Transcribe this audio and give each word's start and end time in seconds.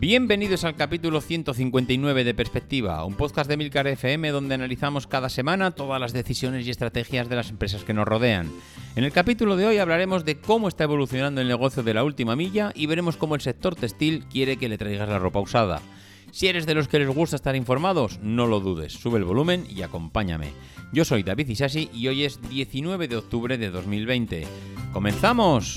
Bienvenidos 0.00 0.64
al 0.64 0.76
capítulo 0.76 1.20
159 1.20 2.24
de 2.24 2.32
Perspectiva, 2.32 3.04
un 3.04 3.16
podcast 3.16 3.50
de 3.50 3.58
Milcar 3.58 3.86
FM 3.86 4.30
donde 4.30 4.54
analizamos 4.54 5.06
cada 5.06 5.28
semana 5.28 5.72
todas 5.72 6.00
las 6.00 6.14
decisiones 6.14 6.66
y 6.66 6.70
estrategias 6.70 7.28
de 7.28 7.36
las 7.36 7.50
empresas 7.50 7.84
que 7.84 7.92
nos 7.92 8.08
rodean. 8.08 8.50
En 8.96 9.04
el 9.04 9.12
capítulo 9.12 9.58
de 9.58 9.66
hoy 9.66 9.76
hablaremos 9.76 10.24
de 10.24 10.38
cómo 10.38 10.68
está 10.68 10.84
evolucionando 10.84 11.42
el 11.42 11.48
negocio 11.48 11.82
de 11.82 11.92
la 11.92 12.02
última 12.02 12.34
milla 12.34 12.72
y 12.74 12.86
veremos 12.86 13.18
cómo 13.18 13.34
el 13.34 13.42
sector 13.42 13.74
textil 13.74 14.24
quiere 14.32 14.56
que 14.56 14.70
le 14.70 14.78
traigas 14.78 15.10
la 15.10 15.18
ropa 15.18 15.40
usada. 15.40 15.82
Si 16.30 16.46
eres 16.46 16.64
de 16.64 16.74
los 16.74 16.88
que 16.88 16.98
les 16.98 17.08
gusta 17.08 17.36
estar 17.36 17.54
informados, 17.54 18.20
no 18.22 18.46
lo 18.46 18.60
dudes, 18.60 18.94
sube 18.94 19.18
el 19.18 19.24
volumen 19.24 19.66
y 19.68 19.82
acompáñame. 19.82 20.54
Yo 20.94 21.04
soy 21.04 21.24
David 21.24 21.48
Isasi 21.48 21.90
y 21.92 22.08
hoy 22.08 22.24
es 22.24 22.40
19 22.48 23.06
de 23.06 23.16
octubre 23.18 23.58
de 23.58 23.68
2020. 23.68 24.46
¡Comenzamos! 24.94 25.76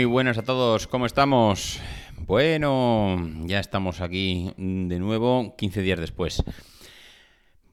Muy 0.00 0.06
buenas 0.06 0.38
a 0.38 0.42
todos, 0.42 0.86
¿cómo 0.86 1.04
estamos? 1.04 1.78
Bueno, 2.16 3.22
ya 3.44 3.60
estamos 3.60 4.00
aquí 4.00 4.50
de 4.56 4.98
nuevo, 4.98 5.54
15 5.58 5.82
días 5.82 6.00
después. 6.00 6.42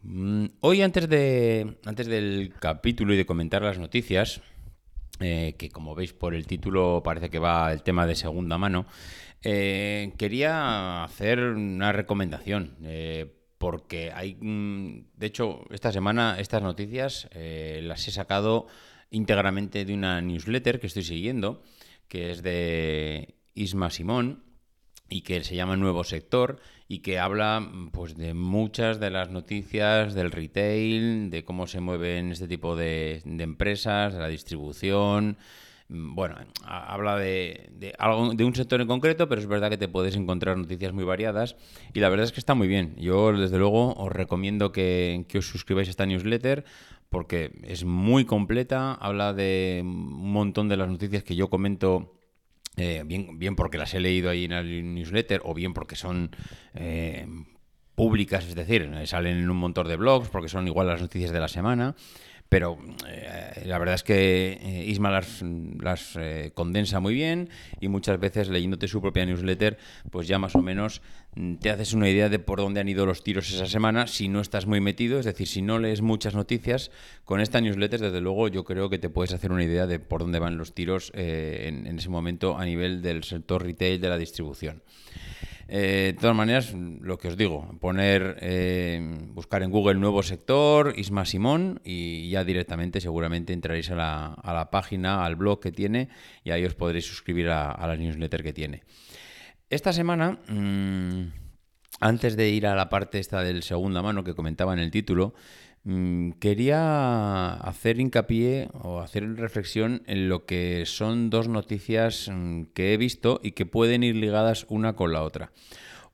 Mm, 0.04 0.48
hoy, 0.60 0.82
antes, 0.82 1.08
de, 1.08 1.78
antes 1.86 2.08
del 2.08 2.54
capítulo 2.60 3.14
y 3.14 3.18
de 3.18 3.26
comentar 3.26 3.62
las 3.62 3.80
noticias, 3.80 4.42
eh, 5.22 5.56
que 5.58 5.70
como 5.70 5.96
veis 5.96 6.12
por 6.12 6.36
el 6.36 6.46
título 6.48 7.02
parece 7.02 7.30
que 7.30 7.40
va 7.40 7.72
el 7.72 7.82
tema 7.82 8.06
de 8.06 8.16
segunda 8.16 8.58
mano, 8.58 8.88
eh, 9.42 10.12
quería 10.18 11.06
hacer 11.06 11.40
una 11.40 11.94
recomendación. 11.94 12.76
Eh, 12.84 13.38
porque 13.58 14.12
hay, 14.14 14.36
mm, 14.36 15.12
de 15.16 15.28
hecho, 15.28 15.64
esta 15.70 15.94
semana 15.94 16.36
estas 16.42 16.62
noticias 16.62 17.30
las 17.34 18.06
he 18.06 18.12
sacado 18.12 18.68
íntegramente 19.12 19.86
de 19.86 19.94
una 19.94 20.22
newsletter 20.22 20.82
que 20.82 20.88
estoy 20.88 21.04
siguiendo, 21.04 21.64
que 22.08 22.32
es 22.32 22.44
de 22.44 23.36
Isma 23.54 23.90
Simón 23.90 24.44
y 25.10 25.22
que 25.22 25.44
se 25.44 25.56
llama 25.56 25.78
Nuevo 25.78 26.04
Sector 26.04 26.60
y 26.88 27.00
que 27.00 27.20
habla 27.20 27.70
pues 27.92 28.16
de 28.16 28.34
muchas 28.34 29.00
de 29.00 29.10
las 29.10 29.30
noticias 29.30 30.14
del 30.14 30.32
retail, 30.32 31.30
de 31.30 31.44
cómo 31.44 31.68
se 31.68 31.82
mueven 31.82 32.32
este 32.32 32.48
tipo 32.48 32.76
de, 32.76 33.22
empresas, 33.26 34.14
de 34.14 34.20
la 34.20 34.28
distribución. 34.28 35.38
Bueno, 35.90 36.36
habla 36.66 37.16
de, 37.18 37.94
algo, 37.98 38.34
de 38.34 38.44
un 38.44 38.54
sector 38.54 38.82
en 38.82 38.88
concreto, 38.88 39.30
pero 39.30 39.40
es 39.40 39.48
verdad 39.48 39.70
que 39.70 39.78
te 39.78 39.88
puedes 39.88 40.18
encontrar 40.18 40.58
noticias 40.58 40.92
muy 40.92 41.06
variadas 41.06 41.56
y 41.94 42.02
la 42.02 42.10
verdad 42.10 42.26
es 42.26 42.34
que 42.34 42.42
está 42.42 42.56
muy 42.56 42.68
bien. 42.68 42.94
Yo, 42.98 43.32
desde 43.32 43.58
luego, 43.58 43.94
os 43.94 44.12
recomiendo 44.12 44.74
que, 44.74 45.26
que 45.30 45.38
os 45.38 45.48
suscribáis 45.48 45.88
a 45.88 45.92
esta 45.92 46.06
newsletter 46.06 46.66
porque 47.10 47.52
es 47.64 47.84
muy 47.86 48.26
completa, 48.26 48.94
habla 48.94 49.34
de 49.34 49.82
un 49.84 50.32
montón 50.32 50.68
de 50.68 50.78
las 50.78 50.90
noticias 50.90 51.24
que 51.24 51.36
yo 51.36 51.50
comento 51.50 52.18
eh, 52.78 53.04
bien, 53.06 53.40
bien 53.40 53.56
porque 53.56 53.80
las 53.80 53.94
he 53.96 54.00
leído 54.00 54.30
ahí 54.30 54.46
en 54.46 54.52
el 54.52 54.94
newsletter 54.94 55.42
o 55.44 55.54
bien 55.56 55.74
porque 55.74 55.96
son 55.96 56.30
eh, 56.76 57.28
públicas, 57.96 58.46
es 58.46 58.54
decir, 58.54 58.90
salen 59.06 59.38
en 59.38 59.50
un 59.50 59.58
montón 59.58 59.88
de 59.88 59.96
blogs 59.96 60.30
porque 60.30 60.48
son 60.48 60.68
igual 60.68 60.88
las 60.88 61.02
noticias 61.02 61.32
de 61.32 61.40
la 61.40 61.48
semana. 61.48 61.96
Pero 62.50 62.78
eh, 63.10 63.64
la 63.66 63.78
verdad 63.78 63.96
es 63.96 64.04
que 64.04 64.86
Isma 64.88 65.12
las, 65.12 65.44
las 65.82 66.18
condensa 66.54 67.02
muy 67.02 67.14
bien 67.14 67.50
y 67.82 67.90
muchas 67.90 68.18
veces 68.22 68.48
leyéndote 68.48 68.88
su 68.88 69.02
propia 69.02 69.26
newsletter, 69.26 69.78
pues 70.12 70.30
ya 70.30 70.40
más 70.40 70.56
o 70.56 70.62
menos 70.62 71.02
te 71.60 71.70
haces 71.70 71.94
una 71.94 72.10
idea 72.10 72.30
de 72.30 72.40
por 72.40 72.60
dónde 72.60 72.80
han 72.80 72.90
ido 72.90 73.06
los 73.06 73.24
tiros 73.24 73.52
esa 73.52 73.66
semana 73.66 74.08
si 74.08 74.28
no 74.28 74.42
estás 74.42 74.66
muy 74.66 74.82
metido, 74.82 75.20
es 75.20 75.26
decir, 75.26 75.48
si 75.48 75.62
no 75.62 75.80
lees 75.80 76.02
muchas 76.02 76.36
noticias, 76.36 76.92
con 77.26 77.42
esta 77.42 77.62
newsletter 77.62 78.00
desde 78.00 78.22
luego 78.22 78.48
yo 78.48 78.64
creo 78.64 78.90
que 78.90 79.00
te 79.00 79.10
puedes 79.10 79.34
hacer 79.34 79.52
una 79.52 79.64
idea 79.64 79.88
de 79.88 80.00
por 80.00 80.22
dónde 80.22 80.40
van 80.40 80.58
los 80.58 80.74
tiros 80.74 81.12
en, 81.14 81.88
en 81.88 82.00
ese 82.00 82.10
momento 82.10 82.58
a 82.58 82.66
nivel 82.66 83.02
del 83.02 83.24
sector 83.24 83.64
retail 83.64 84.02
de 84.02 84.10
la 84.10 84.18
distribución. 84.18 84.82
Eh, 85.70 86.14
de 86.16 86.22
todas 86.22 86.36
maneras, 86.36 86.74
lo 86.74 87.18
que 87.18 87.28
os 87.28 87.36
digo, 87.36 87.78
poner, 87.82 88.38
eh, 88.40 89.02
buscar 89.34 89.64
en 89.64 89.72
Google 89.72 89.96
nuevo 89.96 90.24
sector, 90.24 90.94
Isma 90.96 91.26
Simón, 91.26 91.82
y 91.84 92.30
ya 92.30 92.46
directamente 92.46 93.02
seguramente 93.02 93.52
entraréis 93.52 93.92
a 93.92 93.96
la, 93.96 94.70
página, 94.72 95.26
al 95.26 95.36
blog 95.36 95.60
que 95.60 95.74
tiene, 95.74 96.08
y 96.46 96.52
ahí 96.52 96.64
os 96.64 96.74
podréis 96.74 97.06
suscribir 97.06 97.50
a, 97.50 97.86
la 97.86 97.98
newsletter 97.98 98.44
que 98.44 98.54
tiene. 98.54 98.84
Esta 99.70 99.92
semana, 99.92 100.40
mm, 100.48 101.32
antes 102.00 102.38
de 102.38 102.50
ir 102.50 102.68
a 102.68 102.76
la 102.76 102.90
parte 102.90 103.20
esta 103.20 103.44
del 103.44 103.64
segunda 103.64 104.02
mano 104.02 104.24
que 104.24 104.34
comentaba 104.34 104.74
en 104.74 104.80
el 104.80 104.92
título, 104.92 105.34
Mm, 105.90 106.32
quería 106.42 107.54
hacer 107.54 108.02
hincapié 108.02 108.68
o 108.74 109.00
hacer 109.00 109.24
reflexión 109.38 110.04
en 110.06 110.28
lo 110.28 110.46
que 110.46 110.84
son 110.86 111.30
dos 111.30 111.48
noticias 111.48 112.30
mm, 112.30 112.64
que 112.74 112.94
he 112.94 112.98
visto 112.98 113.40
y 113.42 113.54
que 113.54 113.66
pueden 113.66 114.04
ir 114.04 114.18
ligadas 114.18 114.66
una 114.68 114.98
con 114.98 115.14
la 115.14 115.24
otra. 115.24 115.54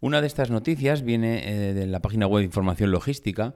Una 0.04 0.20
de 0.20 0.28
estas 0.28 0.52
noticias 0.52 1.02
viene 1.02 1.48
eh, 1.48 1.74
de 1.74 1.88
la 1.88 2.02
página 2.02 2.28
web 2.28 2.42
de 2.42 2.48
Información 2.48 2.92
Logística, 2.92 3.56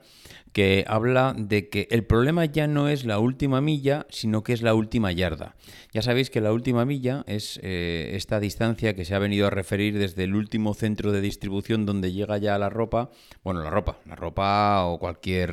que 0.53 0.85
habla 0.87 1.35
de 1.37 1.67
que 1.67 1.89
el 1.91 2.05
problema 2.05 2.45
ya 2.45 2.67
no 2.67 2.87
es 2.87 3.03
la 3.03 3.19
última 3.19 3.59
milla, 3.59 4.05
sino 4.09 4.45
que 4.45 4.53
es 4.53 4.61
la 4.61 4.73
última 4.73 5.11
yarda. 5.11 5.57
Ya 5.91 6.01
sabéis 6.01 6.29
que 6.29 6.39
la 6.39 6.53
última 6.53 6.85
milla 6.85 7.25
es 7.27 7.59
eh, 7.63 8.11
esta 8.13 8.39
distancia 8.39 8.95
que 8.95 9.03
se 9.03 9.13
ha 9.13 9.19
venido 9.19 9.45
a 9.45 9.49
referir 9.49 9.99
desde 9.99 10.23
el 10.23 10.35
último 10.35 10.73
centro 10.73 11.11
de 11.11 11.19
distribución 11.19 11.85
donde 11.85 12.13
llega 12.13 12.37
ya 12.37 12.57
la 12.57 12.69
ropa, 12.69 13.09
bueno, 13.43 13.61
la 13.61 13.69
ropa, 13.69 13.97
la 14.05 14.15
ropa 14.15 14.85
o 14.85 14.99
cualquier, 14.99 15.51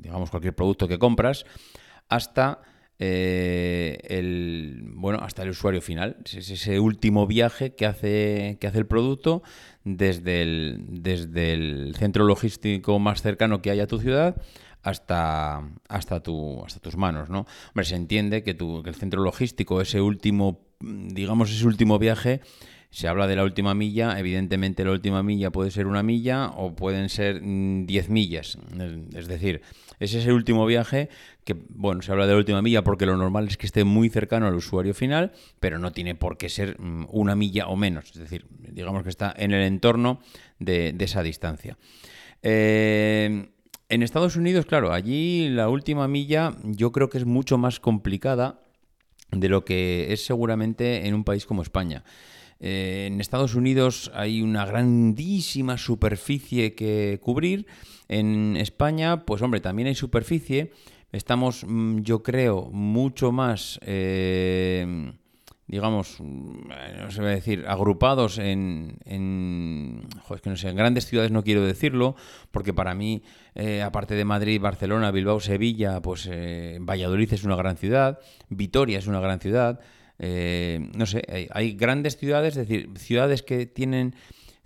digamos, 0.00 0.28
cualquier 0.28 0.56
producto 0.56 0.88
que 0.88 0.98
compras, 0.98 1.46
hasta 2.08 2.62
eh, 2.98 3.98
el, 4.04 4.82
bueno, 4.94 5.18
hasta 5.22 5.42
el 5.42 5.50
usuario 5.50 5.80
final. 5.80 6.16
Es 6.24 6.50
ese 6.50 6.78
último 6.80 7.26
viaje 7.26 7.74
que 7.74 7.86
hace, 7.86 8.58
que 8.60 8.66
hace 8.66 8.78
el 8.78 8.86
producto 8.86 9.42
desde 9.84 10.42
el, 10.42 10.84
desde 10.88 11.52
el 11.52 11.94
centro 11.98 12.24
logístico 12.24 12.98
más 12.98 13.22
cercano 13.22 13.62
que 13.62 13.70
haya 13.70 13.84
a 13.84 13.88
tu 13.88 13.98
ciudad 13.98 14.36
hasta, 14.82 15.62
hasta, 15.88 16.20
tu, 16.20 16.62
hasta 16.64 16.78
tus 16.78 16.96
manos, 16.96 17.30
¿no? 17.30 17.46
Se 17.82 17.96
entiende 17.96 18.42
que, 18.42 18.54
tu, 18.54 18.82
que 18.82 18.90
el 18.90 18.96
centro 18.96 19.22
logístico, 19.22 19.80
ese 19.80 20.00
último, 20.00 20.60
digamos, 20.80 21.50
ese 21.50 21.66
último 21.66 21.98
viaje, 21.98 22.42
se 22.94 23.08
habla 23.08 23.26
de 23.26 23.34
la 23.34 23.42
última 23.42 23.74
milla, 23.74 24.20
evidentemente 24.20 24.84
la 24.84 24.92
última 24.92 25.24
milla 25.24 25.50
puede 25.50 25.72
ser 25.72 25.88
una 25.88 26.04
milla 26.04 26.50
o 26.50 26.76
pueden 26.76 27.08
ser 27.08 27.40
10 27.42 27.42
mm, 27.42 28.12
millas. 28.12 28.56
Es 29.16 29.26
decir, 29.26 29.62
es 29.98 30.14
ese 30.14 30.32
último 30.32 30.64
viaje 30.64 31.08
que, 31.44 31.54
bueno, 31.68 32.02
se 32.02 32.10
habla 32.10 32.26
de 32.26 32.34
última 32.34 32.62
milla 32.62 32.82
porque 32.82 33.06
lo 33.06 33.16
normal 33.16 33.48
es 33.48 33.56
que 33.56 33.66
esté 33.66 33.84
muy 33.84 34.08
cercano 34.08 34.46
al 34.46 34.54
usuario 34.54 34.94
final, 34.94 35.32
pero 35.60 35.78
no 35.78 35.92
tiene 35.92 36.14
por 36.14 36.36
qué 36.38 36.48
ser 36.48 36.80
mm, 36.80 37.06
una 37.10 37.36
milla 37.36 37.68
o 37.68 37.76
menos. 37.76 38.06
Es 38.12 38.18
decir, 38.18 38.46
digamos 38.50 39.02
que 39.02 39.10
está 39.10 39.32
en 39.36 39.52
el 39.52 39.62
entorno 39.62 40.20
de, 40.58 40.94
esa 40.98 41.22
distancia. 41.22 41.76
Eh, 42.42 43.50
en 43.88 44.02
Estados 44.02 44.36
Unidos, 44.36 44.66
claro, 44.66 44.92
allí 44.92 45.48
la 45.50 45.68
última 45.68 46.08
milla 46.08 46.56
yo 46.64 46.90
creo 46.90 47.10
que 47.10 47.18
es 47.18 47.26
mucho 47.26 47.58
más 47.58 47.78
complicada 47.78 48.60
de 49.30 49.48
lo 49.48 49.64
que 49.64 50.12
es 50.12 50.24
seguramente 50.24 51.06
en 51.06 51.14
un 51.14 51.24
país 51.24 51.44
como 51.44 51.62
España. 51.62 52.04
Eh, 52.60 53.08
en 53.12 53.20
Estados 53.20 53.54
Unidos 53.54 54.10
hay 54.14 54.40
una 54.40 54.64
grandísima 54.64 55.76
superficie 55.76 56.74
que 56.74 57.20
cubrir. 57.22 57.66
En 58.08 58.56
España, 58.56 59.24
pues 59.26 59.42
hombre, 59.42 59.60
también 59.60 59.88
hay 59.88 59.94
superficie. 59.94 60.72
Estamos, 61.14 61.64
mm, 61.64 62.00
yo 62.00 62.24
creo, 62.24 62.70
mucho 62.72 63.30
más, 63.30 63.78
eh, 63.86 65.12
digamos, 65.68 66.16
mm, 66.18 66.68
no 67.02 67.10
sé 67.12 67.22
decir, 67.22 67.64
agrupados 67.68 68.38
en, 68.38 68.98
en, 69.04 70.08
grandes 70.74 71.06
ciudades 71.06 71.30
no 71.30 71.44
quiero 71.44 71.64
decirlo, 71.64 72.16
porque 72.50 72.74
para 72.74 72.96
mí, 72.96 73.22
eh, 73.54 73.82
aparte 73.82 74.16
de 74.16 74.24
Madrid, 74.24 74.60
Barcelona, 74.60 75.12
Bilbao, 75.12 75.38
Sevilla, 75.38 76.02
pues 76.02 76.28
Valladolid 76.80 77.32
es 77.32 77.44
una 77.44 77.54
gran 77.54 77.76
ciudad, 77.76 78.18
Vitoria 78.48 78.98
es 78.98 79.06
una 79.06 79.20
gran 79.20 79.38
ciudad. 79.38 79.78
Eh, 80.18 80.90
no 80.96 81.06
sé, 81.06 81.48
hay, 81.52 81.74
grandes 81.74 82.16
ciudades, 82.16 82.56
es 82.56 82.68
decir, 82.68 82.90
ciudades 82.96 83.42
que 83.42 83.66
tienen 83.66 84.16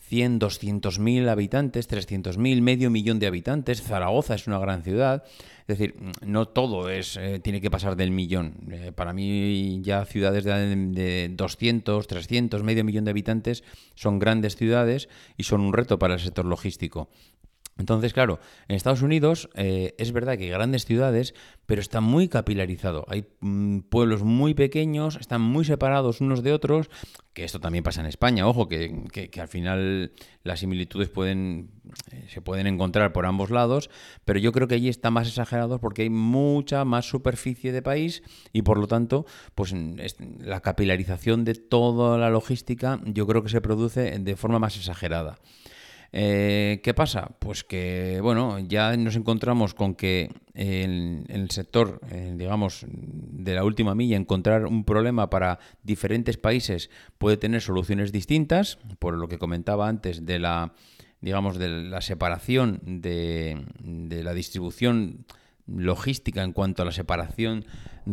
100, 0.08 0.38
200 0.38 0.98
mil 0.98 1.28
habitantes, 1.28 1.86
300 1.86 2.38
mil, 2.38 2.62
medio 2.62 2.90
millón 2.90 3.18
de 3.18 3.26
habitantes. 3.26 3.82
Zaragoza 3.82 4.34
es 4.34 4.46
una 4.46 4.58
gran 4.58 4.82
ciudad. 4.82 5.22
Es 5.66 5.78
decir, 5.78 5.96
no 6.24 6.48
todo 6.48 6.88
es 6.88 7.18
eh, 7.18 7.40
tiene 7.40 7.60
que 7.60 7.70
pasar 7.70 7.94
del 7.94 8.10
millón. 8.10 8.54
Eh, 8.70 8.92
para 8.94 9.12
mí 9.12 9.82
ya 9.82 10.06
ciudades 10.06 10.44
de, 10.44 10.76
de, 10.76 11.28
200, 11.30 12.06
300, 12.06 12.62
medio 12.62 12.84
millón 12.84 13.04
de 13.04 13.10
habitantes 13.10 13.64
son 13.94 14.18
grandes 14.18 14.56
ciudades 14.56 15.10
y 15.36 15.42
son 15.42 15.60
un 15.60 15.74
reto 15.74 15.98
para 15.98 16.14
el 16.14 16.20
sector 16.20 16.46
logístico. 16.46 17.10
Entonces, 17.78 18.12
claro, 18.12 18.40
en 18.66 18.74
Estados 18.74 19.02
Unidos 19.02 19.48
eh, 19.54 19.94
es 19.98 20.10
verdad 20.12 20.36
que 20.36 20.44
hay 20.44 20.50
grandes 20.50 20.84
ciudades, 20.84 21.32
pero 21.64 21.80
está 21.80 22.00
muy 22.00 22.28
capilarizado. 22.28 23.04
Hay 23.08 23.26
mm, 23.40 23.80
pueblos 23.88 24.24
muy 24.24 24.54
pequeños, 24.54 25.16
están 25.16 25.40
muy 25.40 25.64
separados 25.64 26.20
unos 26.20 26.42
de 26.42 26.52
otros, 26.52 26.90
que 27.32 27.44
esto 27.44 27.60
también 27.60 27.84
pasa 27.84 28.00
en 28.00 28.06
España, 28.06 28.48
ojo, 28.48 28.68
que, 28.68 29.30
al 29.40 29.46
final 29.46 30.12
las 30.42 30.58
similitudes 30.58 31.08
pueden, 31.08 31.70
eh, 32.10 32.26
se 32.28 32.42
pueden 32.42 32.66
encontrar 32.66 33.12
por 33.12 33.26
ambos 33.26 33.50
lados, 33.50 33.90
pero 34.24 34.40
yo 34.40 34.50
creo 34.50 34.66
que 34.66 34.74
allí 34.74 34.88
está 34.88 35.10
más 35.10 35.28
exagerado 35.28 35.80
porque 35.80 36.02
hay 36.02 36.10
mucha 36.10 36.84
más 36.84 37.08
superficie 37.08 37.70
de 37.70 37.80
país 37.80 38.24
y 38.52 38.62
por 38.62 38.78
lo 38.78 38.88
tanto, 38.88 39.24
pues 39.54 39.72
la 40.40 40.60
capilarización 40.60 41.44
de 41.44 41.54
toda 41.54 42.18
la 42.18 42.28
logística 42.28 43.00
yo 43.04 43.24
creo 43.28 43.44
que 43.44 43.50
se 43.50 43.60
produce 43.60 44.18
de 44.18 44.36
forma 44.36 44.58
más 44.58 44.76
exagerada. 44.76 45.38
Eh, 46.12 46.80
¿Qué 46.82 46.94
pasa? 46.94 47.32
Pues 47.38 47.64
que, 47.64 48.20
bueno, 48.22 48.58
ya 48.58 48.96
nos 48.96 49.16
encontramos 49.16 49.74
con 49.74 49.94
que 49.94 50.30
en, 50.54 51.24
el 51.28 51.50
sector, 51.50 52.00
eh, 52.10 52.34
digamos, 52.36 52.86
de 52.88 53.54
la 53.54 53.64
última 53.64 53.94
milla, 53.94 54.16
encontrar 54.16 54.66
un 54.66 54.84
problema 54.84 55.28
para 55.28 55.58
diferentes 55.82 56.38
países 56.38 56.90
puede 57.18 57.36
tener 57.36 57.60
soluciones 57.60 58.10
distintas, 58.10 58.78
por 58.98 59.14
lo 59.14 59.28
que 59.28 59.38
comentaba 59.38 59.88
antes 59.88 60.24
de 60.24 60.38
la, 60.38 60.72
digamos, 61.20 61.58
de 61.58 61.68
la 61.68 62.00
separación 62.00 62.80
de, 62.84 63.64
de 63.80 64.22
la 64.22 64.32
distribución 64.32 65.26
logística 65.68 66.42
en 66.42 66.52
cuanto 66.52 66.82
a 66.82 66.86
la 66.86 66.92
separación 66.92 67.66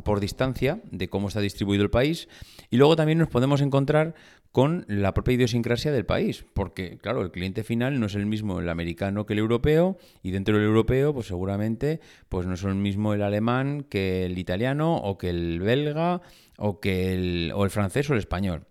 por 0.03 0.19
distancia 0.19 0.81
de 0.91 1.09
cómo 1.09 1.29
está 1.29 1.39
distribuido 1.39 1.83
el 1.83 1.89
país. 1.89 2.27
Y 2.69 2.77
luego 2.77 2.95
también 2.95 3.17
nos 3.17 3.29
podemos 3.29 3.61
encontrar 3.61 4.13
con 4.55 4.85
la 4.87 5.13
propia 5.13 5.33
idiosincrasia 5.33 5.91
del 5.91 6.05
país, 6.05 6.45
porque 6.53 6.97
claro, 6.97 7.21
el 7.23 7.31
cliente 7.31 7.65
final 7.65 7.99
no 7.99 8.05
es 8.05 8.15
el 8.15 8.25
mismo 8.25 8.61
el 8.61 8.69
americano 8.69 9.25
que 9.25 9.33
el 9.33 9.39
europeo 9.39 9.97
y 10.23 10.31
dentro 10.31 10.55
del 10.55 10.65
europeo 10.65 11.13
pues 11.13 11.27
seguramente 11.27 11.99
pues 12.29 12.47
no 12.47 12.53
es 12.53 12.63
el 12.63 12.75
mismo 12.75 13.13
el 13.13 13.21
alemán 13.21 13.85
que 13.89 14.25
el 14.25 14.37
italiano 14.37 14.95
o 14.95 15.17
que 15.17 15.29
el 15.29 15.59
belga 15.59 16.21
o 16.57 16.79
que 16.79 17.13
el, 17.13 17.51
o 17.53 17.65
el 17.65 17.69
francés 17.69 18.09
o 18.09 18.13
el 18.13 18.19
español. 18.19 18.65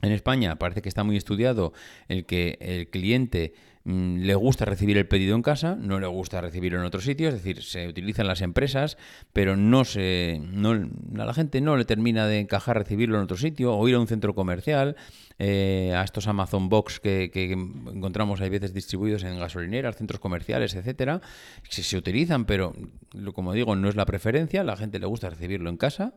En 0.00 0.12
España 0.12 0.56
parece 0.58 0.80
que 0.80 0.88
está 0.88 1.04
muy 1.04 1.18
estudiado 1.18 1.74
el 2.08 2.24
que 2.24 2.56
el 2.62 2.88
cliente 2.88 3.52
le 3.88 4.34
gusta 4.34 4.66
recibir 4.66 4.98
el 4.98 5.08
pedido 5.08 5.34
en 5.34 5.40
casa, 5.40 5.74
no 5.74 5.98
le 5.98 6.06
gusta 6.06 6.42
recibirlo 6.42 6.78
en 6.78 6.84
otro 6.84 7.00
sitio, 7.00 7.28
es 7.28 7.34
decir, 7.34 7.62
se 7.62 7.88
utilizan 7.88 8.26
las 8.26 8.42
empresas, 8.42 8.98
pero 9.32 9.56
no 9.56 9.86
se, 9.86 10.42
no, 10.42 10.72
a 10.72 11.24
la 11.24 11.32
gente 11.32 11.62
no 11.62 11.74
le 11.74 11.86
termina 11.86 12.26
de 12.26 12.38
encajar 12.38 12.76
recibirlo 12.76 13.16
en 13.16 13.24
otro 13.24 13.38
sitio 13.38 13.74
o 13.74 13.88
ir 13.88 13.94
a 13.94 14.00
un 14.00 14.06
centro 14.06 14.34
comercial, 14.34 14.96
eh, 15.38 15.94
a 15.96 16.02
estos 16.02 16.26
Amazon 16.26 16.68
Box 16.68 17.00
que, 17.00 17.30
encontramos 17.32 18.42
hay 18.42 18.50
veces 18.50 18.74
distribuidos 18.74 19.24
en 19.24 19.38
gasolineras, 19.38 19.96
centros 19.96 20.20
comerciales, 20.20 20.74
etcétera, 20.74 21.22
se, 21.66 21.82
se 21.82 21.96
utilizan, 21.96 22.44
pero 22.44 22.74
como 23.32 23.54
digo, 23.54 23.74
no 23.74 23.88
es 23.88 23.96
la 23.96 24.04
preferencia, 24.04 24.64
la 24.64 24.76
gente 24.76 24.98
le 24.98 25.06
gusta 25.06 25.30
recibirlo 25.30 25.70
en 25.70 25.78
casa. 25.78 26.12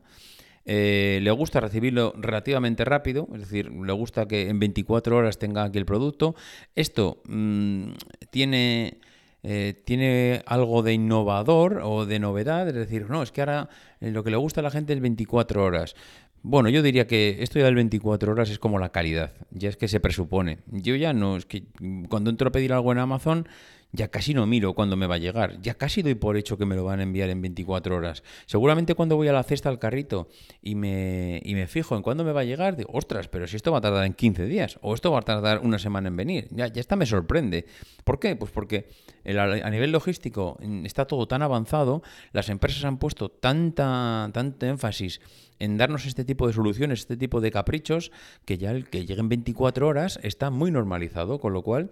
Eh, 0.65 1.19
le 1.21 1.31
gusta 1.31 1.59
recibirlo 1.59 2.13
relativamente 2.17 2.85
rápido, 2.85 3.27
es 3.33 3.41
decir, 3.41 3.71
le 3.71 3.93
gusta 3.93 4.27
que 4.27 4.49
en 4.49 4.59
24 4.59 5.15
horas 5.15 5.39
tenga 5.39 5.63
aquí 5.63 5.77
el 5.77 5.85
producto. 5.85 6.35
Esto 6.75 7.21
mm, 7.27 7.91
tiene, 8.29 8.99
eh, 9.43 9.81
tiene 9.85 10.43
algo 10.45 10.83
de 10.83 10.93
innovador 10.93 11.81
o 11.83 12.05
de 12.05 12.19
novedad, 12.19 12.67
es 12.67 12.75
decir, 12.75 13.09
no, 13.09 13.23
es 13.23 13.31
que 13.31 13.41
ahora 13.41 13.69
eh, 13.99 14.11
lo 14.11 14.23
que 14.23 14.31
le 14.31 14.37
gusta 14.37 14.61
a 14.61 14.63
la 14.63 14.71
gente 14.71 14.93
es 14.93 15.01
24 15.01 15.63
horas. 15.63 15.95
Bueno, 16.43 16.69
yo 16.69 16.81
diría 16.81 17.05
que 17.05 17.37
esto 17.41 17.59
ya 17.59 17.65
del 17.65 17.75
24 17.75 18.31
horas 18.31 18.49
es 18.49 18.57
como 18.57 18.79
la 18.79 18.89
calidad, 18.89 19.33
ya 19.51 19.69
es 19.69 19.77
que 19.77 19.87
se 19.87 19.99
presupone. 19.99 20.59
Yo 20.71 20.95
ya 20.95 21.13
no, 21.13 21.37
es 21.37 21.45
que 21.45 21.65
cuando 22.09 22.31
entro 22.31 22.49
a 22.49 22.51
pedir 22.51 22.73
algo 22.73 22.91
en 22.91 22.97
Amazon, 22.97 23.47
ya 23.91 24.07
casi 24.09 24.33
no 24.33 24.45
miro 24.45 24.73
cuándo 24.73 24.95
me 24.95 25.07
va 25.07 25.15
a 25.15 25.17
llegar, 25.17 25.59
ya 25.61 25.73
casi 25.73 26.01
doy 26.01 26.15
por 26.15 26.37
hecho 26.37 26.57
que 26.57 26.65
me 26.65 26.75
lo 26.75 26.83
van 26.83 26.99
a 26.99 27.03
enviar 27.03 27.29
en 27.29 27.41
24 27.41 27.95
horas. 27.95 28.23
Seguramente 28.45 28.95
cuando 28.95 29.15
voy 29.15 29.27
a 29.27 29.33
la 29.33 29.43
cesta 29.43 29.69
al 29.69 29.79
carrito 29.79 30.29
y 30.61 30.75
me, 30.75 31.41
y 31.43 31.55
me 31.55 31.67
fijo 31.67 31.95
en 31.95 32.01
cuándo 32.01 32.23
me 32.23 32.31
va 32.31 32.41
a 32.41 32.45
llegar, 32.45 32.75
digo, 32.75 32.89
ostras, 32.93 33.27
pero 33.27 33.47
si 33.47 33.55
esto 33.55 33.71
va 33.71 33.79
a 33.79 33.81
tardar 33.81 34.05
en 34.05 34.13
15 34.13 34.45
días 34.45 34.79
o 34.81 34.93
esto 34.93 35.11
va 35.11 35.19
a 35.19 35.23
tardar 35.23 35.59
una 35.59 35.79
semana 35.79 36.07
en 36.07 36.15
venir, 36.15 36.47
ya, 36.51 36.67
ya 36.67 36.79
está 36.79 36.95
me 36.95 37.05
sorprende. 37.05 37.65
¿Por 38.03 38.19
qué? 38.19 38.35
Pues 38.35 38.51
porque 38.51 38.89
a 39.25 39.69
nivel 39.69 39.91
logístico 39.91 40.57
está 40.83 41.05
todo 41.05 41.27
tan 41.27 41.41
avanzado, 41.41 42.01
las 42.31 42.49
empresas 42.49 42.83
han 42.85 42.97
puesto 42.97 43.29
tanta, 43.29 44.29
tanto 44.33 44.65
énfasis 44.65 45.21
en 45.59 45.77
darnos 45.77 46.07
este 46.07 46.25
tipo 46.25 46.47
de 46.47 46.53
soluciones, 46.53 47.01
este 47.01 47.17
tipo 47.17 47.39
de 47.39 47.51
caprichos, 47.51 48.11
que 48.45 48.57
ya 48.57 48.71
el 48.71 48.89
que 48.89 49.05
lleguen 49.05 49.29
24 49.29 49.87
horas 49.87 50.19
está 50.23 50.49
muy 50.49 50.71
normalizado, 50.71 51.39
con 51.39 51.53
lo 51.53 51.61
cual 51.61 51.91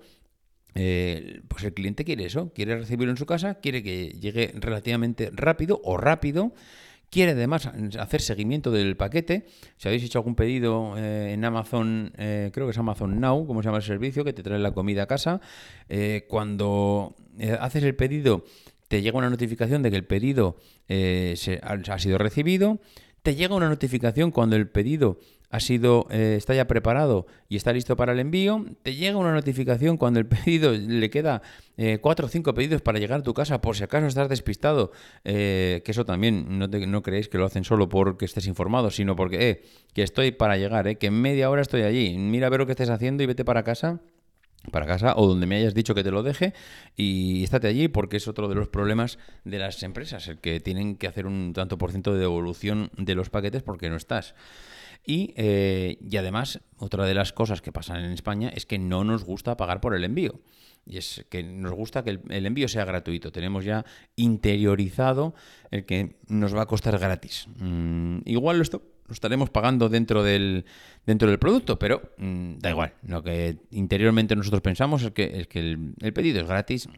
eh, 0.76 1.42
pues 1.48 1.64
el 1.64 1.74
cliente 1.74 2.06
quiere 2.06 2.26
eso, 2.26 2.52
quiere 2.54 2.78
recibirlo 2.78 3.12
en 3.12 3.18
su 3.18 3.26
casa, 3.26 3.56
quiere 3.56 3.84
que 3.84 4.10
llegue 4.20 4.54
relativamente 4.56 5.32
rápido 5.34 5.82
o 5.84 5.98
rápido, 5.98 6.54
quiere 7.10 7.32
además 7.32 7.70
hacer 8.00 8.22
seguimiento 8.22 8.72
del 8.72 8.96
paquete. 8.96 9.46
Si 9.78 9.88
habéis 9.88 10.04
hecho 10.04 10.20
algún 10.20 10.36
pedido 10.36 10.96
eh, 10.98 11.34
en 11.34 11.44
Amazon, 11.44 12.14
eh, 12.18 12.52
creo 12.54 12.68
que 12.68 12.72
es 12.72 12.78
Amazon 12.78 13.20
Now, 13.20 13.46
como 13.48 13.62
se 13.62 13.68
llama 13.68 13.78
el 13.78 13.84
servicio, 13.84 14.24
que 14.24 14.34
te 14.34 14.44
trae 14.44 14.60
la 14.60 14.72
comida 14.72 15.04
a 15.04 15.08
casa, 15.08 15.42
cuando 16.28 17.16
haces 17.60 17.84
el 17.84 17.96
pedido 17.96 18.46
te 18.88 19.02
llega 19.02 19.18
una 19.18 19.30
notificación 19.30 19.82
de 19.84 19.92
que 19.92 19.98
el 19.98 20.06
pedido 20.06 20.58
se, 20.88 21.60
ha 21.62 22.00
sido 22.00 22.18
recibido, 22.18 22.80
te 23.24 23.36
llega 23.36 23.56
una 23.56 23.70
notificación 23.70 24.32
cuando 24.32 24.56
el 24.56 24.68
pedido 24.68 25.20
ha 25.50 25.60
sido, 25.60 26.08
eh, 26.12 26.36
está 26.38 26.54
ya 26.54 26.68
preparado 26.68 27.26
y 27.48 27.56
está 27.56 27.74
listo 27.74 27.96
para 27.96 28.14
el 28.14 28.20
envío, 28.20 28.66
te 28.84 28.96
llega 28.96 29.18
una 29.18 29.34
notificación 29.34 29.98
cuando 29.98 30.20
el 30.20 30.26
pedido 30.28 30.72
le 30.72 31.10
queda 31.10 31.42
eh, 31.78 31.98
cuatro 32.02 32.28
o 32.28 32.30
cinco 32.30 32.54
pedidos 32.54 32.82
para 32.82 33.00
llegar 33.00 33.22
a 33.22 33.24
tu 33.24 33.34
casa, 33.34 33.62
por 33.62 33.76
si 33.76 33.84
acaso 33.84 34.06
estás 34.06 34.30
despistado, 34.30 34.92
eh, 35.24 35.82
que 35.84 35.92
eso 35.92 36.06
también 36.06 36.60
no, 36.60 37.02
creéis 37.02 37.30
que 37.30 37.38
lo 37.38 37.46
hacen 37.46 37.64
solo 37.64 37.90
porque 37.90 38.26
estés 38.26 38.48
informado, 38.48 38.92
sino 38.92 39.16
porque, 39.16 39.64
que 39.94 40.04
estoy 40.04 40.32
para 40.32 40.58
llegar, 40.58 40.98
que 40.98 41.08
en 41.08 41.20
media 41.20 41.50
hora 41.50 41.62
estoy 41.62 41.82
allí, 41.82 42.18
mira 42.18 42.48
a 42.48 42.50
ver 42.50 42.60
lo 42.60 42.66
que 42.66 42.74
estés 42.74 42.90
haciendo 42.90 43.24
y 43.24 43.26
vete 43.26 43.44
para 43.44 43.64
casa 43.64 44.02
para 44.72 44.86
casa 44.86 45.14
o 45.16 45.26
donde 45.26 45.48
me 45.48 45.56
hayas 45.56 45.74
dicho 45.74 45.96
que 45.96 46.04
te 46.04 46.12
lo 46.12 46.22
deje 46.22 46.54
y 46.98 47.44
estate 47.44 47.68
allí 47.68 47.88
porque 47.88 48.18
es 48.18 48.28
otro 48.28 48.50
de 48.50 48.56
los 48.56 48.68
problemas 48.68 49.18
de 49.46 49.58
las 49.58 49.82
empresas, 49.84 50.28
el 50.28 50.40
que 50.40 50.60
tienen 50.60 50.98
que 50.98 51.08
hacer 51.08 51.26
un 51.26 51.54
tanto 51.54 51.78
por 51.78 51.92
ciento 51.92 52.14
de 52.14 52.20
devolución 52.20 52.92
de 52.98 53.16
los 53.16 53.30
paquetes 53.30 53.64
porque 53.64 53.90
no 53.90 53.96
estás. 53.96 54.36
Y, 55.06 55.34
eh, 55.38 55.98
además, 56.18 56.60
otra 56.78 57.06
de 57.06 57.14
las 57.14 57.34
cosas 57.34 57.62
que 57.62 57.72
pasan 57.72 58.04
en 58.04 58.12
España 58.12 58.50
es 58.50 58.66
que 58.66 58.78
no 58.78 59.04
nos 59.04 59.24
gusta 59.24 59.58
pagar 59.58 59.82
por 59.82 59.96
el 59.96 60.04
envío. 60.04 60.42
Y 60.86 60.98
es 60.98 61.26
que 61.30 61.44
nos 61.44 61.74
gusta 61.74 62.04
que 62.04 62.20
el, 62.30 62.46
envío 62.46 62.68
sea 62.68 62.86
gratuito. 62.86 63.32
Tenemos 63.32 63.66
ya 63.66 63.86
interiorizado 64.16 65.36
el 65.72 65.86
que 65.86 66.18
nos 66.28 66.56
va 66.56 66.64
a 66.64 66.66
costar 66.66 66.98
gratis. 66.98 67.48
Mm, 67.58 68.20
igual 68.26 68.58
lo, 68.58 68.64
lo, 69.08 69.14
estaremos 69.14 69.50
pagando 69.50 69.90
dentro 69.90 70.24
del, 70.24 70.66
dentro 71.06 71.30
del 71.30 71.40
producto, 71.40 71.78
pero 71.78 72.02
mm, 72.18 72.58
da 72.60 72.70
igual. 72.72 72.94
Lo 73.04 73.24
que 73.24 73.58
interiormente 73.72 74.36
nosotros 74.36 74.62
pensamos 74.62 75.04
es 75.04 75.12
que, 75.12 75.42
es 75.42 75.48
que 75.48 75.78
el 76.02 76.14
pedido 76.14 76.42
es 76.42 76.48
gratis 76.48 76.90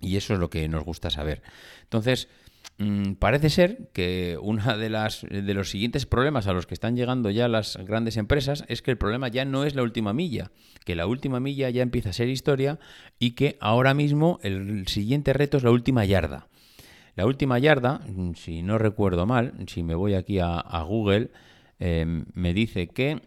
y 0.00 0.16
eso 0.16 0.34
es 0.34 0.40
lo 0.40 0.50
que 0.50 0.68
nos 0.68 0.84
gusta 0.84 1.10
saber. 1.10 1.42
Entonces, 1.82 2.28
parece 3.18 3.48
ser 3.48 3.88
que 3.92 4.38
uno 4.40 4.76
de, 4.76 4.88
de 4.88 5.54
los 5.54 5.70
siguientes 5.70 6.04
problemas 6.04 6.46
a 6.46 6.52
los 6.52 6.66
que 6.66 6.74
están 6.74 6.96
llegando 6.96 7.30
ya 7.30 7.48
las 7.48 7.76
grandes 7.76 8.16
empresas 8.16 8.64
es 8.68 8.82
que 8.82 8.90
el 8.90 8.98
problema 8.98 9.28
ya 9.28 9.44
no 9.44 9.64
es 9.64 9.74
la 9.74 9.82
última 9.82 10.12
milla, 10.12 10.50
que 10.84 10.94
la 10.94 11.06
última 11.06 11.40
milla 11.40 11.70
ya 11.70 11.82
empieza 11.82 12.10
a 12.10 12.12
ser 12.12 12.28
historia 12.28 12.78
y 13.18 13.30
que 13.32 13.56
ahora 13.60 13.94
mismo 13.94 14.38
el 14.42 14.86
siguiente 14.88 15.32
reto 15.32 15.56
es 15.56 15.62
la 15.62 15.70
última 15.70 16.04
yarda. 16.04 16.48
La 17.14 17.24
última 17.24 17.58
yarda, 17.58 18.00
mm, 18.06 18.34
si 18.34 18.62
no 18.62 18.76
recuerdo 18.76 19.24
mal, 19.24 19.54
si 19.68 19.82
me 19.82 19.94
voy 19.94 20.14
aquí 20.14 20.38
a, 20.38 20.60
Google, 20.86 21.30
em, 21.78 22.26
me 22.34 22.52
dice 22.52 22.88
que 22.88 23.22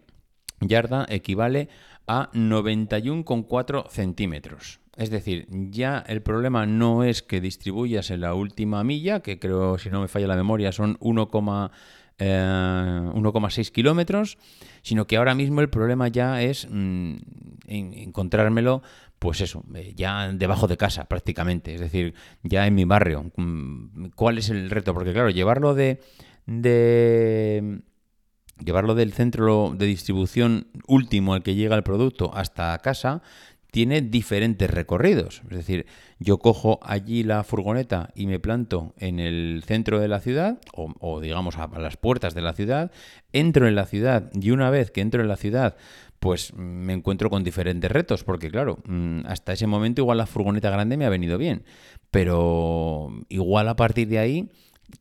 yarda 0.60 1.06
equivale 1.08 1.68
a 2.06 2.30
91,4 2.32 3.86
centímetros. 3.90 4.80
Es 5.00 5.08
decir, 5.08 5.46
ya 5.48 6.04
el 6.06 6.20
problema 6.20 6.66
no 6.66 7.04
es 7.04 7.22
que 7.22 7.40
distribuyas 7.40 8.10
en 8.10 8.20
la 8.20 8.34
última 8.34 8.84
milla, 8.84 9.20
que 9.20 9.38
creo, 9.38 9.78
si 9.78 9.88
no 9.88 10.02
me 10.02 10.08
falla 10.08 10.26
la 10.26 10.36
memoria, 10.36 10.72
son 10.72 10.98
1,6 10.98 11.70
eh, 12.18 13.72
kilómetros, 13.72 14.36
sino 14.82 15.06
que 15.06 15.16
ahora 15.16 15.34
mismo 15.34 15.62
el 15.62 15.70
problema 15.70 16.08
ya 16.08 16.42
es 16.42 16.68
mm, 16.70 17.16
encontrármelo, 17.66 18.82
pues 19.18 19.40
eso, 19.40 19.64
eh, 19.74 19.94
ya 19.96 20.30
debajo 20.34 20.66
de 20.66 20.76
casa 20.76 21.06
prácticamente, 21.06 21.72
es 21.72 21.80
decir, 21.80 22.12
ya 22.42 22.66
en 22.66 22.74
mi 22.74 22.84
barrio. 22.84 23.32
Mm, 23.36 24.08
¿Cuál 24.14 24.36
es 24.36 24.50
el 24.50 24.68
reto? 24.68 24.92
Porque 24.92 25.14
claro, 25.14 25.30
llevarlo 25.30 25.74
de, 25.74 26.02
de 26.44 27.80
llevarlo 28.64 28.94
del 28.94 29.12
centro 29.12 29.74
de 29.76 29.86
distribución 29.86 30.66
último 30.86 31.34
al 31.34 31.42
que 31.42 31.54
llega 31.54 31.76
el 31.76 31.82
producto 31.82 32.34
hasta 32.34 32.76
casa 32.78 33.22
tiene 33.70 34.00
diferentes 34.00 34.70
recorridos. 34.70 35.42
Es 35.50 35.56
decir, 35.56 35.86
yo 36.18 36.38
cojo 36.38 36.80
allí 36.82 37.22
la 37.22 37.44
furgoneta 37.44 38.10
y 38.14 38.26
me 38.26 38.40
planto 38.40 38.94
en 38.98 39.20
el 39.20 39.62
centro 39.66 40.00
de 40.00 40.08
la 40.08 40.20
ciudad, 40.20 40.58
o, 40.74 41.20
digamos 41.20 41.56
a, 41.58 41.68
las 41.78 41.96
puertas 41.96 42.34
de 42.34 42.42
la 42.42 42.52
ciudad, 42.52 42.90
entro 43.32 43.68
en 43.68 43.74
la 43.74 43.86
ciudad 43.86 44.30
y 44.34 44.50
una 44.50 44.70
vez 44.70 44.90
que 44.90 45.00
entro 45.00 45.22
en 45.22 45.28
la 45.28 45.36
ciudad, 45.36 45.76
pues 46.18 46.52
me 46.54 46.92
encuentro 46.92 47.30
con 47.30 47.44
diferentes 47.44 47.90
retos, 47.90 48.24
porque 48.24 48.50
claro, 48.50 48.78
mm, 48.84 49.20
hasta 49.26 49.52
ese 49.52 49.66
momento 49.66 50.02
igual 50.02 50.18
la 50.18 50.26
furgoneta 50.26 50.70
grande 50.70 50.96
me 50.96 51.06
ha 51.06 51.10
venido 51.10 51.38
bien, 51.38 51.64
pero 52.10 53.10
igual 53.28 53.68
a 53.68 53.76
partir 53.76 54.08
de 54.08 54.18
ahí 54.18 54.50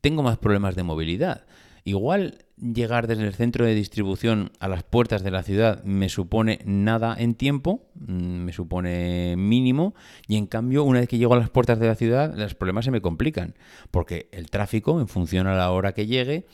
tengo 0.02 0.24
más 0.24 0.38
problemas 0.38 0.76
de 0.76 0.84
movilidad. 0.84 1.46
Igual 1.84 2.46
llegar 2.58 3.08
desde 3.08 3.26
el 3.26 3.34
centro 3.34 3.66
de 3.66 3.74
distribución 3.74 4.52
a 4.60 4.68
las 4.68 4.84
puertas 4.84 5.24
de 5.24 5.32
la 5.32 5.44
ciudad 5.44 5.84
me 5.84 6.10
supone 6.10 6.60
nada 6.66 7.16
en 7.18 7.36
tiempo, 7.36 7.88
mm, 7.96 8.14
me 8.14 8.54
supone 8.54 9.36
mínimo, 9.38 9.96
y 10.28 10.38
en 10.38 10.46
cambio 10.46 10.84
una 10.84 11.00
vez 11.00 11.10
que 11.10 11.18
llego 11.18 11.34
a 11.34 11.40
las 11.40 11.50
puertas 11.50 11.80
de 11.80 11.88
la 11.88 11.96
ciudad 11.96 12.36
los 12.36 12.56
problemas 12.56 12.86
se 12.86 12.92
me 12.92 13.02
complican, 13.02 13.56
porque 13.92 14.28
el 14.32 14.50
tráfico, 14.50 15.00
en 15.00 15.08
función 15.08 15.48
a 15.48 15.56
la 15.56 15.72
hora 15.72 15.94
que 15.94 16.08
llegue, 16.08 16.46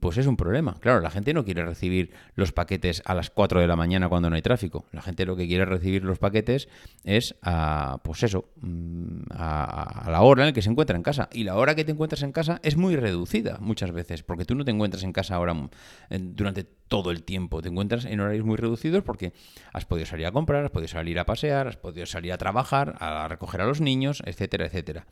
pues 0.00 0.18
es 0.18 0.26
un 0.26 0.36
problema. 0.36 0.76
Claro, 0.80 1.00
la 1.00 1.10
gente 1.10 1.34
no 1.34 1.44
quiere 1.44 1.64
recibir 1.64 2.12
los 2.34 2.52
paquetes 2.52 3.02
a 3.04 3.14
las 3.14 3.30
4 3.30 3.60
de 3.60 3.66
la 3.66 3.76
mañana 3.76 4.08
cuando 4.08 4.30
no 4.30 4.36
hay 4.36 4.42
tráfico. 4.42 4.84
La 4.92 5.02
gente 5.02 5.26
lo 5.26 5.36
que 5.36 5.46
quiere 5.46 5.64
recibir 5.64 6.04
los 6.04 6.18
paquetes 6.18 6.68
es 7.02 7.34
a, 7.42 8.00
pues 8.04 8.22
eso, 8.22 8.50
mm, 8.60 9.22
a, 9.30 10.08
la 10.10 10.22
hora 10.22 10.42
en 10.42 10.48
la 10.48 10.52
que 10.52 10.62
se 10.62 10.70
encuentra 10.70 10.96
en 10.96 11.02
casa. 11.02 11.28
Y 11.32 11.44
la 11.44 11.56
hora 11.56 11.74
que 11.74 11.84
te 11.84 11.92
encuentras 11.92 12.22
en 12.22 12.32
casa 12.32 12.60
es 12.62 12.76
muy 12.76 12.96
reducida 12.96 13.58
muchas 13.60 13.90
veces, 13.92 14.22
porque 14.22 14.44
tú 14.44 14.54
no 14.54 14.64
te 14.64 14.70
encuentras 14.70 15.02
en 15.02 15.12
casa 15.12 15.34
ahora 15.34 15.54
mm, 15.54 15.70
durante 16.10 16.64
todo 16.64 17.10
el 17.10 17.24
tiempo. 17.24 17.62
Te 17.62 17.68
encuentras 17.68 18.04
en 18.04 18.20
horarios 18.20 18.44
muy 18.44 18.56
reducidos 18.56 19.02
porque 19.02 19.32
has 19.72 19.84
podido 19.86 20.06
salir 20.06 20.26
a 20.26 20.32
comprar, 20.32 20.64
has 20.64 20.70
podido 20.70 20.88
salir 20.88 21.18
a 21.18 21.26
pasear, 21.26 21.66
has 21.66 21.76
podido 21.76 22.06
salir 22.06 22.32
a 22.32 22.38
trabajar, 22.38 22.96
a 23.00 23.26
recoger 23.28 23.60
a 23.60 23.66
los 23.66 23.80
niños, 23.80 24.22
etcétera, 24.24 24.66
etcétera. 24.66 25.06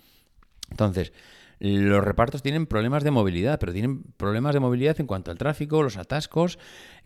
Entonces, 0.73 1.13
los 1.61 2.03
repartos 2.03 2.43
tienen 2.43 2.67
problemas 2.67 3.05
de 3.05 3.13
movilidad, 3.13 3.61
pero 3.61 3.73
tienen 3.73 4.03
problemas 4.17 4.53
de 4.53 4.61
movilidad 4.61 4.99
en 4.99 5.07
cuanto 5.07 5.31
al 5.31 5.39
tráfico, 5.39 5.83
los 5.83 5.97
atascos, 5.97 6.59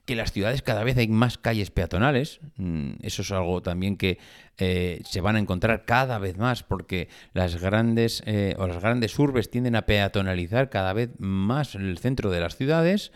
que 0.07 0.17
las 0.17 0.33
ciudades 0.33 0.63
cada 0.63 0.83
vez 0.83 0.97
hay 0.97 1.09
más 1.09 1.37
calles 1.37 1.71
peatonales. 1.71 2.41
Mm, 2.57 2.93
eso 3.03 3.21
es 3.23 3.31
algo 3.33 3.61
también 3.61 3.99
que 3.99 4.19
eh, 4.57 5.03
se 5.05 5.21
van 5.21 5.37
a 5.37 5.41
encontrar 5.41 5.85
cada 5.85 6.19
vez 6.19 6.39
más 6.39 6.63
porque 6.63 7.09
las 7.35 7.61
grandes 7.61 8.23
eh, 8.25 8.55
o 8.57 8.67
las 8.67 8.81
grandes 8.81 9.19
urbes 9.19 9.51
tienden 9.51 9.77
a 9.77 9.83
peatonalizar 9.83 10.71
cada 10.71 10.95
vez 10.95 11.11
más 11.19 11.75
el 11.75 11.99
centro 11.99 12.31
de 12.31 12.41
las 12.41 12.57
ciudades. 12.57 13.13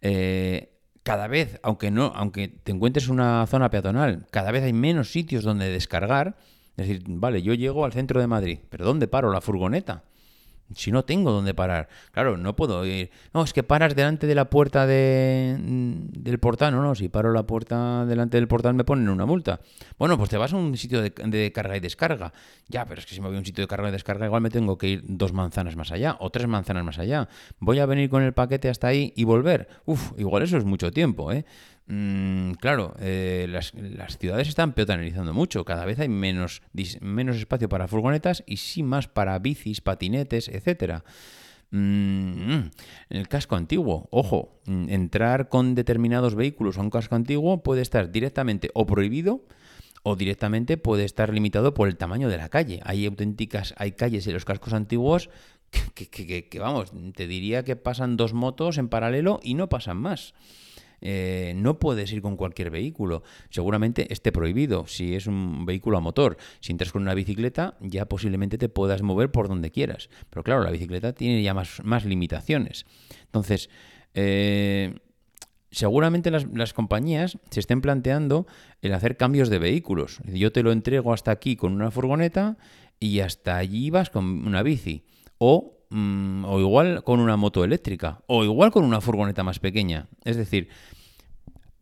Eh, 0.00 0.70
cada 1.02 1.26
vez, 1.26 1.58
aunque 1.62 1.90
no, 1.90 2.12
aunque 2.14 2.48
te 2.48 2.72
encuentres 2.72 3.06
en 3.06 3.14
una 3.14 3.46
zona 3.46 3.68
peatonal, 3.70 4.26
cada 4.30 4.52
vez 4.52 4.62
hay 4.62 4.72
menos 4.72 5.10
sitios 5.10 5.44
donde 5.44 5.70
descargar. 5.70 6.36
Decir, 6.76 7.02
vale, 7.06 7.42
yo 7.42 7.54
llego 7.54 7.84
al 7.84 7.92
centro 7.92 8.20
de 8.20 8.26
Madrid, 8.26 8.58
pero 8.68 8.84
¿dónde 8.84 9.06
paro 9.06 9.30
la 9.32 9.40
furgoneta? 9.40 10.04
Si 10.74 10.90
no 10.90 11.04
tengo 11.04 11.30
dónde 11.30 11.52
parar. 11.52 11.88
Claro, 12.10 12.38
no 12.38 12.56
puedo 12.56 12.84
ir. 12.86 13.10
No, 13.34 13.44
es 13.44 13.52
que 13.52 13.62
paras 13.62 13.94
delante 13.94 14.26
de 14.26 14.34
la 14.34 14.48
puerta 14.48 14.86
de, 14.86 15.56
mm, 15.60 16.22
del 16.22 16.38
portal. 16.38 16.72
No, 16.72 16.82
no, 16.82 16.94
si 16.94 17.08
paro 17.08 17.32
la 17.32 17.42
puerta 17.44 18.06
delante 18.06 18.38
del 18.38 18.48
portal 18.48 18.74
me 18.74 18.82
ponen 18.82 19.08
una 19.10 19.26
multa. 19.26 19.60
Bueno, 19.98 20.16
pues 20.16 20.30
te 20.30 20.38
vas 20.38 20.52
a 20.52 20.56
un 20.56 20.76
sitio 20.76 21.02
de, 21.02 21.52
carga 21.52 21.76
y 21.76 21.80
descarga. 21.80 22.32
Ya, 22.68 22.86
pero 22.86 23.00
es 23.00 23.06
que 23.06 23.14
si 23.14 23.20
me 23.20 23.28
voy 23.28 23.36
a 23.36 23.40
un 23.40 23.44
sitio 23.44 23.62
de 23.62 23.68
carga 23.68 23.90
y 23.90 23.92
descarga, 23.92 24.24
igual 24.24 24.40
me 24.40 24.50
tengo 24.50 24.78
que 24.78 24.88
ir 24.88 25.02
dos 25.06 25.34
manzanas 25.34 25.76
más 25.76 25.92
allá 25.92 26.16
o 26.18 26.30
tres 26.30 26.48
manzanas 26.48 26.82
más 26.82 26.98
allá. 26.98 27.28
Voy 27.60 27.78
a 27.78 27.86
venir 27.86 28.08
con 28.08 28.22
el 28.22 28.32
paquete 28.32 28.70
hasta 28.70 28.88
ahí 28.88 29.12
y 29.16 29.24
volver. 29.24 29.68
Uf, 29.84 30.12
igual 30.16 30.42
eso 30.42 30.56
es 30.56 30.64
mucho 30.64 30.90
tiempo, 30.90 31.30
¿eh? 31.30 31.44
Mm, 31.86 32.52
claro, 32.52 32.94
eh, 32.98 33.46
las, 33.48 33.72
ciudades 34.18 34.48
están 34.48 34.72
peatonalizando 34.72 35.34
mucho, 35.34 35.64
cada 35.66 35.84
vez 35.84 35.98
hay 35.98 36.08
menos, 36.08 36.62
menos 37.00 37.36
espacio 37.36 37.68
para 37.68 37.88
furgonetas 37.88 38.42
y 38.46 38.56
sí 38.56 38.82
más 38.82 39.06
para 39.06 39.38
bicis, 39.38 39.82
patinetes, 39.82 40.48
etcétera. 40.48 41.04
Mm, 41.70 42.70
el 43.10 43.28
casco 43.28 43.56
antiguo, 43.56 44.08
ojo, 44.10 44.60
mm, 44.66 44.88
entrar 44.88 45.48
con 45.48 45.74
determinados 45.74 46.34
vehículos 46.34 46.78
a 46.78 46.80
un 46.80 46.90
casco 46.90 47.16
antiguo 47.16 47.62
puede 47.62 47.82
estar 47.82 48.10
directamente 48.10 48.70
o 48.74 48.86
prohibido 48.86 49.44
o 50.02 50.16
directamente 50.16 50.76
puede 50.78 51.04
estar 51.04 51.32
limitado 51.34 51.74
por 51.74 51.88
el 51.88 51.96
tamaño 51.96 52.28
de 52.28 52.36
la 52.38 52.48
calle. 52.48 52.80
Hay 52.84 53.04
auténticas, 53.06 53.74
hay 53.76 53.92
calles 53.92 54.26
en 54.26 54.34
los 54.34 54.44
cascos 54.44 54.72
antiguos 54.72 55.28
que, 55.94 56.48
que 56.48 56.58
vamos, 56.58 56.92
te 57.14 57.26
diría 57.26 57.64
que 57.64 57.76
pasan 57.76 58.16
dos 58.16 58.32
motos 58.32 58.78
en 58.78 58.88
paralelo 58.88 59.40
y 59.42 59.54
no 59.54 59.68
pasan 59.68 59.98
más. 59.98 60.34
Eh, 61.00 61.52
no 61.56 61.78
puedes 61.78 62.12
ir 62.12 62.22
con 62.22 62.36
cualquier 62.36 62.70
vehículo. 62.70 63.22
Seguramente 63.50 64.12
esté 64.12 64.32
prohibido 64.32 64.86
si 64.86 65.14
es 65.14 65.26
un 65.26 65.66
vehículo 65.66 65.98
a 65.98 66.00
motor. 66.00 66.36
Si 66.60 66.72
entras 66.72 66.92
con 66.92 67.02
una 67.02 67.14
bicicleta, 67.14 67.76
ya 67.80 68.06
posiblemente 68.06 68.58
te 68.58 68.68
puedas 68.68 69.02
mover 69.02 69.30
por 69.30 69.48
donde 69.48 69.70
quieras. 69.70 70.08
Pero 70.30 70.42
claro, 70.42 70.62
la 70.62 70.70
bicicleta 70.70 71.12
tiene 71.12 71.42
ya 71.42 71.54
más, 71.54 71.82
más 71.84 72.04
limitaciones. 72.04 72.86
Entonces, 73.26 73.68
eh, 74.14 74.94
seguramente 75.74 76.30
las, 76.30 76.72
compañías 76.72 77.38
se 77.50 77.60
estén 77.60 77.80
planteando 77.80 78.46
el 78.80 78.94
hacer 78.94 79.16
cambios 79.16 79.50
de 79.50 79.58
vehículos. 79.58 80.20
Yo 80.24 80.52
te 80.52 80.62
lo 80.62 80.72
entrego 80.72 81.12
hasta 81.12 81.32
aquí 81.32 81.56
con 81.56 81.72
una 81.72 81.90
furgoneta 81.90 82.56
y 83.00 83.20
hasta 83.20 83.56
allí 83.56 83.90
vas 83.90 84.10
con 84.10 84.46
una 84.46 84.62
bici. 84.62 85.04
O, 85.38 85.73
mm, 85.94 86.44
o 86.44 86.60
igual 86.60 87.04
con 87.04 87.20
una 87.20 87.36
moto 87.36 87.64
eléctrica. 87.64 88.22
O 88.26 88.44
igual 88.44 88.70
con 88.70 88.84
una 88.84 89.00
furgoneta 89.00 89.42
más 89.42 89.58
pequeña. 89.58 90.08
Es 90.24 90.36
decir, 90.36 90.68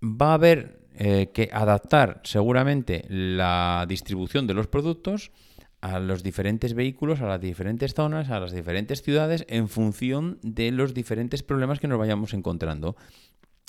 va 0.02 0.30
a 0.30 0.34
haber 0.34 0.86
eh, 0.94 1.30
que 1.32 1.48
adaptar 1.52 2.20
seguramente 2.24 3.04
la 3.08 3.86
distribución 3.88 4.46
de 4.46 4.54
los 4.54 4.66
productos 4.66 5.32
a 5.80 5.98
los 5.98 6.22
diferentes 6.22 6.74
vehículos, 6.74 7.20
a 7.20 7.26
las 7.26 7.40
diferentes 7.40 7.94
zonas, 7.94 8.30
a 8.30 8.38
las 8.38 8.52
diferentes 8.52 9.02
ciudades, 9.02 9.44
en 9.48 9.68
función 9.68 10.38
de 10.42 10.70
los 10.70 10.94
diferentes 10.94 11.42
problemas 11.42 11.80
que 11.80 11.88
nos 11.88 11.98
vayamos 11.98 12.34
encontrando. 12.34 12.96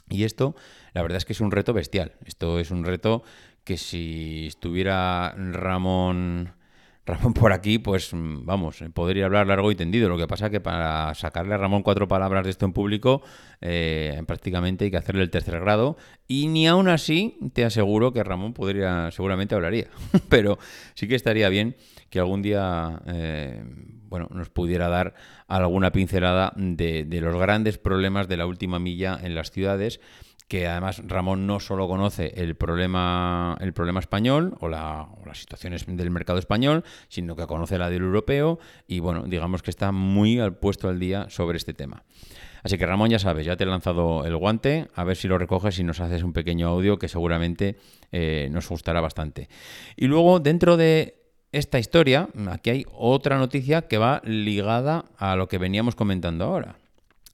Y 0.09 0.25
esto, 0.25 0.55
la 0.93 1.01
verdad 1.01 1.17
es 1.17 1.25
que 1.25 1.33
es 1.33 1.41
un 1.41 1.51
reto 1.51 1.73
bestial. 1.73 2.13
Esto 2.25 2.59
es 2.59 2.69
un 2.69 2.83
reto 2.83 3.23
que 3.63 3.77
si 3.77 4.47
estuviera 4.47 5.33
Ramón 5.35 6.53
Ramón 7.05 7.33
por 7.33 7.51
aquí, 7.51 7.79
pues 7.79 8.13
mm, 8.13 8.45
vamos, 8.45 8.81
eh, 8.81 8.89
podría 8.89 9.25
hablar 9.25 9.47
largo 9.47 9.71
y 9.71 9.75
tendido. 9.75 10.07
Lo 10.07 10.17
que 10.17 10.27
pasa 10.27 10.49
que 10.49 10.61
para 10.61 11.13
sacarle 11.15 11.53
a 11.53 11.57
Ramón 11.57 11.83
cuatro 11.83 12.07
palabras 12.07 12.45
de 12.45 12.51
esto 12.51 12.65
en 12.65 12.71
público, 12.71 13.21
eh, 13.59 14.21
prácticamente 14.25 14.85
hay 14.85 14.91
que 14.91 14.97
hacerle 14.97 15.23
el 15.23 15.29
tercer 15.29 15.59
grado. 15.59 15.97
Y 16.27 16.47
ni 16.47 16.65
aún 16.65 16.87
así 16.87 17.37
te 17.53 17.65
aseguro 17.65 18.13
que 18.13 18.23
Ramón 18.23 18.53
podría, 18.53 19.11
seguramente 19.11 19.53
hablaría. 19.53 19.87
Pero 20.29 20.57
sí 20.93 21.07
que 21.07 21.15
estaría 21.15 21.49
bien 21.49 21.75
que 22.09 22.19
algún 22.19 22.41
día, 22.41 23.01
eh, 23.07 23.63
bueno, 24.07 24.29
nos 24.31 24.49
pudiera 24.49 24.87
dar 24.87 25.13
alguna 25.47 25.91
pincelada 25.91 26.53
de 26.55 27.19
los 27.21 27.35
grandes 27.35 27.77
problemas 27.77 28.27
de 28.27 28.37
la 28.37 28.45
última 28.45 28.79
milla 28.79 29.19
en 29.21 29.35
las 29.35 29.51
ciudades 29.51 29.99
que 30.53 30.67
además 30.67 31.01
Ramón 31.07 31.47
no 31.47 31.59
solo 31.59 31.87
conoce 31.87 32.31
el 32.35 32.53
problema, 32.53 33.57
el 33.59 33.73
problema 33.73 33.99
español 33.99 34.55
o, 34.59 34.69
las 34.69 35.07
situaciones 35.33 35.87
del 35.87 36.11
mercado 36.11 36.37
español, 36.37 36.83
sino 37.07 37.35
que 37.35 37.47
conoce 37.47 37.79
la 37.79 37.89
del 37.89 38.03
europeo 38.03 38.59
y 38.87 38.99
bueno, 38.99 39.23
digamos 39.23 39.63
que 39.63 39.71
está 39.71 39.91
muy 39.91 40.37
al 40.37 40.55
puesto 40.55 40.89
al 40.89 40.99
día 40.99 41.25
sobre 41.31 41.57
este 41.57 41.73
tema. 41.73 42.03
Así 42.61 42.77
que 42.77 42.85
Ramón, 42.85 43.09
ya 43.09 43.17
sabes, 43.17 43.47
ya 43.47 43.57
te 43.57 43.63
he 43.63 43.67
lanzado 43.67 44.25
el 44.25 44.37
guante, 44.37 44.89
a 44.93 45.03
ver 45.03 45.17
si 45.17 45.27
lo 45.27 45.39
recoges 45.39 45.79
y 45.79 45.83
nos 45.83 45.99
haces 46.01 46.21
un 46.21 46.33
pequeño 46.33 46.67
audio 46.67 46.99
que 46.99 47.07
seguramente 47.07 47.77
eh, 48.11 48.47
nos 48.51 48.69
gustará 48.69 49.01
bastante. 49.01 49.49
Y 49.95 50.05
luego, 50.05 50.39
dentro 50.39 50.77
de 50.77 51.31
esta 51.51 51.79
historia, 51.79 52.29
aquí 52.51 52.69
hay 52.69 52.85
otra 52.93 53.39
noticia 53.39 53.87
que 53.87 53.97
va 53.97 54.21
ligada 54.23 55.05
a 55.17 55.35
lo 55.35 55.47
que 55.47 55.57
veníamos 55.57 55.95
comentando 55.95 56.45
ahora. 56.45 56.75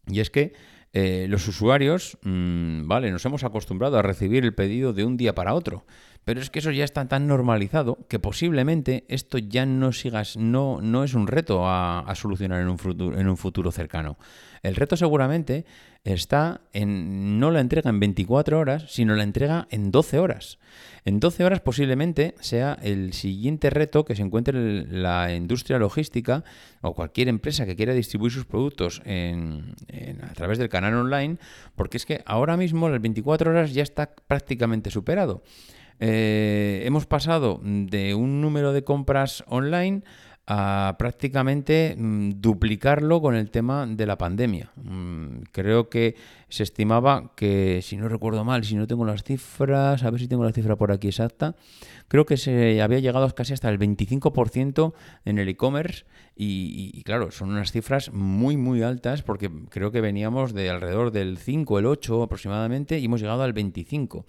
Y 0.07 0.21
es 0.21 0.29
que 0.29 0.53
eh, 0.93 1.27
los 1.29 1.47
usuarios, 1.47 2.17
mm, 2.23 2.87
vale, 2.87 3.11
nos 3.11 3.23
hemos 3.25 3.43
acostumbrado 3.43 3.97
a 3.97 4.01
recibir 4.01 4.43
el 4.43 4.55
pedido 4.55 4.91
de 4.91 5.03
un 5.05 5.17
día 5.17 5.35
para 5.35 5.53
otro, 5.53 5.85
pero 6.25 6.41
es 6.41 6.49
que 6.49 6.59
eso 6.59 6.71
ya 6.71 6.83
está 6.83 7.07
tan 7.07 7.27
normalizado 7.27 7.99
que 8.07 8.19
posiblemente 8.19 9.05
esto 9.07 9.37
ya 9.37 9.65
no 9.65 9.91
sigas, 9.91 10.35
no, 10.37 10.79
no 10.81 11.03
es 11.03 11.13
un 11.13 11.27
reto 11.27 11.67
a, 11.67 11.99
a 11.99 12.15
solucionar 12.15 12.61
en 12.61 12.69
un, 12.69 12.77
futuro, 12.77 13.19
en 13.19 13.27
un 13.27 13.37
futuro 13.37 13.71
cercano. 13.71 14.17
El 14.63 14.75
reto 14.75 14.97
seguramente 14.97 15.65
está 16.03 16.61
en 16.73 17.39
no 17.39 17.51
la 17.51 17.59
entrega 17.59 17.89
en 17.89 17.99
24 17.99 18.59
horas, 18.59 18.85
sino 18.89 19.15
la 19.15 19.23
entrega 19.23 19.67
en 19.69 19.91
12 19.91 20.19
horas. 20.19 20.59
En 21.05 21.19
12 21.19 21.43
horas 21.43 21.61
posiblemente 21.61 22.35
sea 22.39 22.77
el 22.81 23.13
siguiente 23.13 23.69
reto 23.69 24.05
que 24.05 24.15
se 24.15 24.21
encuentre 24.21 24.85
la 24.87 25.33
industria 25.33 25.79
logística 25.79 26.43
o 26.81 26.93
cualquier 26.93 27.27
empresa 27.27 27.65
que 27.65 27.75
quiera 27.75 27.93
distribuir 27.93 28.31
sus 28.31 28.45
productos 28.45 29.01
a 29.05 30.33
través 30.33 30.57
del 30.57 30.69
canal 30.69 30.95
online, 30.95 31.37
porque 31.75 31.97
es 31.97 32.05
que 32.05 32.21
ahora 32.25 32.57
mismo 32.57 32.89
las 32.89 33.01
24 33.01 33.51
horas 33.51 33.73
ya 33.73 33.83
está 33.83 34.13
prácticamente 34.27 34.91
superado. 34.91 35.43
Eh, 36.01 36.83
hemos 36.85 37.05
pasado 37.05 37.59
de 37.61 38.15
un 38.15 38.39
número 38.39 38.71
de 38.71 38.83
compras 38.85 39.43
online 39.47 40.03
a 40.51 40.95
prácticamente 40.97 41.95
mm, 41.95 42.41
duplicarlo 42.41 43.21
con 43.21 43.35
el 43.35 43.51
tema 43.51 43.85
de 43.85 44.07
la 44.07 44.17
pandemia. 44.17 44.71
Mm, 44.77 45.43
creo 45.51 45.89
que 45.89 46.15
se 46.49 46.63
estimaba 46.63 47.33
que, 47.35 47.81
si 47.83 47.97
no 47.97 48.09
recuerdo 48.09 48.43
mal, 48.43 48.63
si 48.63 48.75
no 48.75 48.87
tengo 48.87 49.05
las 49.05 49.23
cifras, 49.23 50.03
a 50.03 50.09
ver 50.09 50.19
si 50.19 50.27
tengo 50.27 50.43
la 50.43 50.51
cifra 50.51 50.75
por 50.75 50.91
aquí 50.91 51.07
exacta, 51.07 51.55
creo 52.07 52.25
que 52.25 52.35
se 52.35 52.81
había 52.81 52.97
llegado 52.97 53.29
casi 53.35 53.53
hasta 53.53 53.69
el 53.69 53.77
25% 53.77 54.93
en 55.23 55.37
el 55.37 55.49
e-commerce 55.49 56.05
y, 56.35 57.03
claro, 57.03 57.29
son 57.29 57.51
unas 57.51 57.71
cifras 57.71 58.11
muy, 58.11 58.57
muy 58.57 58.81
altas 58.81 59.21
porque 59.21 59.51
creo 59.69 59.91
que 59.91 60.01
veníamos 60.01 60.55
de 60.55 60.71
alrededor 60.71 61.11
del 61.11 61.37
5, 61.37 61.77
el 61.77 61.85
8 61.85 62.23
aproximadamente 62.23 62.97
y 62.97 63.05
hemos 63.05 63.21
llegado 63.21 63.43
al 63.43 63.53
25. 63.53 64.25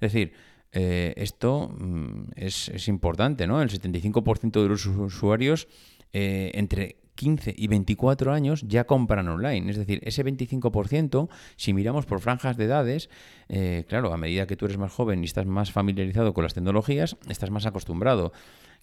Es 0.00 0.12
decir, 0.12 0.32
eh, 0.72 1.14
esto 1.16 1.68
mm, 1.68 2.30
es, 2.36 2.88
importante, 2.88 3.46
¿no? 3.46 3.60
El 3.60 3.70
75% 3.70 4.62
de 4.62 4.68
los 4.68 4.86
usuarios 4.86 5.68
eh, 6.12 6.52
entre 6.54 6.96
15 7.16 7.54
y 7.56 7.66
24 7.66 8.32
años 8.32 8.64
ya 8.66 8.84
compran 8.84 9.28
online. 9.28 9.70
Es 9.70 9.76
decir, 9.76 10.00
ese 10.04 10.24
25%, 10.24 11.28
si 11.56 11.74
miramos 11.74 12.06
por 12.06 12.20
franjas 12.20 12.56
de 12.56 12.64
edades, 12.64 13.10
eh, 13.48 13.84
claro, 13.88 14.12
a 14.12 14.16
medida 14.16 14.46
que 14.46 14.56
tú 14.56 14.66
eres 14.66 14.78
más 14.78 14.92
joven 14.92 15.22
y 15.22 15.26
estás 15.26 15.46
más 15.46 15.72
familiarizado 15.72 16.32
con 16.32 16.44
las 16.44 16.54
tecnologías, 16.54 17.16
estás 17.28 17.50
más 17.50 17.66
acostumbrado. 17.66 18.32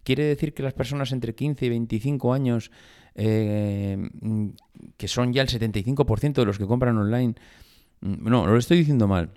Quiere 0.03 0.23
decir 0.23 0.53
que 0.53 0.63
las 0.63 0.73
personas 0.73 1.11
entre 1.11 1.35
15 1.35 1.65
y 1.65 1.69
25 1.69 2.33
años, 2.33 2.71
mm, 3.15 4.47
que 4.97 5.07
son 5.07 5.33
ya 5.33 5.41
el 5.41 5.47
75% 5.47 6.41
de 6.41 6.45
los 6.45 6.57
que 6.57 6.67
compran 6.67 6.97
online, 6.97 7.33
mm, 8.01 8.29
no, 8.29 8.45
lo 8.45 8.57
estoy 8.57 8.77
diciendo 8.77 9.07
mal 9.07 9.31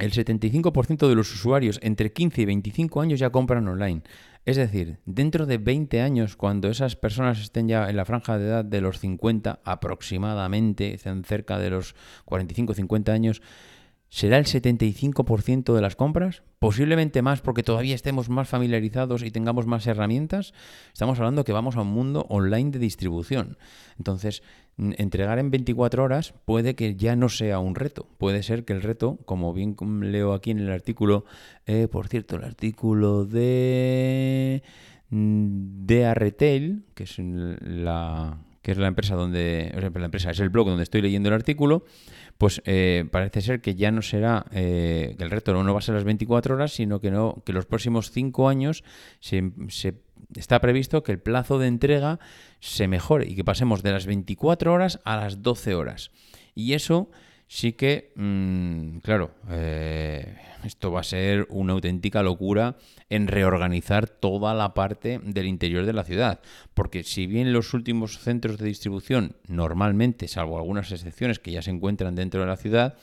el 0.00 0.12
75% 0.12 1.08
de 1.08 1.14
los 1.14 1.32
usuarios 1.32 1.78
entre 1.82 2.12
15 2.12 2.42
y 2.42 2.44
25 2.46 3.00
años 3.00 3.20
ya 3.20 3.30
compran 3.30 3.68
online. 3.68 4.02
Es 4.46 4.56
decir, 4.56 4.98
dentro 5.04 5.44
de 5.46 5.58
20 5.58 6.00
años, 6.00 6.36
cuando 6.36 6.68
esas 6.68 6.96
personas 6.96 7.40
estén 7.40 7.68
ya 7.68 7.88
en 7.90 7.96
la 7.96 8.06
franja 8.06 8.38
de 8.38 8.46
edad 8.46 8.64
de 8.64 8.80
los 8.80 8.98
50 8.98 9.60
aproximadamente, 9.64 10.98
cerca 11.24 11.58
de 11.58 11.70
los 11.70 11.94
45-50 12.24 13.10
años, 13.10 13.42
¿será 14.10 14.36
el 14.36 14.44
75% 14.44 15.74
de 15.74 15.80
las 15.80 15.96
compras? 15.96 16.42
Posiblemente 16.58 17.22
más 17.22 17.40
porque 17.40 17.62
todavía 17.62 17.94
estemos 17.94 18.28
más 18.28 18.48
familiarizados 18.48 19.22
y 19.22 19.30
tengamos 19.30 19.66
más 19.66 19.86
herramientas. 19.86 20.52
Estamos 20.92 21.18
hablando 21.18 21.44
que 21.44 21.52
vamos 21.52 21.76
a 21.76 21.80
un 21.80 21.88
mundo 21.88 22.26
online 22.28 22.70
de 22.70 22.78
distribución. 22.78 23.56
Entonces, 23.96 24.42
entregar 24.76 25.38
en 25.38 25.50
24 25.50 26.04
horas 26.04 26.34
puede 26.44 26.74
que 26.74 26.96
ya 26.96 27.16
no 27.16 27.28
sea 27.30 27.58
un 27.60 27.74
reto. 27.74 28.06
Puede 28.18 28.42
ser 28.42 28.64
que 28.64 28.74
el 28.74 28.82
reto, 28.82 29.18
como 29.24 29.54
bien 29.54 29.76
leo 30.02 30.34
aquí 30.34 30.50
en 30.50 30.58
el 30.58 30.70
artículo, 30.70 31.24
eh, 31.66 31.88
por 31.90 32.08
cierto, 32.08 32.36
el 32.36 32.44
artículo 32.44 33.24
de 33.24 34.62
de 35.10 36.14
Retail, 36.14 36.84
que 36.94 37.02
es 37.02 37.16
la 37.18 38.38
que 38.62 38.72
es 38.72 38.78
la 38.78 38.88
empresa 38.88 39.14
donde 39.14 39.72
la 39.74 40.04
empresa 40.04 40.30
es 40.30 40.40
el 40.40 40.50
blog 40.50 40.68
donde 40.68 40.82
estoy 40.82 41.00
leyendo 41.00 41.30
el 41.30 41.34
artículo, 41.34 41.84
pues 42.40 42.62
eh, 42.64 43.04
parece 43.10 43.42
ser 43.42 43.60
que 43.60 43.74
ya 43.74 43.90
no 43.90 44.00
será 44.00 44.46
eh, 44.50 45.14
que 45.18 45.24
el 45.24 45.30
reto 45.30 45.52
no, 45.62 45.74
va 45.74 45.80
a 45.80 45.82
ser 45.82 45.94
las 45.94 46.04
24 46.04 46.54
horas, 46.54 46.72
sino 46.72 46.98
que 46.98 47.10
no 47.10 47.42
que 47.44 47.52
los 47.52 47.66
próximos 47.66 48.12
5 48.12 48.48
años 48.48 48.82
se, 49.20 49.52
está 50.34 50.58
previsto 50.58 51.02
que 51.02 51.12
el 51.12 51.18
plazo 51.18 51.58
de 51.58 51.66
entrega 51.66 52.18
se 52.58 52.88
mejore 52.88 53.28
y 53.28 53.36
que 53.36 53.44
pasemos 53.44 53.82
de 53.82 53.92
las 53.92 54.06
24 54.06 54.72
horas 54.72 55.00
a 55.04 55.18
las 55.18 55.42
12 55.42 55.74
horas. 55.74 56.12
Y 56.54 56.72
eso 56.72 57.10
sí 57.50 57.72
que, 57.72 58.12
mm, 58.14 58.98
claro, 58.98 59.32
eh, 59.50 60.36
esto 60.62 60.92
va 60.92 61.00
a 61.00 61.02
ser 61.02 61.48
una 61.50 61.72
auténtica 61.72 62.22
locura 62.22 62.76
en 63.08 63.26
reorganizar 63.26 64.08
toda 64.08 64.54
la 64.54 64.72
parte 64.72 65.20
del 65.20 65.48
interior 65.48 65.84
de 65.84 65.92
la 65.92 66.04
ciudad. 66.04 66.40
Porque 66.74 67.02
si 67.02 67.26
bien 67.26 67.52
los 67.52 67.74
últimos 67.74 68.18
centros 68.20 68.56
de 68.58 68.66
distribución, 68.66 69.34
normalmente, 69.48 70.28
salvo 70.28 70.58
algunas 70.58 70.92
excepciones 70.92 71.40
que 71.40 71.50
ya 71.50 71.60
se 71.60 71.72
encuentran 71.72 72.14
dentro 72.14 72.40
de 72.40 72.46
la 72.46 72.56
ciudad, 72.56 72.96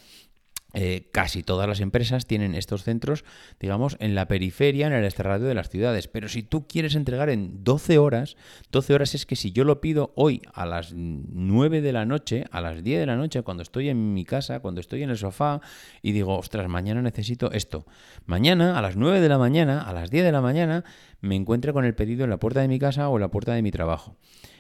eh, 0.80 1.10
casi 1.12 1.42
todas 1.42 1.68
las 1.68 1.80
empresas 1.80 2.28
tienen 2.28 2.54
estos 2.54 2.84
centros, 2.84 3.26
digamos, 3.60 3.98
en 4.00 4.14
la 4.14 4.28
periferia, 4.28 4.86
en 4.86 4.94
el 4.94 5.06
extrarradio 5.06 5.48
de 5.48 5.56
las 5.56 5.72
ciudades. 5.72 6.08
Pero 6.08 6.30
si 6.30 6.44
tú 6.44 6.68
quieres 6.68 6.94
entregar 6.94 7.30
en 7.32 7.64
12 7.64 7.98
horas, 7.98 8.38
12 8.72 8.94
horas 8.94 9.16
es 9.16 9.26
que 9.26 9.36
si 9.36 9.52
yo 9.52 9.64
lo 9.64 9.82
pido 9.82 10.14
hoy 10.14 10.44
a 10.54 10.68
las 10.68 10.94
9 10.94 11.82
de 11.82 11.92
la 11.92 12.06
noche, 12.06 12.46
a 12.52 12.62
las 12.62 12.84
10 12.84 13.00
de 13.00 13.06
la 13.08 13.16
noche, 13.16 13.42
cuando 13.42 13.64
estoy 13.64 13.90
en 13.90 14.14
mi 14.14 14.24
casa, 14.24 14.60
cuando 14.60 14.80
estoy 14.80 15.02
en 15.02 15.10
el 15.10 15.18
sofá 15.18 15.62
y 16.04 16.12
digo, 16.12 16.38
ostras, 16.38 16.70
mañana 16.70 17.02
necesito 17.02 17.52
esto. 17.54 17.88
Mañana, 18.28 18.78
a 18.78 18.82
las 18.84 18.96
9 18.98 19.20
de 19.20 19.30
la 19.30 19.40
mañana, 19.40 19.82
a 19.82 19.94
las 19.94 20.12
10 20.12 20.26
de 20.26 20.32
la 20.32 20.42
mañana, 20.42 20.84
me 21.22 21.36
encuentro 21.36 21.74
con 21.74 21.86
el 21.86 21.96
pedido 21.96 22.24
en 22.24 22.30
la 22.30 22.38
puerta 22.38 22.62
de 22.62 22.68
mi 22.68 22.78
casa 22.78 23.10
o 23.10 23.16
en 23.16 23.22
la 23.22 23.32
puerta 23.32 23.56
de 23.56 23.64
mi 23.64 23.72
trabajo. 23.72 24.16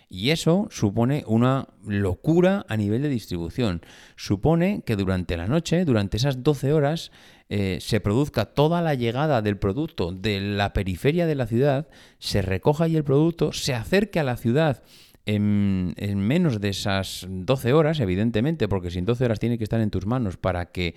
Y 0.09 0.29
eso 0.29 0.67
supone 0.71 1.23
una 1.27 1.67
locura 1.85 2.65
a 2.69 2.77
nivel 2.77 3.01
de 3.01 3.09
distribución. 3.09 3.81
Supone 4.15 4.83
que 4.85 4.96
durante 4.96 5.35
la 5.35 5.48
noche, 5.48 5.83
durante 5.83 6.15
esas 6.15 6.43
12 6.43 6.72
horas, 6.72 7.11
eh, 7.50 7.79
se 7.81 8.00
produzca 8.00 8.46
toda 8.46 8.81
la 8.81 8.93
llegada 8.93 9.41
del 9.41 9.57
producto 9.57 10.11
de 10.11 10.39
la 10.39 10.74
periferia 10.74 11.25
de 11.25 11.35
la 11.35 11.48
ciudad, 11.48 11.87
se 12.20 12.41
recoja 12.41 12.85
ahí 12.85 12.96
el 12.96 13.03
producto, 13.03 13.51
se 13.51 13.74
acerque 13.74 14.20
a 14.20 14.24
la 14.24 14.37
ciudad 14.37 14.83
en, 15.25 15.93
menos 16.20 16.61
de 16.61 16.70
esas 16.70 17.25
12 17.29 17.74
horas, 17.74 18.00
evidentemente, 18.00 18.70
porque 18.70 18.91
si 18.91 19.00
en 19.00 19.05
12 19.05 19.25
horas 19.25 19.39
tiene 19.39 19.57
que 19.57 19.65
estar 19.65 19.81
en 19.81 19.91
tus 19.91 20.05
manos 20.05 20.37
para 20.37 20.72
que 20.72 20.96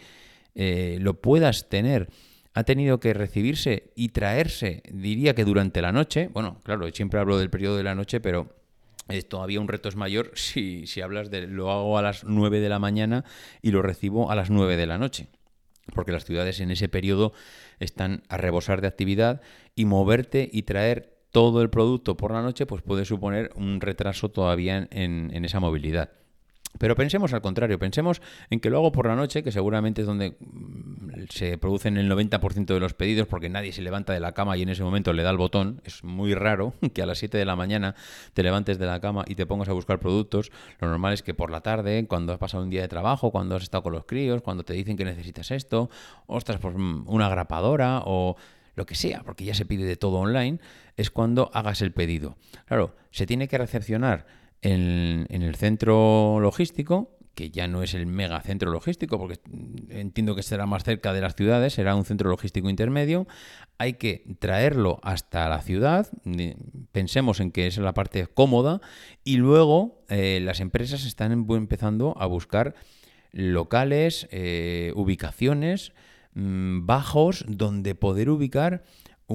eh, 0.54 0.98
lo 1.00 1.20
puedas 1.20 1.68
tener 1.68 2.10
ha 2.52 2.64
tenido 2.64 2.98
que 2.98 3.14
recibirse 3.14 3.92
y 3.94 4.08
traerse, 4.08 4.82
diría 4.92 5.34
que 5.34 5.44
durante 5.44 5.80
la 5.80 5.92
noche, 5.92 6.28
bueno, 6.32 6.60
claro, 6.64 6.90
siempre 6.90 7.20
hablo 7.20 7.38
del 7.38 7.48
periodo 7.48 7.76
de 7.76 7.84
la 7.84 7.94
noche, 7.94 8.20
pero 8.20 8.59
todavía 9.28 9.60
un 9.60 9.68
reto 9.68 9.88
es 9.88 9.96
mayor 9.96 10.32
si, 10.34 10.86
si 10.86 11.00
hablas 11.00 11.30
de 11.30 11.46
lo 11.46 11.70
hago 11.70 11.98
a 11.98 12.02
las 12.02 12.24
9 12.24 12.60
de 12.60 12.68
la 12.68 12.78
mañana 12.78 13.24
y 13.62 13.70
lo 13.70 13.82
recibo 13.82 14.30
a 14.30 14.34
las 14.34 14.50
9 14.50 14.76
de 14.76 14.86
la 14.86 14.98
noche 14.98 15.28
porque 15.94 16.12
las 16.12 16.24
ciudades 16.24 16.60
en 16.60 16.70
ese 16.70 16.88
periodo 16.88 17.32
están 17.78 18.22
a 18.28 18.36
rebosar 18.36 18.80
de 18.80 18.86
actividad 18.86 19.40
y 19.74 19.84
moverte 19.84 20.48
y 20.52 20.62
traer 20.62 21.18
todo 21.30 21.62
el 21.62 21.70
producto 21.70 22.16
por 22.16 22.32
la 22.32 22.42
noche 22.42 22.66
pues 22.66 22.82
puede 22.82 23.04
suponer 23.04 23.50
un 23.54 23.80
retraso 23.80 24.30
todavía 24.30 24.88
en, 24.90 25.30
en 25.32 25.44
esa 25.44 25.60
movilidad. 25.60 26.10
Pero 26.78 26.94
pensemos 26.94 27.32
al 27.32 27.42
contrario, 27.42 27.78
pensemos 27.78 28.22
en 28.48 28.60
que 28.60 28.70
lo 28.70 28.78
hago 28.78 28.92
por 28.92 29.06
la 29.06 29.16
noche, 29.16 29.42
que 29.42 29.52
seguramente 29.52 30.02
es 30.02 30.06
donde 30.06 30.36
mm, 30.38 31.24
se 31.28 31.58
producen 31.58 31.96
el 31.96 32.10
90% 32.10 32.66
de 32.66 32.80
los 32.80 32.94
pedidos, 32.94 33.26
porque 33.26 33.48
nadie 33.48 33.72
se 33.72 33.82
levanta 33.82 34.12
de 34.12 34.20
la 34.20 34.32
cama 34.32 34.56
y 34.56 34.62
en 34.62 34.68
ese 34.68 34.82
momento 34.82 35.12
le 35.12 35.22
da 35.22 35.30
el 35.30 35.36
botón. 35.36 35.82
Es 35.84 36.04
muy 36.04 36.34
raro 36.34 36.74
que 36.94 37.02
a 37.02 37.06
las 37.06 37.18
7 37.18 37.36
de 37.36 37.44
la 37.44 37.56
mañana 37.56 37.94
te 38.34 38.42
levantes 38.42 38.78
de 38.78 38.86
la 38.86 39.00
cama 39.00 39.24
y 39.26 39.34
te 39.34 39.46
pongas 39.46 39.68
a 39.68 39.72
buscar 39.72 39.98
productos. 39.98 40.52
Lo 40.80 40.88
normal 40.88 41.12
es 41.12 41.22
que 41.22 41.34
por 41.34 41.50
la 41.50 41.60
tarde, 41.60 42.06
cuando 42.06 42.32
has 42.32 42.38
pasado 42.38 42.62
un 42.62 42.70
día 42.70 42.82
de 42.82 42.88
trabajo, 42.88 43.30
cuando 43.30 43.56
has 43.56 43.62
estado 43.62 43.82
con 43.82 43.92
los 43.92 44.04
críos, 44.04 44.42
cuando 44.42 44.64
te 44.64 44.72
dicen 44.72 44.96
que 44.96 45.04
necesitas 45.04 45.50
esto, 45.50 45.90
ostras, 46.26 46.60
pues 46.60 46.74
mm, 46.76 47.04
una 47.06 47.28
grapadora 47.28 48.02
o 48.04 48.36
lo 48.76 48.86
que 48.86 48.94
sea, 48.94 49.22
porque 49.24 49.44
ya 49.44 49.54
se 49.54 49.66
pide 49.66 49.84
de 49.84 49.96
todo 49.96 50.18
online, 50.18 50.60
es 50.96 51.10
cuando 51.10 51.50
hagas 51.52 51.82
el 51.82 51.92
pedido. 51.92 52.36
Claro, 52.66 52.94
se 53.10 53.26
tiene 53.26 53.48
que 53.48 53.58
recepcionar 53.58 54.26
en, 54.62 55.26
el 55.30 55.54
centro 55.56 56.38
logístico, 56.40 57.16
que 57.34 57.50
ya 57.50 57.68
no 57.68 57.82
es 57.82 57.94
el 57.94 58.06
mega 58.06 58.40
centro 58.42 58.70
logístico, 58.70 59.18
porque 59.18 59.38
entiendo 59.88 60.34
que 60.34 60.42
será 60.42 60.66
más 60.66 60.84
cerca 60.84 61.12
de 61.12 61.20
las 61.20 61.34
ciudades, 61.34 61.74
será 61.74 61.94
un 61.94 62.04
centro 62.04 62.28
logístico 62.28 62.68
intermedio, 62.68 63.26
hay 63.78 63.94
que 63.94 64.24
traerlo 64.38 65.00
hasta 65.02 65.48
la 65.48 65.62
ciudad, 65.62 66.08
pensemos 66.92 67.40
en 67.40 67.50
que 67.50 67.66
es 67.66 67.78
la 67.78 67.94
parte 67.94 68.26
cómoda, 68.26 68.80
y 69.24 69.36
luego 69.36 70.04
eh, 70.08 70.40
las 70.42 70.60
empresas 70.60 71.06
están 71.06 71.32
empezando 71.32 72.14
a 72.18 72.26
buscar 72.26 72.74
locales, 73.32 74.28
eh, 74.32 74.92
ubicaciones 74.96 75.92
mm, 76.34 76.84
bajos 76.84 77.44
donde 77.48 77.94
poder 77.94 78.28
ubicar 78.28 78.82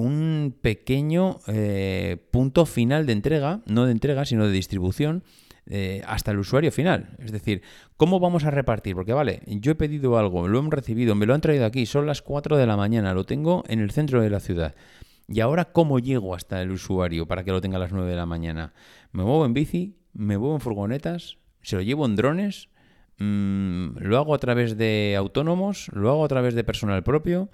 un 0.00 0.54
pequeño 0.60 1.40
eh, 1.46 2.18
punto 2.30 2.66
final 2.66 3.06
de 3.06 3.12
entrega, 3.12 3.60
no 3.66 3.86
de 3.86 3.92
entrega, 3.92 4.24
sino 4.24 4.46
de 4.46 4.52
distribución, 4.52 5.24
eh, 5.68 6.02
hasta 6.06 6.30
el 6.30 6.38
usuario 6.38 6.70
final. 6.70 7.16
Es 7.18 7.32
decir, 7.32 7.62
¿cómo 7.96 8.20
vamos 8.20 8.44
a 8.44 8.50
repartir? 8.50 8.94
Porque 8.94 9.12
vale, 9.12 9.42
yo 9.46 9.72
he 9.72 9.74
pedido 9.74 10.18
algo, 10.18 10.48
lo 10.48 10.58
hemos 10.58 10.72
recibido, 10.72 11.14
me 11.14 11.26
lo 11.26 11.34
han 11.34 11.40
traído 11.40 11.64
aquí, 11.64 11.86
son 11.86 12.06
las 12.06 12.22
4 12.22 12.56
de 12.56 12.66
la 12.66 12.76
mañana, 12.76 13.14
lo 13.14 13.24
tengo 13.24 13.64
en 13.68 13.80
el 13.80 13.90
centro 13.90 14.20
de 14.20 14.30
la 14.30 14.40
ciudad. 14.40 14.74
¿Y 15.28 15.40
ahora 15.40 15.72
cómo 15.72 15.98
llego 15.98 16.34
hasta 16.34 16.62
el 16.62 16.70
usuario 16.70 17.26
para 17.26 17.42
que 17.42 17.50
lo 17.50 17.60
tenga 17.60 17.78
a 17.78 17.80
las 17.80 17.92
9 17.92 18.08
de 18.08 18.16
la 18.16 18.26
mañana? 18.26 18.74
¿Me 19.12 19.24
muevo 19.24 19.44
en 19.44 19.54
bici? 19.54 19.96
¿Me 20.12 20.38
muevo 20.38 20.54
en 20.54 20.60
furgonetas? 20.60 21.38
¿Se 21.62 21.74
lo 21.74 21.82
llevo 21.82 22.06
en 22.06 22.14
drones? 22.14 22.68
Mm, 23.18 23.98
¿Lo 23.98 24.18
hago 24.18 24.34
a 24.34 24.38
través 24.38 24.76
de 24.76 25.14
autónomos? 25.18 25.88
¿Lo 25.92 26.10
hago 26.10 26.24
a 26.24 26.28
través 26.28 26.54
de 26.54 26.64
personal 26.64 27.02
propio? 27.02 27.50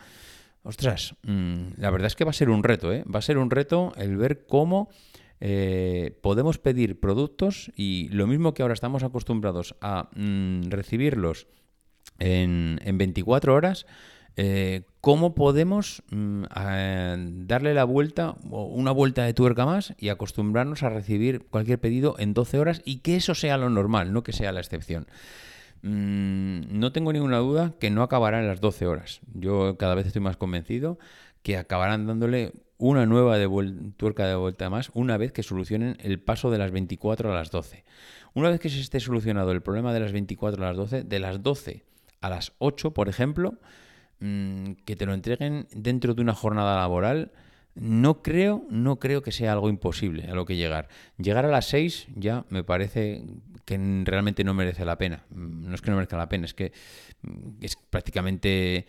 Ostras, 0.63 1.17
mm, 1.25 1.73
la 1.77 1.91
verdad 1.91 2.07
es 2.07 2.17
que 2.17 2.25
va 2.25 2.31
a 2.31 2.35
ser 2.35 2.51
un 2.51 2.63
reto, 2.63 2.93
¿eh? 2.93 3.05
Va 3.13 3.19
a 3.19 3.23
ser 3.23 3.39
un 3.39 3.51
reto 3.51 3.93
el 3.97 4.17
ver 4.17 4.47
cómo 4.47 4.91
eh, 5.41 6.17
podemos 6.23 6.59
pedir 6.59 7.01
productos 7.01 7.73
y 7.75 8.09
lo 8.11 8.29
mismo 8.29 8.55
que 8.55 8.63
ahora 8.63 8.75
estamos 8.75 9.03
acostumbrados 9.03 9.75
a 9.81 10.09
mm, 10.15 10.69
recibirlos 10.69 11.49
en, 12.21 12.79
24 12.95 13.53
horas, 13.53 13.87
eh, 14.37 14.83
cómo 15.01 15.35
podemos 15.35 16.05
mm, 16.11 16.45
darle 17.47 17.75
la 17.75 17.83
vuelta, 17.83 18.37
o 18.49 18.67
una 18.67 18.93
vuelta 18.93 19.25
de 19.25 19.35
tuerca 19.35 19.67
más 19.67 19.95
y 19.99 20.11
acostumbrarnos 20.11 20.85
a 20.85 20.91
recibir 20.91 21.45
cualquier 21.51 21.81
pedido 21.81 22.15
en 22.21 22.35
12 22.35 22.61
horas 22.61 22.83
y 22.85 22.99
que 22.99 23.17
eso 23.17 23.35
sea 23.35 23.57
lo 23.57 23.69
normal, 23.69 24.13
no 24.13 24.23
que 24.23 24.33
sea 24.33 24.53
la 24.53 24.61
excepción. 24.61 25.09
Mm, 25.83 26.79
no 26.79 26.93
tengo 26.93 27.13
ninguna 27.13 27.39
duda 27.39 27.75
que 27.79 27.91
no 27.91 28.03
acabará 28.03 28.41
en 28.41 28.49
las 28.49 28.61
12 28.61 28.87
horas. 28.87 29.21
Yo 29.35 29.77
cada 29.77 29.95
vez 29.95 30.07
estoy 30.07 30.23
más 30.23 30.37
convencido 30.37 30.99
que 31.43 31.57
acabarán 31.57 32.07
dándole 32.07 32.53
una 32.79 33.07
nueva 33.07 33.37
tuerca 33.97 34.27
de 34.27 34.35
vuelta 34.35 34.71
más 34.71 34.91
una 34.95 35.17
vez 35.17 35.33
que 35.33 35.43
solucionen 35.43 35.97
el 36.01 36.21
paso 36.21 36.51
de 36.51 36.59
las 36.59 36.71
24 36.71 37.31
a 37.31 37.35
las 37.35 37.51
12. 37.51 37.85
Una 38.35 38.51
vez 38.51 38.61
que 38.61 38.71
se 38.71 38.81
esté 38.81 39.01
solucionado 39.01 39.53
el 39.53 39.63
problema 39.63 39.93
de 39.93 40.01
las 40.01 40.13
24 40.13 40.65
a 40.65 40.69
las 40.69 40.77
12, 40.77 41.05
de 41.05 41.19
las 41.21 41.43
12 41.43 41.85
a 42.21 42.31
las 42.31 42.53
8, 42.59 42.93
por 42.93 43.09
ejemplo, 43.09 43.55
mm, 44.21 44.73
que 44.85 44.97
te 44.97 45.07
lo 45.07 45.15
entreguen 45.15 45.67
dentro 45.73 46.15
de 46.15 46.23
una 46.23 46.35
jornada 46.35 46.77
laboral, 46.77 47.33
no 47.75 48.23
creo, 48.23 48.65
no 48.71 48.99
creo 48.99 49.23
que 49.23 49.33
sea 49.33 49.53
algo 49.53 49.69
imposible 49.69 50.25
a 50.25 50.35
lo 50.35 50.45
que 50.45 50.57
llegar. 50.57 50.89
Llegar 51.19 51.45
a 51.45 51.49
las 51.49 51.67
6 51.67 52.09
ya 52.15 52.45
me 52.51 52.65
parece 52.65 53.25
que 53.65 53.79
realmente 54.05 54.45
no 54.45 54.55
merece 54.55 54.85
la 54.85 54.99
pena. 54.99 55.25
Mm, 55.31 55.69
no 55.69 55.75
es 55.75 55.81
que 55.81 55.91
no 55.91 55.97
merezca 55.97 56.17
la 56.17 56.29
pena, 56.29 56.45
es 56.47 56.55
que 56.55 56.73
mm, 57.23 57.63
es 57.63 57.77
prácticamente 57.77 58.87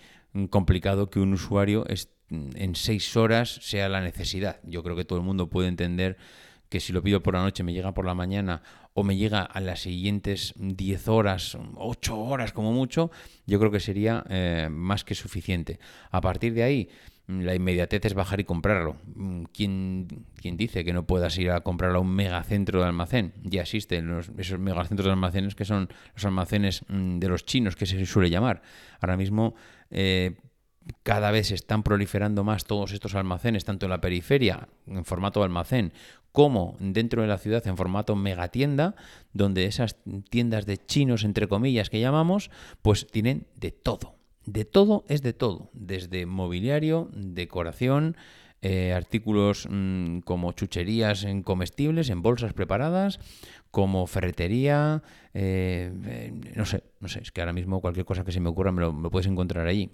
complicado 0.49 1.11
que 1.11 1.19
un 1.19 1.33
usuario 1.33 1.85
en 2.29 2.75
6 2.75 3.17
horas 3.17 3.59
sea 3.61 3.87
la 3.89 4.01
necesidad. 4.01 4.59
Yo 4.63 4.81
creo 4.81 4.95
que 4.95 5.05
todo 5.05 5.19
el 5.19 5.25
mundo 5.25 5.47
puede 5.47 5.67
entender 5.67 6.17
que 6.69 6.79
si 6.79 6.91
lo 6.91 7.03
pido 7.03 7.21
por 7.21 7.35
la 7.35 7.43
noche 7.43 7.61
me 7.61 7.71
llega 7.71 7.93
por 7.93 8.03
la 8.03 8.15
mañana 8.15 8.63
o 8.95 9.03
me 9.03 9.15
llega 9.15 9.43
a 9.43 9.61
las 9.61 9.81
siguientes 9.81 10.53
10 10.57 11.07
horas, 11.07 11.55
8 11.75 12.17
horas 12.17 12.51
como 12.51 12.71
mucho, 12.71 13.11
yo 13.45 13.59
creo 13.59 13.69
que 13.69 13.79
sería 13.79 14.23
eh, 14.27 14.69
más 14.71 15.03
que 15.03 15.13
suficiente. 15.13 15.79
A 16.09 16.19
partir 16.19 16.55
de 16.55 16.63
ahí, 16.63 16.89
la 17.27 17.55
inmediatez 17.55 18.05
es 18.05 18.13
bajar 18.13 18.39
y 18.39 18.43
comprarlo. 18.43 18.97
Mm, 19.15 19.43
¿Quién, 19.53 20.25
quién 20.35 20.57
dice 20.57 20.83
que 20.83 20.93
no 20.93 21.05
puedas 21.05 21.37
ir 21.37 21.51
a 21.51 21.61
comprarlo 21.61 21.99
a 21.99 22.01
un 22.01 22.13
megacentro 22.13 22.81
de 22.81 22.87
almacén? 22.87 23.33
Ya 23.43 23.61
existen 23.61 24.07
los, 24.07 24.29
esos 24.37 24.59
megacentros 24.59 25.05
de 25.05 25.11
almacenes 25.11 25.55
que 25.55 25.65
son 25.65 25.89
los 26.15 26.25
almacenes 26.25 26.83
mm, 26.87 27.19
de 27.19 27.29
los 27.29 27.45
chinos, 27.45 27.75
que 27.75 27.85
se 27.85 28.05
suele 28.05 28.29
llamar. 28.29 28.61
Ahora 28.99 29.15
mismo 29.15 29.55
eh, 29.89 30.35
cada 31.03 31.31
vez 31.31 31.47
se 31.47 31.55
están 31.55 31.83
proliferando 31.83 32.43
más 32.43 32.65
todos 32.65 32.91
estos 32.91 33.15
almacenes, 33.15 33.63
tanto 33.63 33.85
en 33.85 33.91
la 33.91 34.01
periferia, 34.01 34.67
en 34.85 35.05
formato 35.05 35.39
de 35.39 35.45
almacén, 35.45 35.93
como 36.33 36.75
dentro 36.79 37.21
de 37.21 37.27
la 37.27 37.37
ciudad 37.37 37.65
en 37.67 37.77
formato 37.77 38.15
megatienda, 38.15 38.95
donde 39.33 39.65
esas 39.65 39.97
tiendas 40.29 40.65
de 40.65 40.77
chinos, 40.77 41.23
entre 41.23 41.47
comillas, 41.47 41.89
que 41.89 42.01
llamamos, 42.01 42.49
pues 42.81 43.07
tienen 43.07 43.47
de 43.55 43.71
todo. 43.71 44.15
De 44.45 44.65
todo 44.65 45.05
es 45.07 45.21
de 45.21 45.33
todo, 45.33 45.69
desde 45.73 46.25
mobiliario, 46.25 47.09
decoración, 47.13 48.17
eh, 48.65 48.93
artículos 48.93 49.67
mm, 49.69 50.19
como 50.19 50.53
chucherías 50.53 51.25
en 51.25 51.43
comestibles, 51.43 52.09
en 52.09 52.21
bolsas 52.21 52.53
preparadas, 52.53 53.19
como 53.71 54.07
ferretería, 54.07 55.03
eh, 55.33 55.91
eh, 56.05 56.33
no 56.55 56.65
sé, 56.65 56.81
no 57.01 57.09
sé, 57.09 57.19
es 57.21 57.33
que 57.33 57.41
ahora 57.41 57.51
mismo 57.51 57.81
cualquier 57.81 58.05
cosa 58.05 58.23
que 58.23 58.31
se 58.31 58.39
me 58.39 58.47
ocurra 58.47 58.71
me 58.71 58.79
lo, 58.79 59.11
puedes 59.11 59.27
encontrar 59.27 59.67
ahí. 59.67 59.91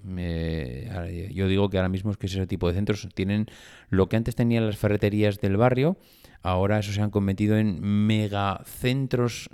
yo 1.34 1.48
digo 1.48 1.70
que 1.72 1.78
ahora 1.78 1.90
mismo 1.90 2.12
es 2.12 2.18
que 2.18 2.28
ese 2.28 2.46
tipo 2.46 2.68
de 2.68 2.76
centros 2.76 3.08
tienen 3.16 3.48
lo 3.90 4.08
que 4.08 4.18
antes 4.18 4.36
tenían 4.36 4.68
las 4.68 4.78
ferreterías 4.78 5.42
del 5.42 5.58
barrio, 5.58 5.98
ahora 6.44 6.78
eso 6.78 6.92
se 6.92 7.02
han 7.02 7.10
convertido 7.10 7.58
en 7.58 7.82
megacentros, 7.82 9.50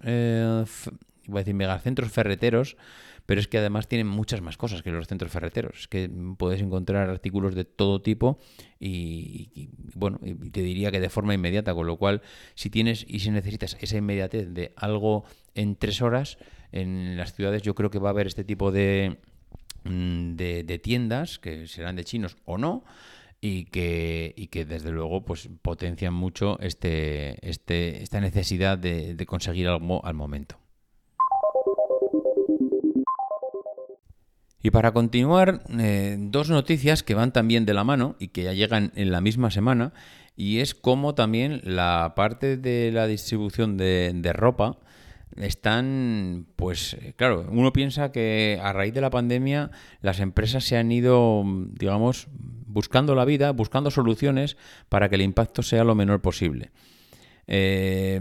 voy 1.27 1.39
a 1.39 1.41
decir 1.41 1.55
megacentros 1.55 2.11
ferreteros, 2.11 2.77
pero 3.25 3.41
es 3.41 3.47
que 3.47 3.57
además 3.57 3.87
tienen 3.87 4.07
muchas 4.07 4.41
más 4.41 4.57
cosas 4.57 4.83
que 4.83 4.91
los 4.91 5.07
centros 5.07 5.31
ferreteros. 5.31 5.81
Es 5.81 5.87
que 5.87 6.09
puedes 6.37 6.61
encontrar 6.61 7.09
artículos 7.09 7.55
de 7.55 7.65
todo 7.65 8.01
tipo 8.01 8.39
y, 8.79 9.69
bueno, 9.95 10.19
y 10.23 10.33
te 10.51 10.61
diría 10.61 10.91
que 10.91 10.99
de 10.99 11.09
forma 11.09 11.33
inmediata, 11.33 11.73
con 11.73 11.87
lo 11.87 11.97
cual 11.97 12.21
si 12.53 12.69
tienes 12.69 13.05
y 13.07 13.19
si 13.19 13.31
necesitas 13.31 13.77
esa 13.81 13.97
inmediatez 13.97 14.53
de 14.53 14.73
algo 14.75 15.25
en 15.55 15.75
tres 15.75 16.01
horas, 16.01 16.37
en 16.71 17.17
las 17.17 17.33
ciudades 17.33 17.63
yo 17.63 17.73
creo 17.73 17.89
que 17.89 17.99
va 17.99 18.09
a 18.09 18.11
haber 18.11 18.27
este 18.27 18.43
tipo 18.43 18.71
de, 18.71 19.17
mm, 19.85 20.35
de, 20.35 20.79
tiendas, 20.83 21.39
que 21.39 21.67
serán 21.67 21.95
de 21.95 22.03
chinos 22.03 22.37
o 22.45 22.57
no, 22.57 22.83
y 23.41 23.65
que, 23.65 24.33
y 24.37 24.47
que 24.47 24.65
desde 24.65 24.91
luego 24.91 25.25
pues 25.25 25.49
potencian 25.61 26.13
mucho 26.13 26.59
este, 26.59 27.47
este, 27.47 28.03
esta 28.03 28.19
necesidad 28.19 28.77
de 28.77 29.25
conseguir 29.25 29.67
algo 29.67 30.05
al 30.05 30.13
momento. 30.13 30.59
Y 34.65 34.71
para 34.71 34.93
continuar, 34.93 35.61
eh, 35.77 36.17
dos 36.17 36.49
noticias 36.49 37.03
que 37.03 37.13
van 37.13 37.31
también 37.31 37.67
de 37.67 37.75
la 37.75 37.83
mano 37.83 38.15
y 38.17 38.29
que 38.29 38.41
ya 38.41 38.53
llegan 38.53 38.91
en 38.95 39.11
la 39.11 39.21
misma 39.21 39.51
semana, 39.51 39.93
y 40.35 40.57
es 40.57 40.73
cómo 40.73 41.13
también 41.13 41.61
la 41.63 42.13
parte 42.15 42.57
de 42.57 42.91
la 42.91 43.05
distribución 43.05 43.77
de, 43.77 44.31
ropa 44.33 44.79
están, 45.35 46.47
pues 46.55 46.97
claro, 47.15 47.45
uno 47.51 47.73
piensa 47.73 48.11
que 48.11 48.59
a 48.59 48.73
raíz 48.73 48.95
de 48.95 49.01
la 49.01 49.11
pandemia 49.11 49.69
las 50.01 50.19
empresas 50.19 50.63
se 50.63 50.77
han 50.77 50.91
ido, 50.91 51.43
digamos, 51.45 52.27
buscando 52.65 53.13
la 53.13 53.25
vida, 53.25 53.51
buscando 53.51 53.91
soluciones 53.91 54.57
para 54.89 55.09
que 55.09 55.15
el 55.15 55.21
impacto 55.21 55.61
sea 55.61 55.83
lo 55.83 55.93
menor 55.93 56.23
posible. 56.23 56.71
Eh, 57.45 58.19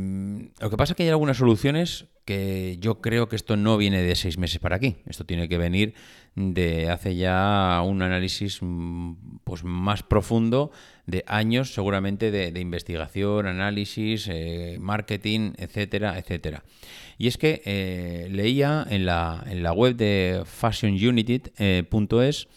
lo 0.61 0.68
que 0.68 0.76
pasa 0.76 0.92
es 0.92 0.96
que 0.98 1.04
hay 1.04 1.09
algunas 1.09 1.38
soluciones 1.38 2.04
que 2.25 2.79
yo 2.81 3.01
creo 3.01 3.29
que 3.29 3.37
esto 3.37 3.57
no 3.57 3.77
viene 3.77 4.03
de 4.03 4.15
seis 4.15 4.39
meses 4.39 4.59
para 4.59 4.77
aquí. 4.77 4.97
Esto 5.07 5.27
tiene 5.27 5.49
que 5.49 5.59
venir 5.59 5.95
de 6.35 6.91
hace 6.91 7.17
ya 7.17 7.83
un 7.85 8.03
análisis 8.03 8.59
mm, 8.61 9.13
pues, 9.45 9.65
más 9.65 10.03
profundo 10.03 10.71
de 11.07 11.25
años 11.27 11.75
seguramente 11.75 12.31
de, 12.31 12.61
investigación, 12.61 13.47
análisis, 13.47 14.29
eh, 14.31 14.79
marketing, 14.81 15.53
etcétera, 15.59 16.19
etcétera. 16.19 16.65
Y 17.19 17.29
es 17.29 17.37
que 17.37 17.61
eh, 17.65 18.29
leía 18.31 18.87
en 18.89 19.05
la, 19.05 19.45
en 19.47 19.63
la, 19.63 19.73
web 19.73 19.97
de 19.97 20.43
fashionunited.es 20.45 22.49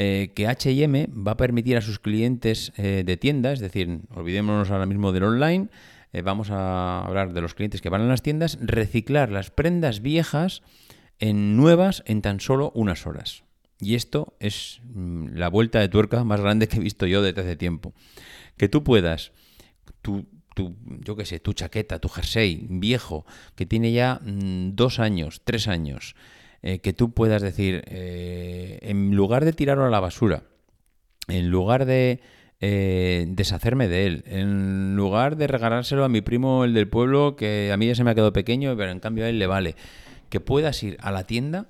eh, 0.00 0.30
que 0.34 0.46
HM 0.46 1.26
va 1.26 1.32
a 1.32 1.36
permitir 1.36 1.76
a 1.76 1.80
sus 1.80 1.98
clientes 1.98 2.72
de 2.76 3.16
tienda, 3.16 3.52
es 3.52 3.58
decir, 3.60 4.00
olvidémonos 4.14 4.70
ahora 4.70 4.86
mismo 4.86 5.10
del 5.12 5.24
online, 5.24 5.68
eh, 6.12 6.22
vamos 6.22 6.50
a 6.50 7.04
hablar 7.04 7.32
de 7.32 7.40
los 7.40 7.54
clientes 7.54 7.80
que 7.80 7.88
van 7.90 8.02
a 8.02 8.06
las 8.06 8.22
tiendas, 8.22 8.58
reciclar 8.60 9.30
las 9.30 9.50
prendas 9.50 10.00
viejas 10.00 10.62
en 11.18 11.56
nuevas 11.56 12.02
en 12.06 12.22
tan 12.22 12.40
solo 12.40 12.72
unas 12.74 13.06
horas. 13.06 13.44
Y 13.80 13.94
esto 13.94 14.34
es 14.40 14.80
mm, 14.84 15.36
la 15.36 15.48
vuelta 15.48 15.80
de 15.80 15.88
tuerca 15.88 16.24
más 16.24 16.40
grande 16.40 16.68
que 16.68 16.76
he 16.76 16.80
visto 16.80 17.06
yo 17.06 17.22
desde 17.22 17.40
hace 17.40 17.56
tiempo. 17.56 17.92
Que 18.56 18.68
tú 18.68 18.82
puedas, 18.82 19.32
tu, 20.02 20.26
yo 21.04 21.16
qué 21.16 21.24
sé, 21.24 21.38
tu 21.38 21.52
chaqueta, 21.52 22.00
tu 22.00 22.08
jersey 22.08 22.66
viejo, 22.68 23.24
que 23.54 23.66
tiene 23.66 23.92
ya 23.92 24.20
mm, 24.24 24.74
dos 24.74 24.98
años, 24.98 25.42
tres 25.44 25.68
años, 25.68 26.16
eh, 26.62 26.80
que 26.80 26.92
tú 26.92 27.12
puedas 27.12 27.42
decir, 27.42 27.84
eh, 27.86 28.78
en 28.82 29.14
lugar 29.14 29.44
de 29.44 29.52
tirarlo 29.52 29.84
a 29.84 29.90
la 29.90 30.00
basura, 30.00 30.42
en 31.28 31.50
lugar 31.50 31.84
de 31.84 32.20
eh, 32.60 33.26
deshacerme 33.28 33.88
de 33.88 34.06
él. 34.06 34.24
En 34.26 34.96
lugar 34.96 35.36
de 35.36 35.46
regalárselo 35.46 36.04
a 36.04 36.08
mi 36.08 36.20
primo, 36.20 36.64
el 36.64 36.74
del 36.74 36.88
pueblo, 36.88 37.36
que 37.36 37.70
a 37.72 37.76
mí 37.76 37.86
ya 37.86 37.94
se 37.94 38.04
me 38.04 38.10
ha 38.10 38.14
quedado 38.14 38.32
pequeño, 38.32 38.76
pero 38.76 38.90
en 38.90 39.00
cambio 39.00 39.24
a 39.24 39.28
él 39.28 39.38
le 39.38 39.46
vale. 39.46 39.76
Que 40.28 40.40
puedas 40.40 40.82
ir 40.82 40.96
a 41.00 41.10
la 41.10 41.24
tienda, 41.24 41.66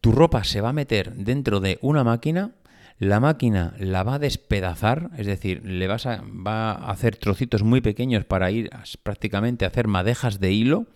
tu 0.00 0.12
ropa 0.12 0.44
se 0.44 0.60
va 0.60 0.70
a 0.70 0.72
meter 0.72 1.14
dentro 1.14 1.60
de 1.60 1.78
una 1.80 2.04
máquina, 2.04 2.52
la 2.98 3.20
máquina 3.20 3.74
la 3.78 4.04
va 4.04 4.14
a 4.14 4.18
despedazar, 4.18 5.10
es 5.16 5.26
decir, 5.26 5.64
le 5.64 5.86
vas 5.88 6.06
a, 6.06 6.22
va 6.24 6.72
a 6.72 6.90
hacer 6.90 7.16
trocitos 7.16 7.62
muy 7.62 7.80
pequeños 7.80 8.24
para 8.24 8.50
ir 8.50 8.70
prácticamente 9.02 9.64
a 9.64 9.68
hacer 9.68 9.88
madejas 9.88 10.38
de 10.40 10.52
hilo, 10.52 10.86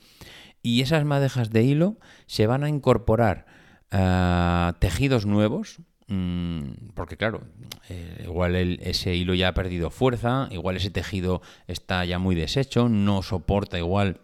y 0.62 0.82
esas 0.82 1.04
madejas 1.04 1.50
de 1.50 1.62
hilo 1.62 1.96
se 2.26 2.46
van 2.46 2.64
a 2.64 2.68
incorporar 2.68 3.46
a 3.90 4.68
ah, 4.68 4.76
tejidos 4.80 5.26
nuevos, 5.26 5.78
porque 6.94 7.16
claro, 7.16 7.42
eh, 7.88 8.22
igual 8.24 8.54
ese 8.54 9.16
hilo 9.16 9.34
ya 9.34 9.48
ha 9.48 9.54
perdido 9.54 9.90
fuerza, 9.90 10.48
igual 10.52 10.76
ese 10.76 10.90
tejido 10.90 11.42
está 11.66 12.04
ya 12.04 12.18
muy 12.18 12.36
deshecho, 12.36 12.88
no 12.88 13.22
soporta 13.22 13.76
igual 13.76 14.20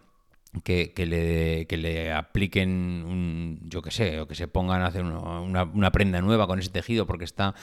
que, 0.63 0.93
le, 0.97 1.67
le, 1.77 2.13
apliquen, 2.13 2.71
un, 2.71 3.61
yo 3.65 3.83
qué 3.83 3.91
sé, 3.91 4.21
o 4.21 4.29
que 4.29 4.35
se 4.35 4.47
pongan 4.49 4.83
a 4.83 4.87
hacer 4.87 5.03
una, 5.03 5.65
una, 5.65 5.91
prenda 5.91 6.21
nueva 6.21 6.47
con 6.47 6.59
ese 6.59 6.71
tejido 6.71 7.07
porque 7.07 7.25
está 7.25 7.55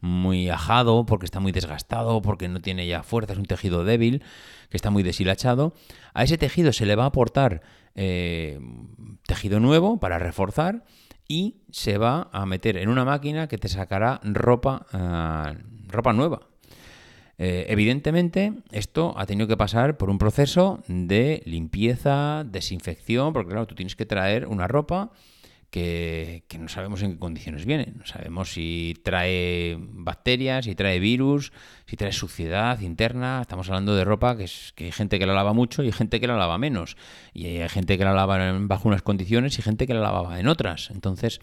muy 0.00 0.48
ajado, 0.48 1.04
porque 1.04 1.26
está 1.26 1.40
muy 1.40 1.52
desgastado, 1.52 2.22
porque 2.22 2.48
no 2.48 2.60
tiene 2.60 2.86
ya 2.86 3.02
fuerza, 3.02 3.34
es 3.34 3.38
un 3.38 3.44
tejido 3.44 3.84
débil, 3.84 4.22
que 4.70 4.76
está 4.76 4.90
muy 4.90 5.02
deshilachado. 5.02 5.74
A 6.14 6.24
ese 6.24 6.38
tejido 6.38 6.72
se 6.72 6.86
le 6.86 6.96
va 6.96 7.04
a 7.04 7.08
aportar 7.08 7.62
eh, 7.94 8.58
tejido 9.26 9.60
nuevo 9.60 10.00
para 10.00 10.18
reforzar 10.18 10.84
y 11.28 11.56
se 11.70 11.98
va 11.98 12.28
a 12.32 12.46
meter 12.46 12.78
en 12.78 12.88
una 12.88 13.04
máquina 13.04 13.46
que 13.46 13.58
te 13.58 13.68
sacará 13.68 14.18
ropa, 14.24 14.86
eh, 14.92 15.62
ropa 15.88 16.12
nueva. 16.14 16.40
Eh, 17.36 17.66
evidentemente, 17.68 18.52
esto 18.72 19.14
ha 19.16 19.26
tenido 19.26 19.46
que 19.46 19.56
pasar 19.56 19.96
por 19.96 20.10
un 20.10 20.18
proceso 20.18 20.82
de 20.88 21.42
limpieza, 21.44 22.44
desinfección, 22.44 23.32
porque 23.32 23.50
claro, 23.50 23.66
tú 23.66 23.76
tienes 23.76 23.94
que 23.94 24.06
traer 24.06 24.48
una 24.48 24.66
ropa 24.66 25.12
que, 25.70 26.44
no 26.58 26.68
sabemos 26.68 27.02
en 27.02 27.12
qué 27.12 27.18
condiciones 27.18 27.66
viene. 27.66 27.92
No 27.96 28.06
sabemos 28.06 28.52
si 28.52 28.94
trae 29.02 29.76
bacterias, 29.78 30.64
si 30.64 30.74
trae 30.74 30.98
virus, 30.98 31.52
si 31.86 31.96
trae 31.96 32.12
suciedad 32.12 32.80
interna. 32.80 33.40
Estamos 33.42 33.68
hablando 33.68 33.94
de 33.94 34.04
ropa 34.04 34.36
que, 34.36 34.44
es, 34.44 34.72
que 34.74 34.84
hay 34.84 34.92
gente 34.92 35.18
que 35.18 35.26
la 35.26 35.34
lava 35.34 35.52
mucho 35.52 35.82
y 35.82 35.86
hay 35.86 35.92
gente 35.92 36.20
que 36.20 36.26
la 36.26 36.36
lava 36.36 36.58
menos. 36.58 36.96
Y 37.34 37.46
hay 37.46 37.68
gente 37.68 37.98
que 37.98 38.04
la 38.04 38.12
lava 38.12 38.38
bajo 38.60 38.88
unas 38.88 39.02
condiciones 39.02 39.58
y 39.58 39.62
gente 39.62 39.86
que 39.86 39.94
la 39.94 40.00
lava 40.00 40.40
en 40.40 40.48
otras. 40.48 40.90
Entonces, 40.90 41.40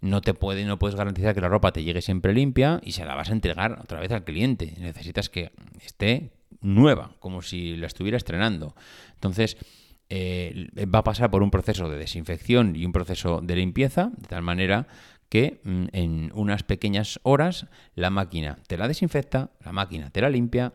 no 0.00 0.20
te 0.20 0.34
puede, 0.34 0.64
no 0.64 0.78
puedes 0.78 0.96
garantizar 0.96 1.34
que 1.34 1.40
la 1.40 1.48
ropa 1.48 1.72
te 1.72 1.84
llegue 1.84 2.02
siempre 2.02 2.34
limpia 2.34 2.80
y 2.82 2.92
se 2.92 3.04
la 3.04 3.14
vas 3.14 3.30
a 3.30 3.32
entregar 3.32 3.78
otra 3.80 4.00
vez 4.00 4.10
al 4.12 4.24
cliente. 4.24 4.74
Necesitas 4.78 5.28
que 5.28 5.52
esté 5.80 6.32
nueva, 6.60 7.16
como 7.20 7.40
si 7.40 7.76
la 7.76 7.86
estuviera 7.86 8.16
estrenando. 8.16 8.74
Entonces, 9.14 9.56
eh, 10.14 10.68
va 10.84 10.98
a 10.98 11.04
pasar 11.04 11.30
por 11.30 11.42
un 11.42 11.50
proceso 11.50 11.88
de 11.88 11.96
desinfección 11.96 12.76
y 12.76 12.84
un 12.84 12.92
proceso 12.92 13.40
de 13.40 13.56
limpieza, 13.56 14.10
de 14.14 14.28
tal 14.28 14.42
manera 14.42 14.86
que 15.30 15.62
mm, 15.64 15.84
en 15.92 16.30
unas 16.34 16.64
pequeñas 16.64 17.18
horas 17.22 17.66
la 17.94 18.10
máquina 18.10 18.58
te 18.66 18.76
la 18.76 18.88
desinfecta, 18.88 19.52
la 19.64 19.72
máquina 19.72 20.10
te 20.10 20.20
la 20.20 20.28
limpia, 20.28 20.74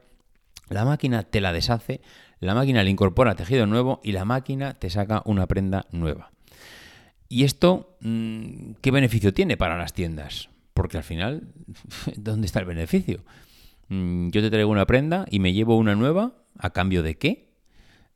la 0.70 0.86
máquina 0.86 1.22
te 1.22 1.40
la 1.40 1.54
deshace, 1.54 2.02
la 2.40 2.56
máquina 2.56 2.82
le 2.82 2.90
incorpora 2.90 3.36
tejido 3.36 3.68
nuevo 3.68 4.02
y 4.04 4.14
la 4.14 4.26
máquina 4.26 4.74
te 4.74 4.90
saca 4.90 5.22
una 5.26 5.46
prenda 5.46 5.86
nueva. 5.92 6.32
¿Y 7.30 7.44
esto 7.44 7.96
mm, 8.02 8.72
qué 8.82 8.90
beneficio 8.90 9.36
tiene 9.36 9.56
para 9.56 9.78
las 9.78 9.94
tiendas? 9.94 10.50
Porque 10.74 10.98
al 10.98 11.04
final, 11.04 11.54
¿dónde 12.18 12.48
está 12.48 12.60
el 12.60 12.66
beneficio? 12.66 13.24
Mm, 13.90 14.30
yo 14.30 14.42
te 14.42 14.50
traigo 14.50 14.72
una 14.72 14.88
prenda 14.88 15.28
y 15.30 15.40
me 15.40 15.54
llevo 15.54 15.78
una 15.78 15.94
nueva, 15.94 16.34
¿a 16.58 16.72
cambio 16.72 17.04
de 17.04 17.20
qué? 17.20 17.47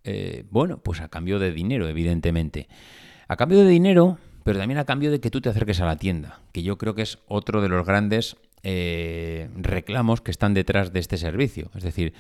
Eh, 0.04 0.46
bueno, 0.50 0.80
pues 0.80 1.02
a 1.02 1.08
cambio 1.10 1.40
de 1.40 1.52
dinero, 1.52 1.88
evidentemente. 1.88 2.68
A 3.28 3.36
cambio 3.36 3.64
de 3.64 3.70
dinero, 3.70 4.18
pero 4.44 4.60
también 4.60 4.80
a 4.80 4.86
cambio 4.86 5.12
de 5.12 5.20
que 5.20 5.30
tú 5.30 5.42
te 5.42 5.50
acerques 5.50 5.80
a 5.80 5.86
la 5.86 5.98
tienda, 5.98 6.40
que 6.52 6.64
yo 6.64 6.78
creo 6.78 6.96
que 6.96 7.04
es 7.04 7.20
otro 7.28 7.62
de 7.62 7.70
los 7.70 7.86
grandes 7.86 8.38
eh, 8.64 9.50
reclamos 9.56 10.22
que 10.22 10.32
están 10.32 10.54
detrás 10.54 10.92
de 10.92 11.00
este 11.00 11.18
servicio. 11.18 11.70
Es 11.76 11.84
decir, 11.84 12.14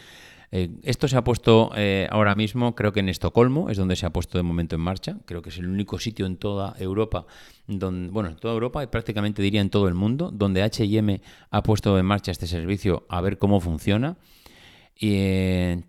eh, 0.51 0.69
esto 0.83 1.07
se 1.07 1.17
ha 1.17 1.23
puesto 1.23 1.71
ahora 2.09 2.35
mismo, 2.35 2.75
creo 2.75 2.93
que 2.93 2.99
en 2.99 3.09
Estocolmo, 3.09 3.69
es 3.69 3.77
donde 3.77 3.95
se 3.95 4.05
ha 4.05 4.11
puesto 4.11 4.37
de 4.37 4.43
momento 4.43 4.75
en 4.75 4.81
marcha. 4.81 5.17
Creo 5.25 5.41
que 5.41 5.49
es 5.49 5.57
el 5.57 5.67
único 5.67 5.97
sitio 5.97 6.25
en 6.25 6.37
toda 6.37 6.75
Europa, 6.77 7.25
donde, 7.67 8.11
bueno, 8.11 8.29
en 8.29 8.35
toda 8.35 8.53
Europa 8.53 8.83
y 8.83 8.87
prácticamente 8.87 9.41
diría 9.41 9.61
en 9.61 9.69
todo 9.69 9.87
el 9.87 9.95
mundo, 9.95 10.29
donde 10.31 10.63
HM 10.63 11.21
ha 11.49 11.63
puesto 11.63 11.97
en 11.97 12.05
marcha 12.05 12.31
este 12.31 12.47
servicio 12.47 13.05
a 13.09 13.21
ver 13.21 13.37
cómo 13.37 13.59
funciona. 13.59 14.17
Y 14.99 15.83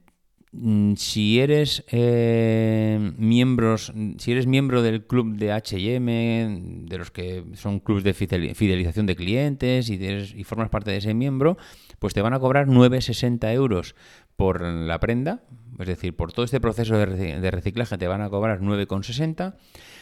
si 0.96 1.40
eres 1.40 1.82
eh, 1.90 3.12
miembros, 3.16 3.92
si 4.18 4.32
eres 4.32 4.46
miembro 4.46 4.82
del 4.82 5.06
club 5.06 5.36
de 5.36 5.50
H&M, 5.50 6.60
de 6.86 6.98
los 6.98 7.10
que 7.10 7.44
son 7.54 7.80
clubes 7.80 8.04
de 8.04 8.12
fidelización 8.12 9.06
de 9.06 9.16
clientes 9.16 9.88
y, 9.88 9.94
y 9.94 10.44
formas 10.44 10.68
parte 10.68 10.90
de 10.90 10.98
ese 10.98 11.14
miembro, 11.14 11.56
pues 11.98 12.12
te 12.12 12.20
van 12.20 12.34
a 12.34 12.40
cobrar 12.40 12.66
9,60 12.66 13.52
euros 13.54 13.94
por 14.36 14.60
la 14.60 15.00
prenda, 15.00 15.42
es 15.78 15.86
decir, 15.86 16.14
por 16.14 16.32
todo 16.32 16.44
este 16.44 16.60
proceso 16.60 16.98
de 16.98 17.50
reciclaje 17.50 17.96
te 17.96 18.08
van 18.08 18.20
a 18.20 18.28
cobrar 18.28 18.60
9,60 18.60 19.54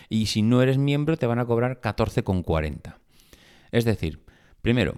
y 0.09 0.27
si 0.27 0.43
no 0.43 0.63
eres 0.63 0.79
miembro 0.79 1.17
te 1.17 1.27
van 1.27 1.39
a 1.39 1.45
cobrar 1.45 1.81
14,40. 1.81 2.97
Es 3.71 3.85
decir, 3.85 4.21
primero, 4.63 4.97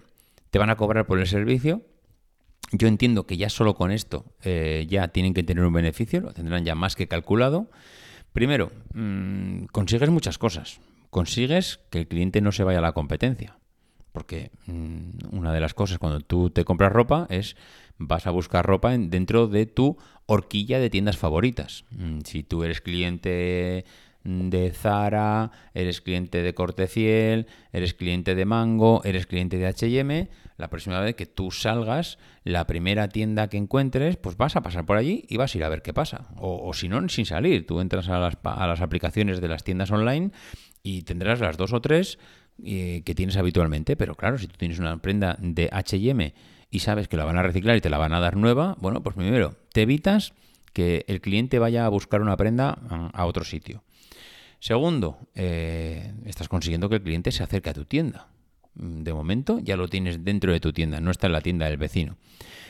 te 0.51 0.59
van 0.59 0.71
a 0.71 0.77
cobrar 0.77 1.07
por 1.07 1.19
el 1.19 1.27
servicio, 1.27 1.83
yo 2.73 2.89
entiendo 2.89 3.27
que 3.27 3.37
ya 3.37 3.51
solo 3.51 3.75
con 3.75 3.91
esto 3.91 4.25
eh, 4.43 4.87
ya 4.89 5.09
tienen 5.09 5.35
que 5.35 5.43
tener 5.43 5.65
un 5.65 5.73
beneficio, 5.73 6.21
lo 6.21 6.33
tendrán 6.33 6.65
ya 6.65 6.75
más 6.75 6.97
que 6.97 7.07
calculado. 7.07 7.71
Primero, 8.33 8.73
mm, 8.95 9.65
consigues 9.67 10.09
muchas 10.11 10.39
cosas. 10.39 10.81
Consigues 11.11 11.81
que 11.91 11.99
el 11.99 12.09
cliente 12.09 12.41
no 12.41 12.51
se 12.51 12.65
vaya 12.65 12.79
a 12.79 12.83
la 12.83 12.93
competencia. 12.93 13.59
Porque 14.13 14.51
mm, 14.67 15.37
una 15.37 15.53
de 15.53 15.61
las 15.61 15.75
cosas 15.75 15.99
cuando 15.99 16.21
tú 16.21 16.51
te 16.51 16.65
compras 16.65 16.93
ropa 16.93 17.27
es 17.29 17.57
vas 17.99 18.27
a 18.27 18.31
buscar 18.31 18.65
ropa 18.65 18.97
dentro 18.97 19.49
de 19.49 19.67
tu 19.67 19.99
horquilla 20.27 20.79
de 20.79 20.91
tiendas 20.91 21.19
favoritas. 21.19 21.85
Mm, 21.91 22.21
si 22.25 22.43
tú 22.43 22.65
eres 22.65 22.81
cliente 22.81 23.85
de 24.25 24.71
Zara, 24.71 25.51
eres 25.75 26.01
cliente 26.01 26.43
de 26.43 26.55
Cortefiel, 26.55 27.47
eres 27.73 27.95
cliente 27.95 28.35
de 28.35 28.45
Mango, 28.45 29.03
eres 29.05 29.27
cliente 29.27 29.59
de 29.59 29.67
H&M, 29.67 30.29
la 30.57 30.69
próxima 30.69 31.01
vez 31.01 31.15
que 31.15 31.27
tú 31.27 31.51
salgas, 31.51 32.19
la 32.45 32.67
primera 32.67 33.09
tienda 33.09 33.49
que 33.49 33.57
encuentres, 33.57 34.17
pues 34.17 34.37
vas 34.37 34.57
a 34.57 34.63
pasar 34.63 34.87
por 34.87 34.97
allí 34.97 35.25
y 35.29 35.37
vas 35.37 35.55
a 35.55 35.59
ir 35.59 35.65
a 35.65 35.69
ver 35.69 35.83
qué 35.83 35.93
pasa. 35.93 36.29
O, 36.37 36.73
si 36.75 36.89
no, 36.89 37.09
sin 37.09 37.27
salir, 37.27 37.67
tú 37.67 37.81
entras 37.81 38.09
a 38.09 38.19
las, 38.19 38.39
a 38.43 38.67
las, 38.67 38.81
aplicaciones 38.81 39.41
de 39.41 39.49
las 39.49 39.65
tiendas 39.65 39.91
online 39.91 40.31
y 40.83 41.03
tendrás 41.03 41.41
las 41.41 41.57
dos 41.57 41.73
o 41.73 41.81
tres 41.81 42.19
eh, 42.65 43.03
que 43.05 43.15
tienes 43.15 43.37
habitualmente. 43.37 43.97
Pero 43.97 44.15
claro, 44.15 44.39
si 44.39 44.47
tú 44.47 44.57
tienes 44.57 44.79
una 44.79 44.97
prenda 44.99 45.37
de 45.41 45.69
H&M 45.73 46.35
y 46.71 46.79
sabes 46.81 47.09
que 47.09 47.17
la 47.17 47.25
van 47.25 47.39
a 47.39 47.43
reciclar 47.43 47.77
y 47.77 47.81
te 47.81 47.91
la 47.91 47.99
van 47.99 48.13
a 48.13 48.21
dar 48.21 48.37
nueva, 48.37 48.77
bueno, 48.81 49.03
pues 49.03 49.17
primero, 49.17 49.57
te 49.73 49.83
evitas 49.83 50.33
que 50.73 51.05
el 51.09 51.21
cliente 51.21 51.59
vaya 51.59 51.85
a 51.85 51.89
buscar 51.89 52.23
una 52.23 52.37
prenda 52.37 52.79
a 53.13 53.27
otro 53.27 53.45
sitio. 53.45 53.83
Segundo, 54.63 55.19
eh, 55.35 56.15
estás 56.25 56.49
consiguiendo 56.49 56.89
que 56.89 56.95
el 56.97 57.03
cliente 57.03 57.33
se 57.33 57.43
acerque 57.43 57.71
a 57.71 57.75
tu 57.75 57.85
tienda. 57.85 58.29
Mm, 58.75 59.03
de 59.03 59.13
momento 59.13 59.59
ya 59.61 59.77
lo 59.77 59.89
tienes 59.89 60.25
dentro 60.25 60.53
de 60.53 60.61
tu 60.61 60.73
tienda, 60.73 61.01
no 61.01 61.11
está 61.11 61.27
en 61.27 61.33
la 61.33 61.41
tienda 61.41 61.67
del 61.67 61.77
vecino. 61.77 62.17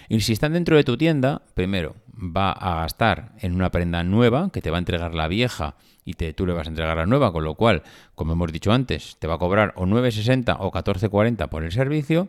Y 0.08 0.20
si 0.20 0.32
están 0.32 0.52
dentro 0.52 0.76
de 0.76 0.84
tu 0.84 0.96
tienda, 0.96 1.42
primero 1.54 1.94
va 2.14 2.52
a 2.52 2.82
gastar 2.82 3.32
en 3.40 3.54
una 3.54 3.70
prenda 3.70 4.02
nueva 4.04 4.50
que 4.52 4.60
te 4.60 4.70
va 4.70 4.76
a 4.76 4.80
entregar 4.80 5.14
la 5.14 5.28
vieja 5.28 5.76
y 6.04 6.14
te, 6.14 6.32
tú 6.32 6.46
le 6.46 6.52
vas 6.52 6.66
a 6.66 6.70
entregar 6.70 6.96
la 6.96 7.06
nueva, 7.06 7.32
con 7.32 7.44
lo 7.44 7.54
cual, 7.54 7.82
como 8.14 8.32
hemos 8.32 8.52
dicho 8.52 8.72
antes, 8.72 9.16
te 9.18 9.26
va 9.26 9.34
a 9.34 9.38
cobrar 9.38 9.72
o 9.76 9.86
9,60 9.86 10.56
o 10.58 10.70
14,40 10.70 11.48
por 11.48 11.64
el 11.64 11.72
servicio. 11.72 12.28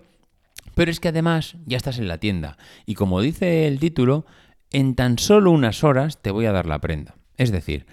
Pero 0.75 0.91
es 0.91 0.99
que 0.99 1.09
además 1.09 1.55
ya 1.65 1.77
estás 1.77 1.99
en 1.99 2.07
la 2.07 2.19
tienda 2.19 2.57
y 2.85 2.95
como 2.95 3.21
dice 3.21 3.67
el 3.67 3.79
título, 3.79 4.25
en 4.71 4.95
tan 4.95 5.19
solo 5.19 5.51
unas 5.51 5.83
horas 5.83 6.21
te 6.21 6.31
voy 6.31 6.45
a 6.45 6.51
dar 6.51 6.65
la 6.65 6.79
prenda. 6.79 7.15
Es 7.37 7.51
decir, 7.51 7.85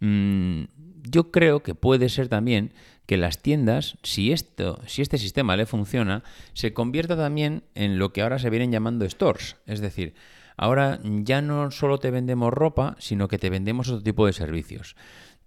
mmm, 0.00 0.64
yo 1.08 1.30
creo 1.30 1.62
que 1.62 1.74
puede 1.74 2.08
ser 2.08 2.28
también 2.28 2.72
que 3.06 3.16
las 3.16 3.42
tiendas, 3.42 3.98
si, 4.02 4.32
esto, 4.32 4.80
si 4.86 5.02
este 5.02 5.18
sistema 5.18 5.56
le 5.56 5.66
funciona, 5.66 6.24
se 6.54 6.72
convierta 6.72 7.16
también 7.16 7.64
en 7.74 7.98
lo 7.98 8.12
que 8.12 8.22
ahora 8.22 8.38
se 8.38 8.50
vienen 8.50 8.72
llamando 8.72 9.08
stores. 9.08 9.56
Es 9.66 9.80
decir, 9.80 10.14
ahora 10.56 11.00
ya 11.02 11.42
no 11.42 11.70
solo 11.70 11.98
te 11.98 12.10
vendemos 12.10 12.52
ropa, 12.52 12.96
sino 12.98 13.28
que 13.28 13.38
te 13.38 13.50
vendemos 13.50 13.88
otro 13.88 14.02
tipo 14.02 14.26
de 14.26 14.32
servicios. 14.32 14.96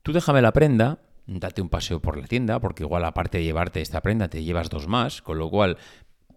Tú 0.03 0.13
déjame 0.13 0.41
la 0.41 0.53
prenda, 0.53 0.99
date 1.25 1.61
un 1.61 1.69
paseo 1.69 1.99
por 1.99 2.17
la 2.17 2.27
tienda, 2.27 2.59
porque 2.59 2.83
igual 2.83 3.03
aparte 3.03 3.39
de 3.39 3.43
llevarte 3.43 3.81
esta 3.81 4.01
prenda 4.01 4.29
te 4.29 4.43
llevas 4.43 4.69
dos 4.69 4.87
más, 4.87 5.21
con 5.21 5.39
lo 5.39 5.49
cual 5.49 5.77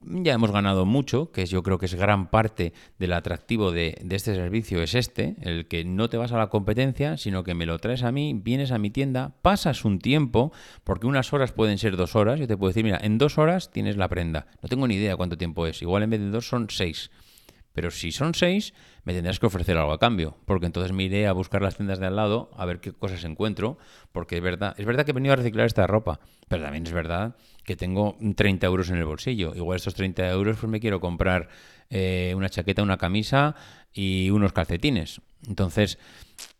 ya 0.02 0.32
hemos 0.32 0.50
ganado 0.50 0.86
mucho, 0.86 1.30
que 1.30 1.44
yo 1.46 1.62
creo 1.62 1.78
que 1.78 1.86
es 1.86 1.94
gran 1.94 2.30
parte 2.30 2.72
del 2.98 3.12
atractivo 3.12 3.70
de, 3.70 4.00
este 4.10 4.34
servicio, 4.34 4.82
es 4.82 4.94
este, 4.94 5.36
el 5.42 5.66
que 5.68 5.84
no 5.84 6.08
te 6.08 6.16
vas 6.16 6.32
a 6.32 6.38
la 6.38 6.48
competencia, 6.48 7.16
sino 7.16 7.44
que 7.44 7.54
me 7.54 7.66
lo 7.66 7.78
traes 7.78 8.02
a 8.02 8.12
mí, 8.12 8.32
vienes 8.34 8.72
a 8.72 8.78
mi 8.78 8.90
tienda, 8.90 9.34
pasas 9.42 9.84
un 9.84 9.98
tiempo, 9.98 10.52
porque 10.84 11.06
unas 11.06 11.32
horas 11.32 11.52
pueden 11.52 11.78
ser 11.78 11.96
dos 11.96 12.16
horas, 12.16 12.40
yo 12.40 12.46
te 12.46 12.56
puedo 12.56 12.70
decir, 12.70 12.84
mira, 12.84 12.98
en 13.02 13.18
dos 13.18 13.38
horas 13.38 13.70
tienes 13.70 13.96
la 13.96 14.08
prenda, 14.08 14.46
no 14.62 14.68
tengo 14.68 14.86
ni 14.88 14.94
idea 14.94 15.16
cuánto 15.16 15.36
tiempo 15.36 15.66
es, 15.66 15.82
igual 15.82 16.02
en 16.02 16.10
vez 16.10 16.20
de 16.20 16.30
dos 16.30 16.48
son 16.48 16.68
seis. 16.70 17.10
Pero 17.72 17.90
si 17.90 18.12
son 18.12 18.35
seis, 18.35 18.74
me 19.04 19.14
tendrás 19.14 19.38
que 19.38 19.46
ofrecer 19.46 19.76
algo 19.76 19.92
a 19.92 19.98
cambio, 19.98 20.37
porque 20.44 20.66
entonces 20.66 20.92
me 20.92 21.04
iré 21.04 21.26
a 21.26 21.33
buscar 21.33 21.62
las 21.62 21.76
tiendas 21.76 22.00
de 22.00 22.06
al 22.06 22.16
lado 22.16 22.50
a 22.56 22.66
ver 22.66 22.80
qué 22.80 22.92
cosas 22.92 23.24
encuentro, 23.24 23.78
porque 24.12 24.37
es 24.37 24.42
verdad, 24.42 24.74
es 24.76 24.87
verdad 24.87 25.04
que 25.04 25.12
he 25.12 25.14
venido 25.14 25.33
a 25.33 25.37
reciclar 25.37 25.66
esta 25.66 25.87
ropa, 25.87 26.20
pero 26.48 26.62
también 26.62 26.87
es 26.87 26.92
verdad 26.92 27.37
que 27.64 27.76
tengo 27.76 28.16
30 28.37 28.66
euros 28.66 28.90
en 28.90 28.96
el 28.96 29.04
bolsillo. 29.04 29.54
Igual 29.54 29.76
estos 29.76 29.94
30 29.94 30.28
euros 30.30 30.56
pues 30.59 30.70
me 30.70 30.80
quiero 30.80 31.00
comprar 31.00 31.48
eh, 31.88 32.33
una 32.37 32.48
chaqueta, 32.48 32.83
una 32.83 32.96
camisa 32.96 33.54
y 33.92 34.30
unos 34.30 34.52
calcetines. 34.52 35.20
Entonces, 35.46 35.98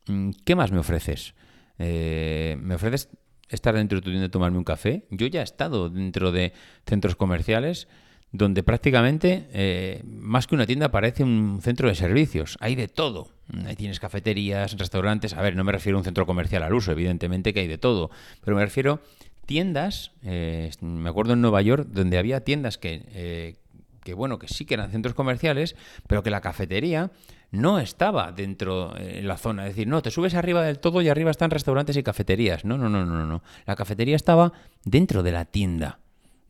mm, 0.07 0.31
¿qué 0.44 0.55
más 0.55 0.70
me 0.70 0.79
ofreces? 0.79 1.35
Eh, 1.79 2.57
¿Me 2.61 2.75
ofreces 2.77 3.09
estar 3.49 3.75
dentro 3.75 3.99
de 3.99 4.03
tu 4.03 4.11
tienda 4.11 4.27
y 4.27 4.31
tomarme 4.31 4.59
un 4.59 4.64
café? 4.64 5.07
Yo 5.11 5.27
ya 5.27 5.40
he 5.40 5.44
estado 5.44 5.90
dentro 5.90 6.31
de 6.31 6.53
centros 6.87 7.16
comerciales 7.16 7.88
donde 8.33 8.62
prácticamente, 8.62 9.49
eh, 9.53 10.03
más 10.05 10.47
que 10.47 10.55
una 10.55 10.66
tienda, 10.66 10.90
parece 10.90 11.25
un 11.25 11.61
centro 11.62 11.88
de 11.88 11.95
servicios. 11.95 12.57
Hay 12.61 12.77
de 12.77 12.88
todo. 12.88 13.29
Ahí 13.66 13.75
tienes 13.75 13.99
cafeterías, 13.99 14.79
restaurantes. 14.79 15.35
A 15.35 15.43
ver, 15.43 15.57
no 15.57 15.64
me 15.64 15.73
refiero 15.73 15.99
a 15.99 16.01
un 16.01 16.05
centro 16.05 16.27
comercial 16.27 16.62
al 16.62 16.73
uso, 16.73 16.93
evidentemente 16.93 17.53
que 17.53 17.61
hay 17.61 17.66
de 17.66 17.79
todo. 17.79 18.11
Pero 18.45 18.57
me 18.57 18.64
refiero 18.64 19.01
tiendas, 19.47 20.12
eh, 20.23 20.71
me 20.81 21.09
acuerdo 21.11 21.33
en 21.33 21.40
Nueva 21.40 21.61
York, 21.61 21.88
donde 21.90 22.19
había 22.19 22.45
tiendas 22.45 22.79
que, 22.79 23.03
eh, 23.09 23.57
que, 24.05 24.14
bueno, 24.14 24.38
que 24.38 24.47
sí 24.47 24.64
que 24.64 24.75
eran 24.75 24.93
centros 24.93 25.14
comerciales, 25.14 25.75
pero 26.07 26.23
que 26.23 26.31
la 26.31 26.40
cafetería 26.40 27.11
no 27.51 27.81
estaba 27.81 28.31
dentro 28.31 28.97
en 28.97 29.27
la 29.27 29.38
zona. 29.38 29.66
Es 29.66 29.75
decir, 29.75 29.88
no, 29.88 30.03
te 30.03 30.12
subes 30.12 30.35
arriba 30.35 30.62
del 30.62 30.79
todo 30.79 31.03
y 31.03 31.09
arriba 31.09 31.33
están 31.33 31.51
restaurantes 31.51 31.97
y 31.97 32.05
cafeterías. 32.05 32.64
No, 32.64 32.79
no, 32.79 32.88
no, 32.88 33.05
no, 33.05 33.27
no. 33.27 33.43
La 33.66 33.75
cafetería 33.75 34.14
estaba 34.14 34.53
dentro 34.85 35.25
de 35.25 35.33
la 35.33 35.47
tienda 35.47 35.99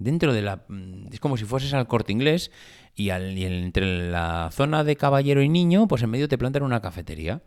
dentro 0.01 0.33
de 0.33 0.43
la... 0.43 0.65
Mm, 0.67 1.13
es 1.13 1.21
como 1.21 1.37
si 1.37 1.45
fueses 1.45 1.73
al 1.75 1.87
corte 1.87 2.11
inglés 2.11 2.51
y, 2.97 3.11
al, 3.11 3.39
entre 3.39 4.11
la 4.11 4.51
zona 4.53 4.83
de 4.83 4.97
caballero 4.97 5.43
y 5.43 5.49
niño, 5.49 5.87
pues 5.87 6.03
en 6.03 6.11
medio 6.11 6.27
te 6.27 6.39
plantan 6.39 6.65
una 6.65 6.81
cafetería. 6.81 7.43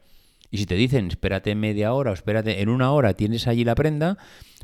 Y 0.50 0.60
si 0.60 0.66
te 0.66 0.76
dicen, 0.76 1.08
espérate 1.08 1.56
media 1.56 1.94
hora 1.94 2.12
o 2.12 2.13
espérate 2.13 2.62
en 2.62 2.70
una 2.70 2.92
hora 2.92 3.16
tienes 3.16 3.48
allí 3.48 3.66
la 3.66 3.76
prenda, 3.76 4.18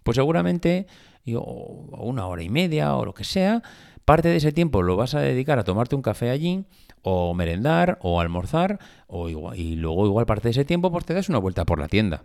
pues 0.03 0.15
seguramente 0.15 0.87
o 1.35 1.85
una 1.99 2.27
hora 2.27 2.43
y 2.43 2.49
media 2.49 2.95
o 2.95 3.05
lo 3.05 3.13
que 3.13 3.23
sea, 3.23 3.61
parte 4.05 4.29
de 4.29 4.37
ese 4.37 4.51
tiempo 4.51 4.81
lo 4.81 4.95
vas 4.95 5.13
a 5.13 5.19
dedicar 5.19 5.59
a 5.59 5.63
tomarte 5.63 5.95
un 5.95 6.01
café 6.01 6.29
allí 6.29 6.65
o 7.01 7.33
merendar 7.33 7.99
o 8.01 8.19
almorzar 8.19 8.79
o 9.07 9.29
y 9.53 9.75
luego 9.75 10.05
igual 10.05 10.25
parte 10.25 10.47
de 10.47 10.51
ese 10.51 10.65
tiempo 10.65 10.91
pues 10.91 11.05
te 11.05 11.13
das 11.13 11.29
una 11.29 11.39
vuelta 11.39 11.65
por 11.65 11.79
la 11.79 11.87
tienda. 11.87 12.23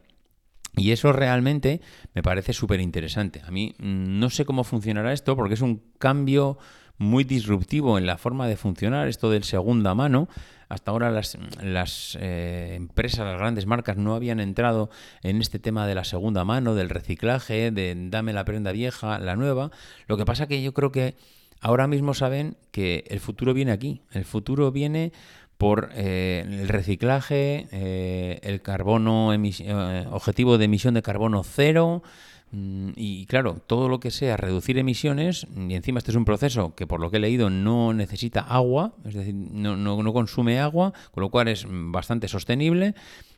Y 0.76 0.90
eso 0.92 1.12
realmente 1.12 1.80
me 2.14 2.22
parece 2.22 2.52
súper 2.52 2.80
interesante. 2.80 3.42
A 3.46 3.50
mí 3.50 3.74
mm, 3.78 4.18
no 4.18 4.30
sé 4.30 4.44
cómo 4.44 4.64
funcionará 4.64 5.12
esto 5.12 5.37
porque 5.37 5.54
es 5.54 5.60
un 5.60 5.82
cambio 5.98 6.58
muy 6.98 7.24
disruptivo 7.24 7.98
en 7.98 8.06
la 8.06 8.18
forma 8.18 8.46
de 8.46 8.56
funcionar, 8.56 9.08
esto 9.08 9.30
del 9.30 9.44
segunda 9.44 9.94
mano. 9.94 10.28
Hasta 10.68 10.90
ahora 10.90 11.10
las, 11.10 11.38
las 11.62 12.16
eh, 12.20 12.74
empresas, 12.74 13.26
las 13.26 13.38
grandes 13.38 13.66
marcas 13.66 13.96
no 13.96 14.14
habían 14.14 14.40
entrado 14.40 14.90
en 15.22 15.40
este 15.40 15.58
tema 15.58 15.87
de 15.87 15.94
la 15.94 16.04
segunda 16.04 16.44
mano, 16.44 16.74
del 16.74 16.88
reciclaje, 16.88 17.70
de 17.70 17.94
dame 18.10 18.32
la 18.32 18.44
prenda 18.44 18.72
vieja, 18.72 19.18
la 19.18 19.37
nueva. 19.37 19.70
Lo 20.06 20.16
que 20.16 20.24
pasa 20.24 20.46
que 20.46 20.62
yo 20.62 20.72
creo 20.72 20.90
que 20.90 21.16
ahora 21.60 21.87
mismo 21.87 22.14
saben 22.14 22.56
que 22.70 23.04
el 23.08 23.20
futuro 23.20 23.54
viene 23.54 23.72
aquí. 23.72 24.02
El 24.12 24.24
futuro 24.24 24.72
viene 24.72 25.12
por 25.58 25.90
eh, 25.94 26.44
el 26.46 26.68
reciclaje, 26.68 27.68
eh, 27.70 28.40
el 28.42 28.62
carbono, 28.62 29.32
eh, 29.32 30.06
objetivo 30.10 30.58
de 30.58 30.64
emisión 30.64 30.94
de 30.94 31.02
carbono 31.02 31.42
cero. 31.44 32.02
Mm, 32.50 32.90
y 32.96 33.26
claro, 33.26 33.62
todo 33.66 33.88
lo 33.88 34.00
que 34.00 34.10
sea 34.10 34.36
reducir 34.36 34.78
emisiones, 34.78 35.46
y 35.56 35.74
encima 35.74 35.98
este 35.98 36.10
es 36.10 36.16
un 36.16 36.24
proceso 36.24 36.74
que 36.74 36.86
por 36.86 37.00
lo 37.00 37.10
que 37.10 37.16
he 37.16 37.20
leído 37.20 37.50
no 37.50 37.92
necesita 37.92 38.40
agua, 38.40 38.94
es 39.04 39.14
decir, 39.14 39.34
no, 39.34 39.76
no, 39.76 40.12
consume 40.12 40.60
agua, 40.60 40.92
con 41.12 41.22
lo 41.22 41.30
cual 41.30 41.48
es 41.48 41.66
bastante 41.68 42.28
sostenible 42.28 42.94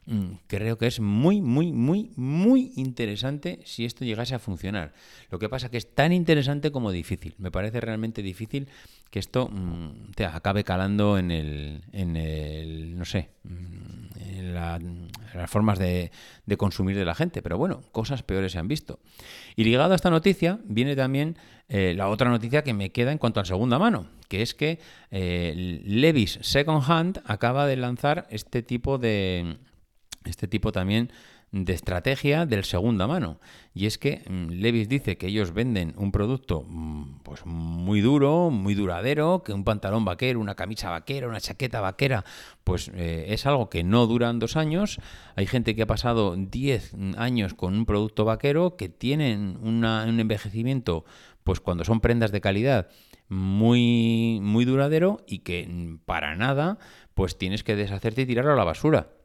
Mm, 0.07 0.35
creo 0.46 0.79
que 0.79 0.87
es 0.87 1.00
muy, 1.00 1.42
muy, 1.42 1.72
muy, 1.72 2.12
muy 2.14 2.72
interesante 2.76 3.59
si 3.64 3.85
esto 3.85 4.05
llegase 4.05 4.37
a 4.37 4.38
funcionar. 4.38 4.94
Lo 5.31 5.40
que 5.40 5.48
pasa 5.48 5.68
que 5.68 5.79
es 5.79 5.94
tan 5.94 6.12
interesante 6.12 6.70
como 6.70 6.92
difícil. 6.92 7.35
Me 7.38 7.50
parece 7.50 7.81
realmente 7.81 8.22
difícil 8.22 8.68
que 9.11 9.19
esto 9.19 9.49
mm, 9.49 10.12
te 10.14 10.25
acabe 10.25 10.64
calando 10.64 11.19
en 11.19 11.31
el, 11.31 11.83
en 11.92 12.16
el 12.16 12.99
no 12.99 13.05
sé, 13.05 13.31
mm, 13.45 14.07
en, 14.16 14.55
las 14.55 15.51
formas 15.51 15.79
de, 15.79 16.11
consumir 16.57 16.97
de 16.97 17.05
la 17.05 17.14
gente. 17.14 17.42
Pero 17.42 17.59
bueno, 17.59 17.83
cosas 17.92 18.23
peores 18.23 18.53
se 18.53 18.59
han 18.59 18.69
visto. 18.69 18.99
Y 19.55 19.64
ligado 19.64 19.92
a 19.92 19.97
esta 19.97 20.11
noticia 20.11 20.59
viene 20.64 20.97
también 20.97 21.37
eh, 21.69 21.95
la 21.97 22.09
otra 22.09 22.31
noticia 22.31 22.64
que 22.64 22.75
me 22.75 22.90
queda 22.90 23.12
en 23.12 23.19
cuanto 23.19 23.40
a 23.40 23.45
segunda 23.45 23.79
mano, 23.79 24.07
que 24.29 24.42
es 24.42 24.55
que 24.55 24.79
eh, 25.11 25.83
Levis 25.85 26.38
Second 26.42 26.83
Hand 26.87 27.23
acaba 27.25 27.66
de 27.66 27.77
lanzar 27.77 28.27
este 28.31 28.62
tipo 28.62 28.99
de 28.99 29.59
este 30.25 30.49
tipo 30.49 30.73
también 30.73 31.12
de 31.52 31.72
estrategia 31.72 32.44
del 32.44 32.64
segunda 32.64 33.06
mano. 33.06 33.40
Y 33.72 33.87
es 33.87 33.98
que 33.98 34.22
mm, 34.28 34.50
Levis 34.50 34.88
dice 34.88 35.16
que 35.16 35.28
ellos 35.28 35.52
venden 35.52 35.94
un 35.96 36.12
producto 36.12 36.64
mm, 36.66 37.20
pues 37.22 37.46
muy 37.46 38.00
duro, 38.00 38.50
muy 38.50 38.74
duradero, 38.74 39.42
que 39.44 39.52
un 39.52 39.64
pantalón 39.64 40.04
vaquero, 40.04 40.40
una 40.40 40.54
camisa 40.54 40.90
vaquera, 40.90 41.28
una 41.28 41.40
chaqueta 41.40 41.80
vaquera, 41.80 42.24
pues 42.64 42.90
eh, 42.94 43.26
es 43.28 43.46
algo 43.46 43.70
que 43.70 43.85
no 43.85 44.06
duran 44.06 44.38
dos 44.38 44.56
años. 44.56 44.98
Hay 45.37 45.46
gente 45.46 45.74
que 45.74 45.82
ha 45.82 45.87
pasado 45.87 46.37
10 46.37 46.94
años 47.16 47.54
con 47.54 47.74
un 47.74 47.87
producto 47.87 48.24
vaquero 48.24 48.76
que 48.76 48.88
tienen 48.88 49.59
un 49.62 49.85
envejecimiento, 49.85 51.04
pues 51.44 51.61
cuando 51.61 51.85
son 51.85 52.00
prendas 52.00 52.32
de 52.32 52.40
calidad, 52.40 52.88
muy, 53.28 54.38
muy 54.42 54.64
duradero 54.64 55.24
y 55.26 55.40
que 55.40 55.66
mm, 55.66 55.98
para 56.04 56.35
nada, 56.35 56.78
pues 57.14 57.38
tienes 57.38 57.62
que 57.62 57.76
deshacerte 57.76 58.22
y 58.22 58.26
tirarlo 58.26 58.52
a 58.52 58.56
la 58.56 58.64
basura 58.64 59.15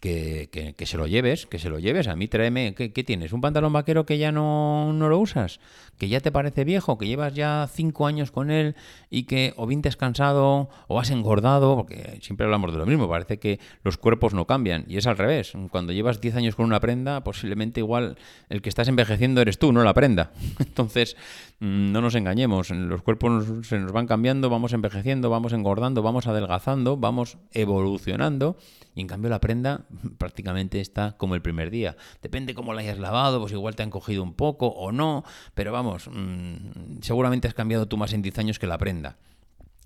que, 0.00 0.74
que, 0.76 0.86
se 0.86 0.96
lo 0.96 1.06
lleves, 1.06 1.46
que 1.46 1.58
se 1.58 1.70
lo 1.70 1.78
lleves. 1.78 2.08
A 2.08 2.16
mí 2.16 2.28
tráeme, 2.28 2.74
¿qué, 2.74 3.04
tienes? 3.04 3.32
¿Un 3.32 3.40
pantalón 3.40 3.72
vaquero 3.72 4.04
que 4.04 4.18
ya 4.18 4.32
no, 4.32 4.92
no, 4.92 5.08
lo 5.08 5.18
usas? 5.18 5.60
¿Que 5.96 6.08
ya 6.08 6.20
te 6.20 6.32
parece 6.32 6.64
viejo? 6.64 6.98
¿Que 6.98 7.06
llevas 7.06 7.34
ya 7.34 7.68
cinco 7.72 8.06
años 8.06 8.30
con 8.30 8.50
él 8.50 8.74
y 9.10 9.24
que 9.24 9.54
o 9.56 9.66
bien 9.66 9.82
te 9.82 9.88
has 9.88 9.96
cansado 9.96 10.68
o 10.88 11.00
has 11.00 11.10
engordado? 11.10 11.76
Porque 11.76 12.18
siempre 12.20 12.44
hablamos 12.44 12.72
de 12.72 12.78
lo 12.78 12.86
mismo, 12.86 13.08
parece 13.08 13.38
que 13.38 13.60
los 13.84 13.96
cuerpos 13.96 14.34
no 14.34 14.46
cambian 14.46 14.84
y 14.88 14.96
es 14.96 15.06
al 15.06 15.16
revés. 15.16 15.52
Cuando 15.70 15.92
llevas 15.92 16.20
diez 16.20 16.34
años 16.34 16.56
con 16.56 16.66
una 16.66 16.80
prenda, 16.80 17.22
posiblemente 17.22 17.80
igual 17.80 18.18
el 18.48 18.62
que 18.62 18.68
estás 18.68 18.88
envejeciendo 18.88 19.40
eres 19.40 19.58
tú, 19.58 19.72
no 19.72 19.84
la 19.84 19.94
prenda. 19.94 20.32
Entonces, 20.58 21.16
mm, 21.60 21.92
no 21.92 22.00
nos 22.00 22.16
engañemos, 22.16 22.70
los 22.70 23.02
cuerpos 23.02 23.66
se 23.66 23.78
nos 23.78 23.92
van 23.92 24.06
cambiando, 24.06 24.50
vamos 24.50 24.72
envejeciendo, 24.72 25.30
vamos 25.30 25.52
engordando, 25.52 26.02
vamos 26.02 26.26
adelgazando, 26.26 26.96
vamos 26.96 27.38
evolucionando 27.52 28.56
y 28.96 29.02
en 29.02 29.06
cambio 29.06 29.30
la 29.30 29.40
prenda 29.40 29.82
prácticamente 30.18 30.80
está 30.80 31.16
como 31.18 31.36
el 31.36 31.42
primer 31.42 31.70
día. 31.70 31.96
Depende 32.22 32.54
cómo 32.54 32.72
la 32.72 32.80
hayas 32.80 32.98
lavado, 32.98 33.38
pues 33.38 33.52
igual 33.52 33.76
te 33.76 33.84
han 33.84 33.90
cogido 33.90 34.22
un 34.24 34.32
poco 34.32 34.68
o 34.68 34.90
no, 34.90 35.22
pero 35.54 35.70
vamos, 35.70 36.08
mm, 36.10 37.02
seguramente 37.02 37.46
has 37.46 37.54
cambiado 37.54 37.86
tú 37.86 37.98
más 37.98 38.12
en 38.14 38.22
10 38.22 38.38
años 38.38 38.58
que 38.58 38.66
la 38.66 38.78
prenda. 38.78 39.18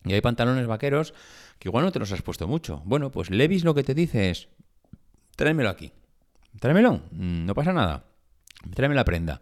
Y 0.04 0.14
hay 0.14 0.20
pantalones 0.22 0.66
vaqueros 0.66 1.12
que 1.58 1.68
igual 1.68 1.84
no 1.84 1.92
te 1.92 1.98
los 1.98 2.10
has 2.12 2.22
puesto 2.22 2.48
mucho. 2.48 2.82
Bueno, 2.86 3.10
pues 3.10 3.30
Levis 3.30 3.64
lo 3.64 3.74
que 3.74 3.82
te 3.82 3.94
dice 3.94 4.30
es, 4.30 4.48
tráemelo 5.36 5.68
aquí. 5.68 5.92
Tráemelo, 6.60 7.02
mm, 7.10 7.44
no 7.44 7.54
pasa 7.54 7.72
nada. 7.72 8.04
Tráeme 8.74 8.94
la 8.94 9.04
prenda. 9.04 9.40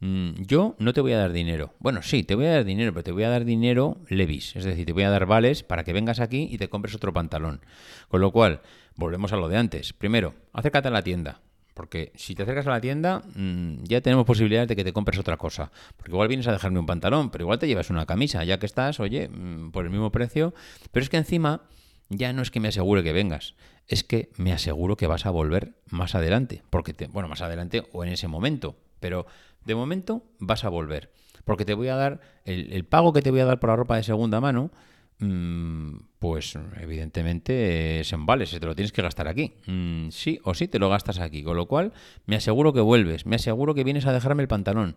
Mm, 0.00 0.42
yo 0.46 0.74
no 0.78 0.92
te 0.94 1.02
voy 1.02 1.12
a 1.12 1.18
dar 1.18 1.32
dinero. 1.32 1.74
Bueno, 1.78 2.02
sí, 2.02 2.24
te 2.24 2.34
voy 2.34 2.46
a 2.46 2.52
dar 2.52 2.64
dinero, 2.64 2.92
pero 2.92 3.04
te 3.04 3.12
voy 3.12 3.24
a 3.24 3.28
dar 3.28 3.44
dinero 3.44 3.98
Levis. 4.08 4.56
Es 4.56 4.64
decir, 4.64 4.86
te 4.86 4.92
voy 4.92 5.04
a 5.04 5.10
dar 5.10 5.26
vales 5.26 5.62
para 5.62 5.84
que 5.84 5.92
vengas 5.92 6.18
aquí 6.18 6.48
y 6.50 6.58
te 6.58 6.68
compres 6.68 6.94
otro 6.94 7.12
pantalón. 7.12 7.60
Con 8.08 8.20
lo 8.20 8.32
cual, 8.32 8.62
volvemos 8.96 9.32
a 9.32 9.36
lo 9.36 9.48
de 9.48 9.56
antes. 9.56 9.92
Primero, 9.92 10.34
acércate 10.52 10.88
a 10.88 10.90
la 10.90 11.02
tienda. 11.02 11.40
Porque 11.74 12.12
si 12.16 12.34
te 12.34 12.42
acercas 12.42 12.66
a 12.66 12.70
la 12.70 12.80
tienda, 12.80 13.22
mm, 13.34 13.84
ya 13.84 14.00
tenemos 14.02 14.26
posibilidades 14.26 14.68
de 14.68 14.76
que 14.76 14.84
te 14.84 14.92
compres 14.92 15.18
otra 15.18 15.38
cosa. 15.38 15.72
Porque 15.96 16.12
igual 16.12 16.28
vienes 16.28 16.46
a 16.46 16.52
dejarme 16.52 16.78
un 16.78 16.86
pantalón, 16.86 17.30
pero 17.30 17.44
igual 17.44 17.58
te 17.58 17.66
llevas 17.66 17.88
una 17.88 18.04
camisa, 18.04 18.44
ya 18.44 18.58
que 18.58 18.66
estás, 18.66 19.00
oye, 19.00 19.28
mm, 19.28 19.70
por 19.70 19.84
el 19.84 19.90
mismo 19.90 20.12
precio. 20.12 20.52
Pero 20.90 21.02
es 21.02 21.08
que 21.08 21.16
encima, 21.16 21.62
ya 22.10 22.32
no 22.32 22.42
es 22.42 22.50
que 22.50 22.60
me 22.60 22.68
asegure 22.68 23.02
que 23.02 23.12
vengas, 23.12 23.54
es 23.88 24.04
que 24.04 24.30
me 24.36 24.52
aseguro 24.52 24.96
que 24.96 25.06
vas 25.06 25.24
a 25.24 25.30
volver 25.30 25.74
más 25.88 26.14
adelante. 26.14 26.62
Porque, 26.68 26.92
te, 26.92 27.06
bueno, 27.06 27.28
más 27.28 27.40
adelante 27.40 27.84
o 27.92 28.04
en 28.04 28.10
ese 28.10 28.28
momento. 28.28 28.76
Pero 29.00 29.26
de 29.64 29.74
momento 29.74 30.24
vas 30.38 30.64
a 30.64 30.68
volver. 30.68 31.10
Porque 31.44 31.64
te 31.64 31.74
voy 31.74 31.88
a 31.88 31.96
dar, 31.96 32.20
el, 32.44 32.84
pago 32.84 33.12
que 33.12 33.22
te 33.22 33.30
voy 33.30 33.40
a 33.40 33.44
dar 33.44 33.58
por 33.58 33.70
la 33.70 33.76
ropa 33.76 33.96
de 33.96 34.02
segunda 34.02 34.40
mano, 34.40 34.70
pues 35.18 36.58
evidentemente 36.80 38.00
es 38.00 38.12
en 38.12 38.26
vale, 38.26 38.46
se 38.46 38.58
te 38.58 38.66
lo 38.66 38.74
tienes 38.74 38.92
que 38.92 39.02
gastar 39.02 39.28
aquí. 39.28 39.54
Mm, 39.66 40.08
sí 40.10 40.40
o 40.42 40.54
sí 40.54 40.68
te 40.68 40.78
lo 40.78 40.88
gastas 40.88 41.20
aquí. 41.20 41.42
Con 41.42 41.56
lo 41.56 41.66
cual, 41.66 41.92
me 42.26 42.36
aseguro 42.36 42.72
que 42.72 42.80
vuelves, 42.80 43.26
me 43.26 43.36
aseguro 43.36 43.74
que 43.74 43.84
vienes 43.84 44.06
a 44.06 44.12
dejarme 44.12 44.42
el 44.42 44.48
pantalón. 44.48 44.96